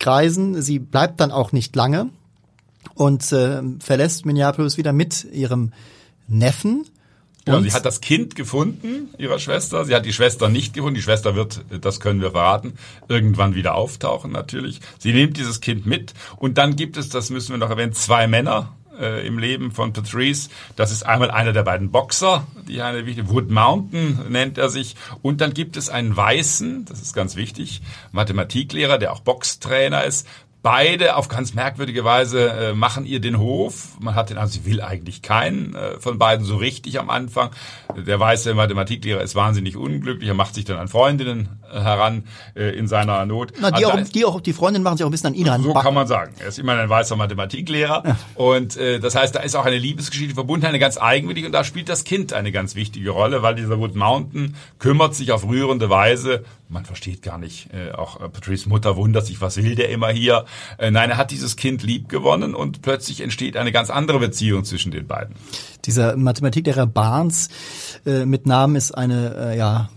Kreisen. 0.00 0.60
Sie 0.62 0.78
bleibt 0.78 1.20
dann 1.20 1.30
auch 1.30 1.52
nicht 1.52 1.76
lange 1.76 2.08
und 2.94 3.32
äh, 3.32 3.62
verlässt 3.80 4.26
Minneapolis 4.26 4.76
wieder 4.76 4.92
mit 4.92 5.24
ihrem 5.24 5.72
Neffen 6.28 6.86
Genau, 7.46 7.60
sie 7.60 7.72
hat 7.72 7.84
das 7.84 8.00
Kind 8.00 8.34
gefunden, 8.34 9.08
ihrer 9.18 9.38
Schwester. 9.38 9.84
Sie 9.84 9.94
hat 9.94 10.04
die 10.04 10.12
Schwester 10.12 10.48
nicht 10.48 10.74
gefunden. 10.74 10.96
Die 10.96 11.02
Schwester 11.02 11.36
wird, 11.36 11.64
das 11.80 12.00
können 12.00 12.20
wir 12.20 12.32
verraten, 12.32 12.74
irgendwann 13.08 13.54
wieder 13.54 13.76
auftauchen 13.76 14.32
natürlich. 14.32 14.80
Sie 14.98 15.12
nimmt 15.12 15.36
dieses 15.36 15.60
Kind 15.60 15.86
mit 15.86 16.12
und 16.38 16.58
dann 16.58 16.74
gibt 16.74 16.96
es, 16.96 17.08
das 17.08 17.30
müssen 17.30 17.52
wir 17.52 17.58
noch 17.58 17.70
erwähnen, 17.70 17.92
zwei 17.92 18.26
Männer 18.26 18.74
äh, 18.98 19.24
im 19.24 19.38
Leben 19.38 19.70
von 19.70 19.92
Patrice. 19.92 20.50
Das 20.74 20.90
ist 20.90 21.04
einmal 21.04 21.30
einer 21.30 21.52
der 21.52 21.62
beiden 21.62 21.92
Boxer, 21.92 22.48
die 22.66 22.82
eine 22.82 23.06
wichtige 23.06 23.28
Wood 23.28 23.48
Mountain 23.48 24.18
nennt 24.28 24.58
er 24.58 24.68
sich. 24.68 24.96
Und 25.22 25.40
dann 25.40 25.54
gibt 25.54 25.76
es 25.76 25.88
einen 25.88 26.16
Weißen, 26.16 26.84
das 26.86 27.00
ist 27.00 27.14
ganz 27.14 27.36
wichtig, 27.36 27.80
Mathematiklehrer, 28.10 28.98
der 28.98 29.12
auch 29.12 29.20
Boxtrainer 29.20 30.02
ist, 30.02 30.26
Beide 30.66 31.14
auf 31.14 31.28
ganz 31.28 31.54
merkwürdige 31.54 32.02
Weise 32.02 32.50
äh, 32.50 32.74
machen 32.74 33.06
ihr 33.06 33.20
den 33.20 33.38
Hof. 33.38 33.90
Man 34.00 34.16
hat 34.16 34.30
den, 34.30 34.36
also 34.36 34.54
sie 34.54 34.64
will 34.64 34.80
eigentlich 34.80 35.22
keinen 35.22 35.76
äh, 35.76 36.00
von 36.00 36.18
beiden 36.18 36.44
so 36.44 36.56
richtig 36.56 36.98
am 36.98 37.08
Anfang. 37.08 37.50
Der 37.96 38.18
weiße 38.18 38.52
Mathematiklehrer 38.52 39.20
ist 39.20 39.36
wahnsinnig 39.36 39.76
unglücklich. 39.76 40.28
Er 40.28 40.34
macht 40.34 40.56
sich 40.56 40.64
dann 40.64 40.78
an 40.78 40.88
Freundinnen 40.88 41.60
heran 41.70 42.24
äh, 42.54 42.76
in 42.76 42.88
seiner 42.88 43.24
Not. 43.26 43.52
Na, 43.60 43.70
die, 43.70 43.84
also, 43.84 43.98
auch, 43.98 44.08
die 44.08 44.24
auch, 44.24 44.40
die 44.40 44.52
Freundinnen 44.52 44.84
machen 44.84 44.98
sich 44.98 45.04
auch 45.04 45.08
ein 45.08 45.12
bisschen 45.12 45.28
an 45.28 45.34
ihn 45.34 45.48
ran. 45.48 45.62
So 45.62 45.74
kann 45.74 45.94
man 45.94 46.06
sagen. 46.06 46.34
Er 46.38 46.48
ist 46.48 46.58
immer 46.58 46.72
ein 46.72 46.88
weißer 46.88 47.16
Mathematiklehrer. 47.16 48.02
Ja. 48.06 48.16
Und 48.34 48.76
äh, 48.76 49.00
das 49.00 49.14
heißt, 49.14 49.34
da 49.34 49.40
ist 49.40 49.54
auch 49.54 49.64
eine 49.64 49.78
Liebesgeschichte 49.78 50.34
verbunden, 50.34 50.66
eine 50.66 50.78
ganz 50.78 50.98
eigenwillige. 50.98 51.46
Und 51.46 51.52
da 51.52 51.64
spielt 51.64 51.88
das 51.88 52.04
Kind 52.04 52.32
eine 52.32 52.52
ganz 52.52 52.74
wichtige 52.74 53.10
Rolle, 53.10 53.42
weil 53.42 53.54
dieser 53.54 53.78
Wood 53.78 53.94
Mountain 53.94 54.56
kümmert 54.78 55.14
sich 55.14 55.32
auf 55.32 55.46
rührende 55.46 55.90
Weise 55.90 56.44
man 56.68 56.84
versteht 56.84 57.22
gar 57.22 57.38
nicht, 57.38 57.68
äh, 57.72 57.92
auch 57.92 58.20
äh, 58.20 58.28
Patrice 58.28 58.68
Mutter 58.68 58.96
wundert 58.96 59.26
sich, 59.26 59.40
was 59.40 59.56
will 59.56 59.74
der 59.74 59.90
immer 59.90 60.08
hier? 60.08 60.44
Äh, 60.78 60.90
nein, 60.90 61.10
er 61.10 61.16
hat 61.16 61.30
dieses 61.30 61.56
Kind 61.56 61.82
lieb 61.82 62.08
gewonnen 62.08 62.54
und 62.54 62.82
plötzlich 62.82 63.20
entsteht 63.20 63.56
eine 63.56 63.72
ganz 63.72 63.90
andere 63.90 64.18
Beziehung 64.18 64.64
zwischen 64.64 64.90
den 64.90 65.06
beiden. 65.06 65.36
Dieser 65.84 66.16
Mathematiklehrer 66.16 66.86
Barnes 66.86 67.48
äh, 68.04 68.24
mit 68.24 68.46
Namen 68.46 68.76
ist 68.76 68.92
eine, 68.92 69.52
äh, 69.52 69.58
ja, 69.58 69.90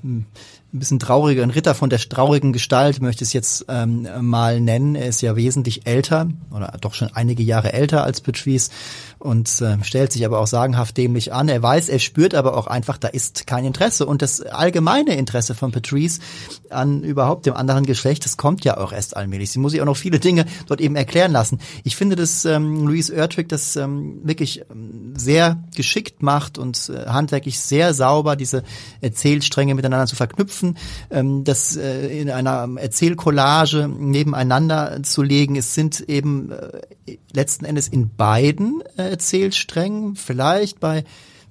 ein 0.71 0.79
bisschen 0.79 0.99
trauriger, 0.99 1.41
ein 1.41 1.49
Ritter 1.49 1.73
von 1.73 1.89
der 1.89 1.97
traurigen 1.97 2.53
Gestalt, 2.53 3.01
möchte 3.01 3.23
ich 3.23 3.29
es 3.29 3.33
jetzt 3.33 3.65
ähm, 3.69 4.07
mal 4.21 4.61
nennen. 4.61 4.93
Er 4.93 5.07
ist 5.07 5.21
ja 5.21 5.35
wesentlich 5.35 5.87
älter 5.87 6.29
oder 6.51 6.77
doch 6.79 6.93
schon 6.93 7.09
einige 7.13 7.41
Jahre 7.41 7.73
älter 7.73 8.03
als 8.03 8.21
Patrice 8.21 8.69
und 9.17 9.61
äh, 9.61 9.83
stellt 9.83 10.13
sich 10.13 10.25
aber 10.25 10.39
auch 10.39 10.45
sagenhaft 10.45 10.95
dämlich 10.95 11.33
an. 11.33 11.49
Er 11.49 11.63
weiß, 11.63 11.89
er 11.89 11.97
spürt 11.97 12.35
aber 12.35 12.55
auch 12.55 12.67
einfach, 12.67 12.97
da 12.97 13.07
ist 13.07 13.47
kein 13.47 13.65
Interesse. 13.65 14.05
Und 14.05 14.21
das 14.21 14.41
allgemeine 14.41 15.15
Interesse 15.15 15.55
von 15.55 15.71
Patrice 15.71 16.21
an 16.69 17.01
überhaupt 17.03 17.47
dem 17.47 17.55
anderen 17.55 17.85
Geschlecht, 17.87 18.23
das 18.25 18.37
kommt 18.37 18.63
ja 18.63 18.77
auch 18.77 18.93
erst 18.93 19.17
allmählich. 19.17 19.49
Sie 19.49 19.59
muss 19.59 19.71
sich 19.71 19.81
auch 19.81 19.85
noch 19.85 19.97
viele 19.97 20.19
Dinge 20.19 20.45
dort 20.67 20.81
eben 20.81 20.95
erklären 20.95 21.31
lassen. 21.31 21.59
Ich 21.83 21.95
finde, 21.95 22.15
dass 22.15 22.45
ähm, 22.45 22.85
Louise 22.85 23.13
Ertrick 23.13 23.49
das 23.49 23.75
ähm, 23.75 24.19
wirklich 24.23 24.61
ähm, 24.69 25.13
sehr 25.17 25.63
geschickt 25.75 26.21
macht 26.21 26.59
und 26.59 26.89
äh, 26.89 27.07
handwerklich 27.07 27.59
sehr 27.59 27.95
sauber, 27.95 28.35
diese 28.35 28.63
Erzählstränge 29.01 29.73
miteinander 29.73 30.05
zu 30.05 30.15
verknüpfen 30.15 30.58
verknüpfen, 30.59 30.77
ähm, 31.09 31.43
das 31.43 31.75
äh, 31.75 32.19
in 32.19 32.29
einer 32.29 32.67
Erzählcollage 32.77 33.87
nebeneinander 33.87 35.01
zu 35.03 35.23
legen. 35.23 35.55
Es 35.55 35.73
sind 35.73 36.01
eben 36.01 36.51
äh, 36.51 37.17
letzten 37.33 37.65
Endes 37.65 37.87
in 37.87 38.15
beiden 38.15 38.81
äh, 38.97 39.09
Erzählsträngen, 39.09 40.15
vielleicht 40.15 40.79
bei 40.79 41.03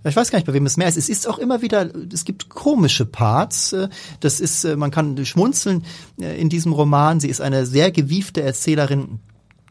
ich 0.05 0.15
weiß 0.15 0.31
gar 0.31 0.39
nicht, 0.39 0.47
bei 0.47 0.55
wem 0.55 0.65
es 0.65 0.77
mehr 0.77 0.87
ist. 0.87 0.97
Es 0.97 1.09
ist 1.09 1.29
auch 1.29 1.39
immer 1.39 1.61
wieder, 1.61 1.91
es 2.13 2.25
gibt 2.25 2.49
komische 2.49 3.05
Parts. 3.05 3.73
Äh, 3.73 3.89
das 4.21 4.41
ist, 4.41 4.65
äh, 4.65 4.77
man 4.77 4.93
kann 4.93 5.25
schmunzeln 5.27 5.85
äh, 6.21 6.41
in 6.41 6.49
diesem 6.49 6.73
Roman. 6.73 7.19
Sie 7.21 7.29
ist 7.29 7.41
eine 7.41 7.67
sehr 7.67 7.91
gewiefte 7.91 8.41
Erzählerin, 8.41 9.19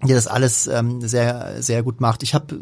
die 0.04 0.14
das 0.14 0.28
alles 0.28 0.68
ähm, 0.68 1.02
sehr, 1.02 1.64
sehr 1.64 1.82
gut 1.82 2.02
macht. 2.02 2.24
Ich 2.24 2.34
habe 2.34 2.60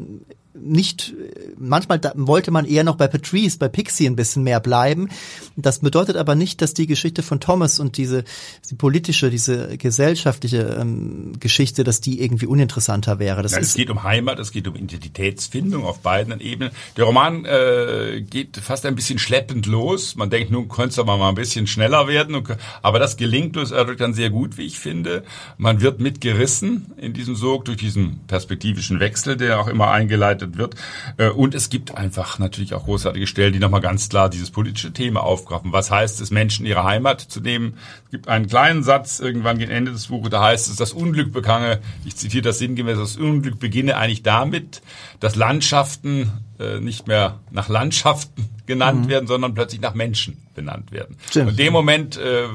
nicht, 0.60 1.14
manchmal 1.58 2.00
wollte 2.16 2.52
man 2.52 2.66
eher 2.66 2.84
noch 2.84 2.96
bei 2.96 3.08
Patrice, 3.08 3.58
bei 3.58 3.68
Pixie 3.68 4.08
ein 4.08 4.16
bisschen 4.16 4.44
mehr 4.44 4.60
bleiben. 4.60 5.10
Das 5.56 5.80
bedeutet 5.80 6.18
aber 6.18 6.36
nicht, 6.36 6.62
dass 6.62 6.74
die 6.74 6.88
Geschichte 6.88 7.24
von 7.24 7.40
Thomas 7.40 7.80
und 7.80 7.98
diese 7.98 8.24
die 8.70 8.76
politische, 8.76 9.30
diese 9.30 9.78
gesellschaftliche 9.78 10.78
ähm, 10.80 11.34
Geschichte, 11.40 11.84
dass 11.84 12.02
die 12.02 12.22
irgendwie 12.22 12.46
uninteressanter 12.46 13.20
wäre. 13.20 13.42
Das 13.42 13.54
ja, 13.54 13.60
es 13.60 13.74
geht 13.74 13.90
um 13.90 14.04
Heimat, 14.04 14.40
es 14.40 14.52
geht 14.52 14.68
um 14.68 14.76
Identitätsfindung 14.76 15.86
auf 15.86 16.00
beiden 16.00 16.40
Ebenen. 16.40 16.72
Der 16.98 17.06
Roman 17.06 17.46
äh, 17.46 18.22
geht 18.22 18.58
fast 18.58 18.86
ein 18.86 18.96
bisschen 18.96 19.20
schleppend 19.20 19.66
los. 19.66 20.16
Man 20.16 20.30
denkt, 20.30 20.52
nun 20.52 20.68
könnte 20.70 20.90
es 20.90 21.00
aber 21.00 21.18
mal 21.18 21.30
ein 21.30 21.36
bisschen 21.36 21.68
schneller 21.68 22.08
werden. 22.08 22.36
aber 22.82 23.00
das 23.00 23.18
gelingt 23.18 23.56
Louis 23.56 23.72
dann 23.98 24.14
sehr 24.14 24.30
gut, 24.30 24.58
wie 24.58 24.66
ich 24.66 24.80
finde. 24.80 25.24
Man 25.58 25.82
wird 25.82 26.00
mitgerissen 26.00 26.94
in 26.98 27.14
diesem 27.14 27.36
Sog 27.36 27.66
durch 27.66 27.78
diesen 27.78 28.20
perspektivischen 28.28 29.00
Wechsel, 29.00 29.38
der 29.38 29.60
auch 29.60 29.68
immer 29.68 29.92
eingeleitet 29.92 30.45
bearbeitet 30.46 30.58
wird. 30.58 30.76
Äh, 31.18 31.30
und 31.30 31.56
es 31.56 31.70
gibt 31.70 31.96
einfach 31.96 32.40
natürlich 32.40 32.74
auch 32.74 32.86
großartige 32.86 33.28
Stellen, 33.28 33.54
die 33.54 33.60
nochmal 33.60 33.82
ganz 33.82 34.10
klar 34.10 34.30
dieses 34.30 34.52
politische 34.52 34.92
Thema 34.94 35.24
aufgreifen. 35.24 35.74
Was 35.74 35.92
heißt 35.92 36.22
es, 36.22 36.32
Menschen 36.32 36.66
ihre 36.66 36.84
Heimat 36.84 37.22
zu 37.22 37.42
nehmen? 37.42 37.78
Es 38.06 38.12
gibt 38.12 38.28
einen 38.28 38.48
kleinen 38.48 38.84
Satz 38.84 39.20
irgendwann 39.20 39.58
gegen 39.58 39.72
Ende 39.72 39.92
des 39.92 40.08
Buches, 40.08 40.30
da 40.30 40.44
heißt 40.44 40.70
es, 40.70 40.76
das 40.76 40.94
Unglück 40.94 41.32
begange, 41.32 41.80
ich 42.06 42.16
zitiere 42.16 42.44
das 42.44 42.60
sinngemäß, 42.60 42.98
das 42.98 43.18
Unglück 43.18 43.60
beginne 43.60 43.98
eigentlich 43.98 44.24
damit, 44.24 44.82
dass 45.20 45.36
Landschaften 45.36 46.32
äh, 46.60 46.80
nicht 46.80 47.08
mehr 47.08 47.40
nach 47.52 47.70
Landschaften 47.70 48.50
genannt 48.66 49.06
mhm. 49.06 49.10
werden, 49.10 49.28
sondern 49.28 49.54
plötzlich 49.54 49.82
nach 49.82 49.94
Menschen 49.94 50.38
benannt 50.56 50.92
werden. 50.92 51.18
Stimmt. 51.30 51.50
Und 51.50 51.52
in 51.52 51.58
dem 51.58 51.74
Moment 51.74 52.18
äh, 52.18 52.46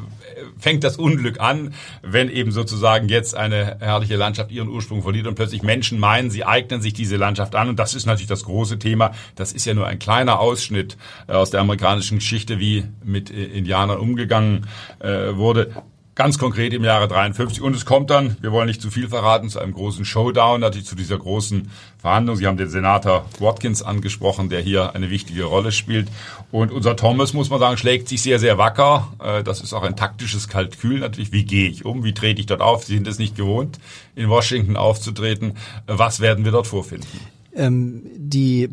fängt 0.59 0.85
das 0.85 0.97
Unglück 0.97 1.41
an, 1.41 1.75
wenn 2.03 2.31
eben 2.31 2.53
sozusagen 2.53 3.09
jetzt 3.09 3.37
eine 3.37 3.79
herrliche 3.81 4.17
Landschaft 4.17 4.51
ihren 4.51 4.69
Ursprung 4.69 5.03
verliert 5.03 5.27
und 5.27 5.35
plötzlich 5.35 5.63
Menschen 5.63 5.99
meinen, 5.99 6.31
sie 6.31 6.45
eignen 6.45 6.81
sich 6.81 6.93
diese 6.93 7.17
Landschaft 7.17 7.55
an. 7.55 7.69
Und 7.69 7.79
das 7.79 7.95
ist 7.95 8.07
natürlich 8.07 8.29
das 8.29 8.45
große 8.45 8.79
Thema. 8.79 9.13
Das 9.35 9.53
ist 9.53 9.65
ja 9.65 9.75
nur 9.75 9.87
ein 9.87 9.99
kleiner 9.99 10.41
Ausschnitt 10.41 10.97
äh, 11.29 11.33
aus 11.33 11.51
der 11.51 11.61
amerikanischen 11.61 12.19
Geschichte, 12.19 12.59
wie 12.59 12.85
mit 13.05 13.31
äh, 13.31 13.45
Indianern 13.45 13.99
umgegangen 13.99 14.67
äh, 15.01 15.35
wurde 15.35 15.75
Ganz 16.21 16.37
konkret 16.37 16.75
im 16.75 16.85
Jahre 16.85 17.09
53. 17.09 17.63
Und 17.63 17.75
es 17.75 17.87
kommt 17.87 18.11
dann, 18.11 18.37
wir 18.43 18.53
wollen 18.53 18.67
nicht 18.67 18.83
zu 18.83 18.91
viel 18.91 19.09
verraten, 19.09 19.49
zu 19.49 19.59
einem 19.59 19.73
großen 19.73 20.05
Showdown, 20.05 20.61
natürlich 20.61 20.87
zu 20.87 20.95
dieser 20.95 21.17
großen 21.17 21.71
Verhandlung. 21.97 22.37
Sie 22.37 22.47
haben 22.47 22.59
den 22.59 22.69
Senator 22.69 23.25
Watkins 23.39 23.83
angesprochen, 23.83 24.51
der 24.51 24.61
hier 24.61 24.95
eine 24.95 25.09
wichtige 25.09 25.45
Rolle 25.45 25.73
spielt. 25.73 26.09
Und 26.53 26.73
unser 26.73 26.95
Thomas, 26.95 27.33
muss 27.33 27.49
man 27.49 27.59
sagen, 27.59 27.79
schlägt 27.79 28.07
sich 28.07 28.21
sehr, 28.21 28.39
sehr 28.39 28.59
wacker. 28.59 29.15
Äh, 29.19 29.43
das 29.45 29.63
ist 29.63 29.73
auch 29.73 29.83
ein 29.83 29.97
taktisches 29.97 30.47
Kalkül 30.47 30.99
natürlich. 30.99 31.33
Wie 31.33 31.45
gehe 31.45 31.71
ich 31.71 31.87
um? 31.87 32.05
Wie 32.05 32.13
trete 32.13 32.39
ich 32.39 32.47
dort 32.47 32.61
auf? 32.61 32.85
Sie 32.85 32.93
sind 32.93 33.09
es 33.09 33.19
nicht 33.19 33.35
gewohnt, 33.35 33.79
in 34.15 34.29
Washington 34.29 34.77
aufzutreten. 34.77 35.53
Äh, 35.87 35.95
was 35.97 36.21
werden 36.21 36.45
wir 36.45 36.53
dort 36.53 36.67
vorfinden? 36.67 37.09
Ähm, 37.53 38.07
die, 38.17 38.69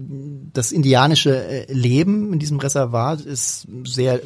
das 0.53 0.71
indianische 0.71 1.35
äh, 1.35 1.73
Leben 1.73 2.33
in 2.33 2.39
diesem 2.39 2.59
Reservat 2.59 3.21
ist 3.21 3.67
sehr 3.85 4.21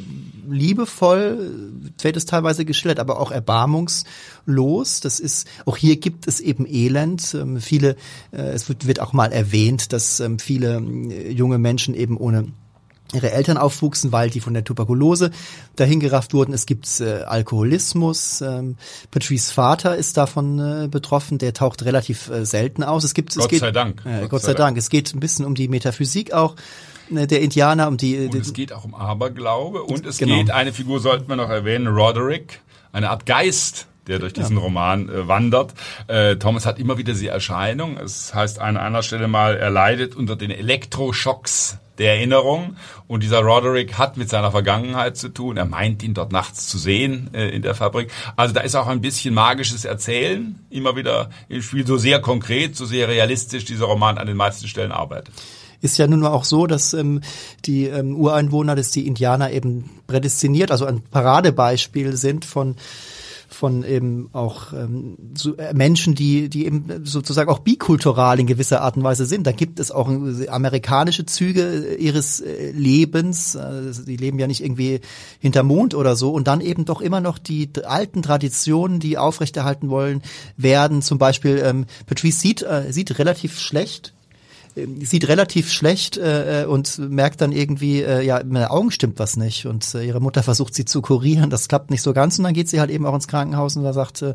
liebevoll, 0.50 1.72
wird 2.00 2.18
es 2.18 2.26
teilweise 2.26 2.66
geschildert, 2.66 3.00
aber 3.00 3.20
auch 3.20 3.32
erbarmungslos. 3.32 5.00
Das 5.00 5.20
ist, 5.20 5.48
auch 5.66 5.78
hier 5.78 5.98
gibt 5.98 6.28
es 6.28 6.40
eben 6.40 6.66
Elend. 6.68 7.34
Ähm, 7.34 7.62
viele, 7.62 7.96
äh, 8.32 8.42
es 8.42 8.68
wird, 8.68 8.88
wird 8.88 9.00
auch 9.00 9.14
mal 9.14 9.32
erwähnt, 9.32 9.94
dass 9.94 10.20
ähm, 10.20 10.40
viele 10.40 10.78
äh, 10.78 11.32
junge 11.32 11.58
Menschen 11.58 11.94
eben 11.94 12.18
ohne 12.18 12.48
ihre 13.14 13.32
Eltern 13.32 13.58
aufwuchsen, 13.58 14.12
weil 14.12 14.30
die 14.30 14.40
von 14.40 14.54
der 14.54 14.64
Tuberkulose 14.64 15.32
dahingerafft 15.76 16.34
wurden. 16.34 16.54
Es 16.54 16.66
gibt 16.66 17.00
äh, 17.00 17.24
Alkoholismus. 17.24 18.42
Ähm, 18.42 18.78
Patrice 19.12 19.54
Vater 19.54 19.96
ist 19.96 20.18
davon 20.18 20.60
äh, 20.60 20.88
betroffen. 20.88 21.38
Der 21.38 21.54
taucht 21.54 21.84
relativ 21.84 22.30
äh, 22.30 22.46
selten 22.46 22.84
aus. 22.84 23.04
Es 23.04 23.14
gibt, 23.14 23.34
Gott 23.36 23.46
es 23.46 23.50
geht, 23.50 23.60
sei 23.60 23.72
Dank. 23.72 24.02
Äh, 24.06 24.22
Gott, 24.22 24.30
Gott 24.32 24.42
sei 24.42 24.48
Dank. 24.54 24.58
Dank. 24.58 24.78
Es 24.78 24.90
geht 24.90 25.14
ein 25.14 25.20
bisschen 25.20 25.46
um 25.46 25.56
die 25.56 25.68
Metaphysik 25.68 26.34
auch 26.34 26.56
äh, 27.14 27.28
der 27.28 27.42
Indianer, 27.42 27.88
um 27.88 27.98
die. 27.98 28.18
Und 28.28 28.36
es 28.36 28.54
geht 28.54 28.74
auch 28.74 28.86
um 28.86 28.96
Aberglaube 28.96 29.84
und 29.84 30.06
es 30.06 30.18
Genau. 30.18 30.38
geht, 30.38 30.52
eine 30.52 30.74
Figur 30.74 31.00
sollten 31.00 31.28
wir 31.30 31.36
noch 31.36 31.50
erwähnen, 31.50 31.88
Roderick, 31.88 32.62
eine 32.92 33.10
Art 33.10 33.26
Geist, 33.26 33.88
der 34.08 34.20
durch 34.20 34.34
diesen 34.34 34.58
Roman 34.58 35.10
äh, 35.10 35.28
wandert. 35.28 35.74
Äh, 36.08 36.38
Thomas 36.38 36.66
hat 36.66 36.80
immer 36.80 36.98
wieder 36.98 37.14
die 37.14 37.28
Erscheinung. 37.28 37.98
Es 37.98 38.34
heißt 38.34 38.60
an 38.60 38.78
einer 38.78 39.04
Stelle 39.04 39.28
mal, 39.28 39.56
er 39.56 39.70
leidet 39.70 40.16
unter 40.16 40.36
den 40.36 40.52
Elektroschocks 40.52 41.78
der 41.98 42.16
Erinnerung. 42.16 42.76
Und 43.08 43.22
dieser 43.24 43.40
Roderick 43.42 43.98
hat 43.98 44.18
mit 44.18 44.30
seiner 44.30 44.52
Vergangenheit 44.52 45.18
zu 45.18 45.30
tun. 45.30 45.58
Er 45.58 45.66
meint 45.66 46.02
ihn 46.04 46.14
dort 46.14 46.32
nachts 46.32 46.68
zu 46.68 46.78
sehen 46.78 47.30
äh, 47.34 47.50
in 47.50 47.62
der 47.62 47.76
Fabrik. 47.76 48.10
Also 48.36 48.54
da 48.54 48.62
ist 48.62 48.76
auch 48.76 48.88
ein 48.88 49.02
bisschen 49.02 49.34
magisches 49.34 49.86
Erzählen 49.86 50.60
immer 50.70 50.96
wieder 50.96 51.30
im 51.48 51.62
Spiel. 51.62 51.86
So 51.86 51.98
sehr 51.98 52.20
konkret, 52.20 52.76
so 52.76 52.86
sehr 52.86 53.08
realistisch 53.08 53.66
dieser 53.66 53.86
Roman 53.86 54.18
an 54.18 54.28
den 54.28 54.38
meisten 54.38 54.68
Stellen 54.68 54.92
arbeitet. 54.92 55.34
ist 55.82 55.98
ja 55.98 56.08
nun 56.08 56.22
mal 56.22 56.30
auch 56.30 56.44
so, 56.44 56.66
dass 56.66 56.94
ähm, 56.94 57.22
die 57.66 57.86
ähm, 57.86 58.16
Ureinwohner, 58.16 58.76
dass 58.76 58.92
die 58.92 59.06
Indianer 59.06 59.52
eben 59.52 59.90
prädestiniert, 60.08 60.72
also 60.72 60.86
ein 60.86 61.02
Paradebeispiel 61.02 62.18
sind 62.18 62.46
von 62.46 62.76
von 63.54 63.84
eben 63.84 64.30
auch 64.34 64.74
ähm, 64.74 65.18
so, 65.36 65.56
äh, 65.58 65.74
Menschen, 65.74 66.16
die 66.16 66.50
die 66.50 66.66
eben 66.66 67.06
sozusagen 67.06 67.50
auch 67.50 67.60
bikultural 67.60 68.40
in 68.40 68.48
gewisser 68.48 68.82
Art 68.82 68.98
und 68.98 69.04
Weise 69.04 69.26
sind. 69.26 69.46
Da 69.46 69.52
gibt 69.52 69.80
es 69.80 69.92
auch 69.92 70.10
äh, 70.10 70.48
amerikanische 70.48 71.26
Züge 71.26 71.62
äh, 71.62 71.96
ihres 71.96 72.40
äh, 72.40 72.72
Lebens. 72.72 73.56
Also 73.56 74.04
die 74.04 74.18
leben 74.18 74.40
ja 74.40 74.48
nicht 74.48 74.64
irgendwie 74.64 75.02
hinter 75.40 75.64
Mond 75.64 75.96
oder 75.96 76.16
so 76.16 76.32
und 76.32 76.48
dann 76.48 76.62
eben 76.62 76.86
doch 76.86 77.02
immer 77.02 77.22
noch 77.22 77.38
die 77.38 77.70
alten 77.84 78.22
Traditionen, 78.22 79.00
die 79.00 79.18
aufrechterhalten 79.18 79.90
wollen 79.90 80.22
werden. 80.58 81.02
Zum 81.02 81.18
Beispiel 81.18 81.62
ähm, 81.64 81.86
Patrice 82.06 82.40
sieht 82.40 82.62
äh, 82.64 82.92
sieht 82.92 83.20
relativ 83.20 83.60
schlecht 83.60 84.14
sieht 84.76 85.28
relativ 85.28 85.72
schlecht 85.72 86.18
äh, 86.18 86.64
äh, 86.64 86.66
und 86.66 86.98
merkt 86.98 87.42
dann 87.42 87.52
irgendwie, 87.52 88.02
äh, 88.02 88.26
ja, 88.26 88.38
mit 88.44 88.58
den 88.58 88.66
Augen 88.66 88.92
stimmt 88.92 89.20
was 89.20 89.38
nicht. 89.38 89.66
Und 89.66 89.94
äh, 89.96 90.04
ihre 90.04 90.22
Mutter 90.22 90.44
versucht 90.44 90.74
sie 90.74 90.86
zu 90.86 91.02
kurieren, 91.02 91.50
das 91.50 91.68
klappt 91.68 91.92
nicht 91.92 92.02
so 92.02 92.14
ganz. 92.14 92.38
Und 92.38 92.46
dann 92.46 92.54
geht 92.54 92.70
sie 92.70 92.80
halt 92.80 92.90
eben 92.90 93.06
auch 93.06 93.16
ins 93.16 93.28
Krankenhaus 93.28 93.76
und 93.76 93.84
da 93.84 93.94
sagt 93.94 94.22
äh, 94.22 94.34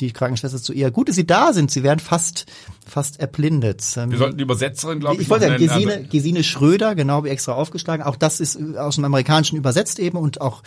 die 0.00 0.12
Krankenschwester 0.12 0.60
zu 0.62 0.72
ihr, 0.72 0.90
gut, 0.90 1.08
dass 1.08 1.16
sie 1.16 1.26
da 1.26 1.52
sind, 1.52 1.70
sie 1.70 1.82
werden 1.82 2.00
fast, 2.00 2.46
fast 2.90 3.20
erblindet. 3.20 3.82
Ähm, 3.96 4.10
Wir 4.10 4.18
sollten 4.18 4.36
die 4.36 4.42
Übersetzerin, 4.42 5.00
glaube 5.00 5.16
ich, 5.16 5.22
ich 5.22 5.30
wollte 5.30 5.46
sagen. 5.46 5.58
Gesine, 5.58 6.04
Gesine 6.04 6.44
Schröder, 6.44 6.94
genau 6.94 7.24
wie 7.24 7.28
extra 7.28 7.52
aufgeschlagen. 7.52 8.04
Auch 8.04 8.16
das 8.16 8.40
ist 8.40 8.56
äh, 8.56 8.76
aus 8.76 8.96
dem 8.96 9.04
Amerikanischen 9.04 9.56
übersetzt 9.56 9.98
eben 9.98 10.18
und 10.18 10.40
auch, 10.40 10.62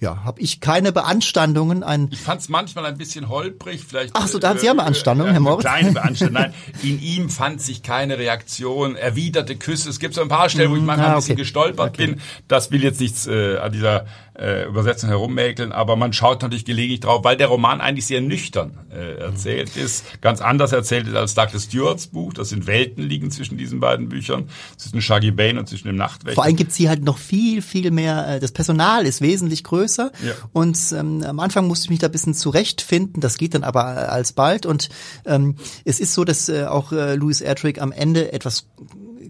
ja, 0.00 0.24
habe 0.24 0.40
ich 0.40 0.60
keine 0.60 0.92
Beanstandungen. 0.92 1.82
Ein 1.82 2.08
Ich 2.10 2.20
fand 2.20 2.40
es 2.40 2.48
manchmal 2.48 2.86
ein 2.86 2.98
bisschen 2.98 3.28
holprig, 3.28 3.84
vielleicht. 3.88 4.10
Ach 4.14 4.26
so, 4.26 4.38
da 4.38 4.50
haben 4.50 4.58
Sie 4.58 4.66
ja 4.66 4.74
Beanstandung, 4.74 5.26
Herr 5.28 5.36
eine 5.36 5.40
Moritz. 5.40 5.62
Kleine 5.62 5.92
Beanstandung. 5.94 6.42
Nein, 6.42 6.54
in 6.82 7.00
ihm 7.00 7.30
fand 7.30 7.62
sich 7.62 7.82
keine 7.82 8.18
Reaktion, 8.18 8.96
erwiderte 8.96 9.56
Küsse. 9.56 9.88
Es 9.88 9.98
gibt 9.98 10.14
so 10.14 10.22
ein 10.22 10.28
paar 10.28 10.48
Stellen, 10.48 10.70
wo 10.70 10.76
ich 10.76 10.82
manchmal 10.82 11.08
ah, 11.08 11.12
ein 11.12 11.16
bisschen 11.16 11.32
okay. 11.34 11.42
gestolpert 11.42 11.90
Okay. 11.90 12.06
bin. 12.06 12.20
Das 12.48 12.70
will 12.70 12.82
jetzt 12.82 13.00
nichts 13.00 13.26
äh, 13.26 13.58
an 13.58 13.72
dieser 13.72 14.06
äh, 14.40 14.66
Übersetzung 14.66 15.10
herummäkeln, 15.10 15.72
aber 15.72 15.96
man 15.96 16.12
schaut 16.12 16.42
natürlich 16.42 16.64
gelegentlich 16.64 17.00
drauf, 17.00 17.24
weil 17.24 17.36
der 17.36 17.48
Roman 17.48 17.80
eigentlich 17.80 18.06
sehr 18.06 18.20
nüchtern 18.20 18.78
äh, 18.90 19.18
erzählt 19.18 19.76
ist, 19.76 20.20
ganz 20.22 20.40
anders 20.40 20.72
erzählt 20.72 21.06
ist 21.06 21.14
als 21.14 21.34
Douglas 21.34 21.59
Stewarts 21.60 22.08
Buch. 22.08 22.32
Das 22.32 22.48
sind 22.48 22.66
Welten 22.66 23.02
liegen 23.04 23.30
zwischen 23.30 23.56
diesen 23.58 23.80
beiden 23.80 24.08
Büchern, 24.08 24.48
zwischen 24.76 25.00
Shaggy 25.02 25.30
Bane 25.30 25.58
und 25.58 25.68
zwischen 25.68 25.86
dem 25.88 25.96
Nachtwächter. 25.96 26.34
Vor 26.34 26.44
allem 26.44 26.56
gibt's 26.56 26.76
hier 26.76 26.88
halt 26.88 27.04
noch 27.04 27.18
viel, 27.18 27.62
viel 27.62 27.90
mehr, 27.90 28.26
äh, 28.36 28.40
das 28.40 28.52
Personal 28.52 29.06
ist 29.06 29.20
wesentlich 29.20 29.64
größer 29.64 30.10
Ja. 30.24 30.32
und 30.52 30.78
ähm, 30.92 31.22
am 31.22 31.40
Anfang 31.40 31.66
musste 31.68 31.84
ich 31.86 31.90
mich 31.90 31.98
da 31.98 32.06
ein 32.06 32.12
bisschen 32.12 32.34
zurechtfinden, 32.34 33.20
das 33.20 33.38
geht 33.38 33.54
dann 33.54 33.62
aber 33.64 33.82
äh, 33.82 34.06
alsbald 34.06 34.66
und 34.66 34.88
ähm, 35.26 35.56
es 35.84 36.00
ist 36.00 36.14
so, 36.14 36.24
dass 36.24 36.48
äh, 36.48 36.64
auch 36.64 36.92
äh, 36.92 37.14
Louis 37.14 37.40
Erdrich 37.40 37.80
am 37.80 37.92
Ende 37.92 38.32
etwas 38.32 38.66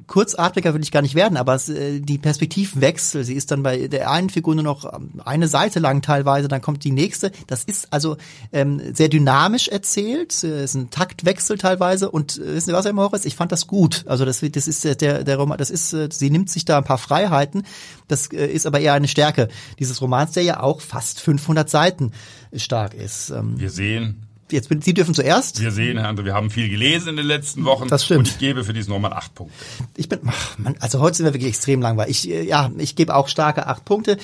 kurzatmiger 0.06 0.74
will 0.74 0.82
ich 0.82 0.92
gar 0.92 1.02
nicht 1.02 1.14
werden, 1.14 1.36
aber 1.36 1.54
es, 1.54 1.68
äh, 1.68 2.00
die 2.00 2.18
Perspektivwechsel, 2.18 3.24
sie 3.24 3.34
ist 3.34 3.50
dann 3.50 3.62
bei 3.62 3.88
der 3.88 4.10
einen 4.10 4.30
Figur 4.30 4.54
nur 4.54 4.64
noch 4.64 4.92
ähm, 4.92 5.20
eine 5.24 5.48
Seite 5.48 5.80
lang 5.80 6.02
teilweise, 6.02 6.48
dann 6.48 6.60
kommt 6.60 6.84
die 6.84 6.92
nächste. 6.92 7.32
Das 7.46 7.64
ist 7.64 7.92
also 7.92 8.16
ähm, 8.52 8.80
sehr 8.94 9.08
dynamisch 9.08 9.68
erzählt, 9.68 10.44
äh, 10.44 10.62
es 10.62 10.70
ist 10.70 10.74
ein 10.74 10.90
Taktwechsel 10.90 11.58
teilweise 11.58 12.10
und 12.10 12.38
äh, 12.38 12.54
wissen 12.54 12.70
Sie 12.70 12.72
was, 12.72 12.84
Herr 12.84 12.92
Moritz, 12.92 13.24
ich 13.24 13.36
fand 13.36 13.52
das 13.52 13.66
gut. 13.66 14.04
Also 14.06 14.24
das, 14.24 14.40
das 14.40 14.68
ist 14.68 14.84
der, 14.84 14.94
der, 14.94 15.24
der 15.24 15.36
Roman, 15.36 15.58
das 15.58 15.70
ist, 15.70 15.92
äh, 15.92 16.08
sie 16.12 16.30
nimmt 16.30 16.50
sich 16.50 16.64
da 16.64 16.78
ein 16.78 16.84
paar 16.84 16.98
Freiheiten, 16.98 17.64
das 18.08 18.32
äh, 18.32 18.46
ist 18.46 18.66
aber 18.66 18.80
eher 18.80 18.94
eine 18.94 19.08
Stärke 19.08 19.48
dieses 19.78 20.00
Romans, 20.00 20.32
der 20.32 20.42
ja 20.42 20.60
auch 20.60 20.80
fast 20.80 21.20
500 21.20 21.68
Seiten 21.68 22.12
stark 22.54 22.94
ist. 22.94 23.30
Ähm, 23.30 23.58
Wir 23.58 23.70
sehen, 23.70 24.26
Jetzt, 24.52 24.68
bin- 24.68 24.82
Sie 24.82 24.94
dürfen 24.94 25.14
zuerst. 25.14 25.60
wir 25.60 25.70
sehen, 25.72 25.98
Herr 25.98 26.08
André, 26.10 26.24
wir 26.24 26.34
haben 26.34 26.50
viel 26.50 26.68
gelesen 26.68 27.08
in 27.10 27.16
den 27.16 27.26
letzten 27.26 27.64
Wochen. 27.64 27.88
Das 27.88 28.04
stimmt. 28.04 28.18
Und 28.20 28.28
ich 28.28 28.38
gebe 28.38 28.64
für 28.64 28.72
diesen 28.72 28.92
Roman 28.92 29.12
acht 29.12 29.34
Punkte. 29.34 29.54
Ich 29.96 30.08
bin, 30.08 30.20
ach, 30.26 30.58
Mann, 30.58 30.76
also 30.80 31.00
heute 31.00 31.16
sind 31.18 31.26
wir 31.26 31.34
wirklich 31.34 31.50
extrem 31.50 31.80
langweilig. 31.82 32.24
Ich, 32.26 32.30
äh, 32.30 32.42
ja, 32.44 32.70
ich 32.78 32.96
gebe 32.96 33.14
auch 33.14 33.28
starke 33.28 33.66
acht 33.66 33.84
Punkte. 33.84 34.18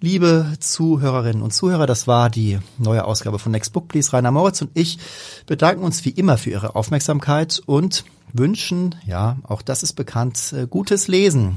Liebe 0.00 0.54
Zuhörerinnen 0.60 1.42
und 1.42 1.52
Zuhörer, 1.52 1.86
das 1.86 2.06
war 2.06 2.30
die 2.30 2.60
neue 2.78 3.04
Ausgabe 3.04 3.40
von 3.40 3.50
Next 3.50 3.72
Book 3.72 3.88
Please. 3.88 4.12
Rainer 4.12 4.30
Moritz 4.30 4.62
und 4.62 4.70
ich 4.74 4.98
bedanken 5.46 5.82
uns 5.82 6.04
wie 6.04 6.10
immer 6.10 6.38
für 6.38 6.50
Ihre 6.50 6.76
Aufmerksamkeit 6.76 7.60
und 7.66 8.04
wünschen, 8.32 8.94
ja, 9.06 9.38
auch 9.42 9.60
das 9.60 9.82
ist 9.82 9.94
bekannt, 9.94 10.54
äh, 10.56 10.66
gutes 10.68 11.08
Lesen. 11.08 11.56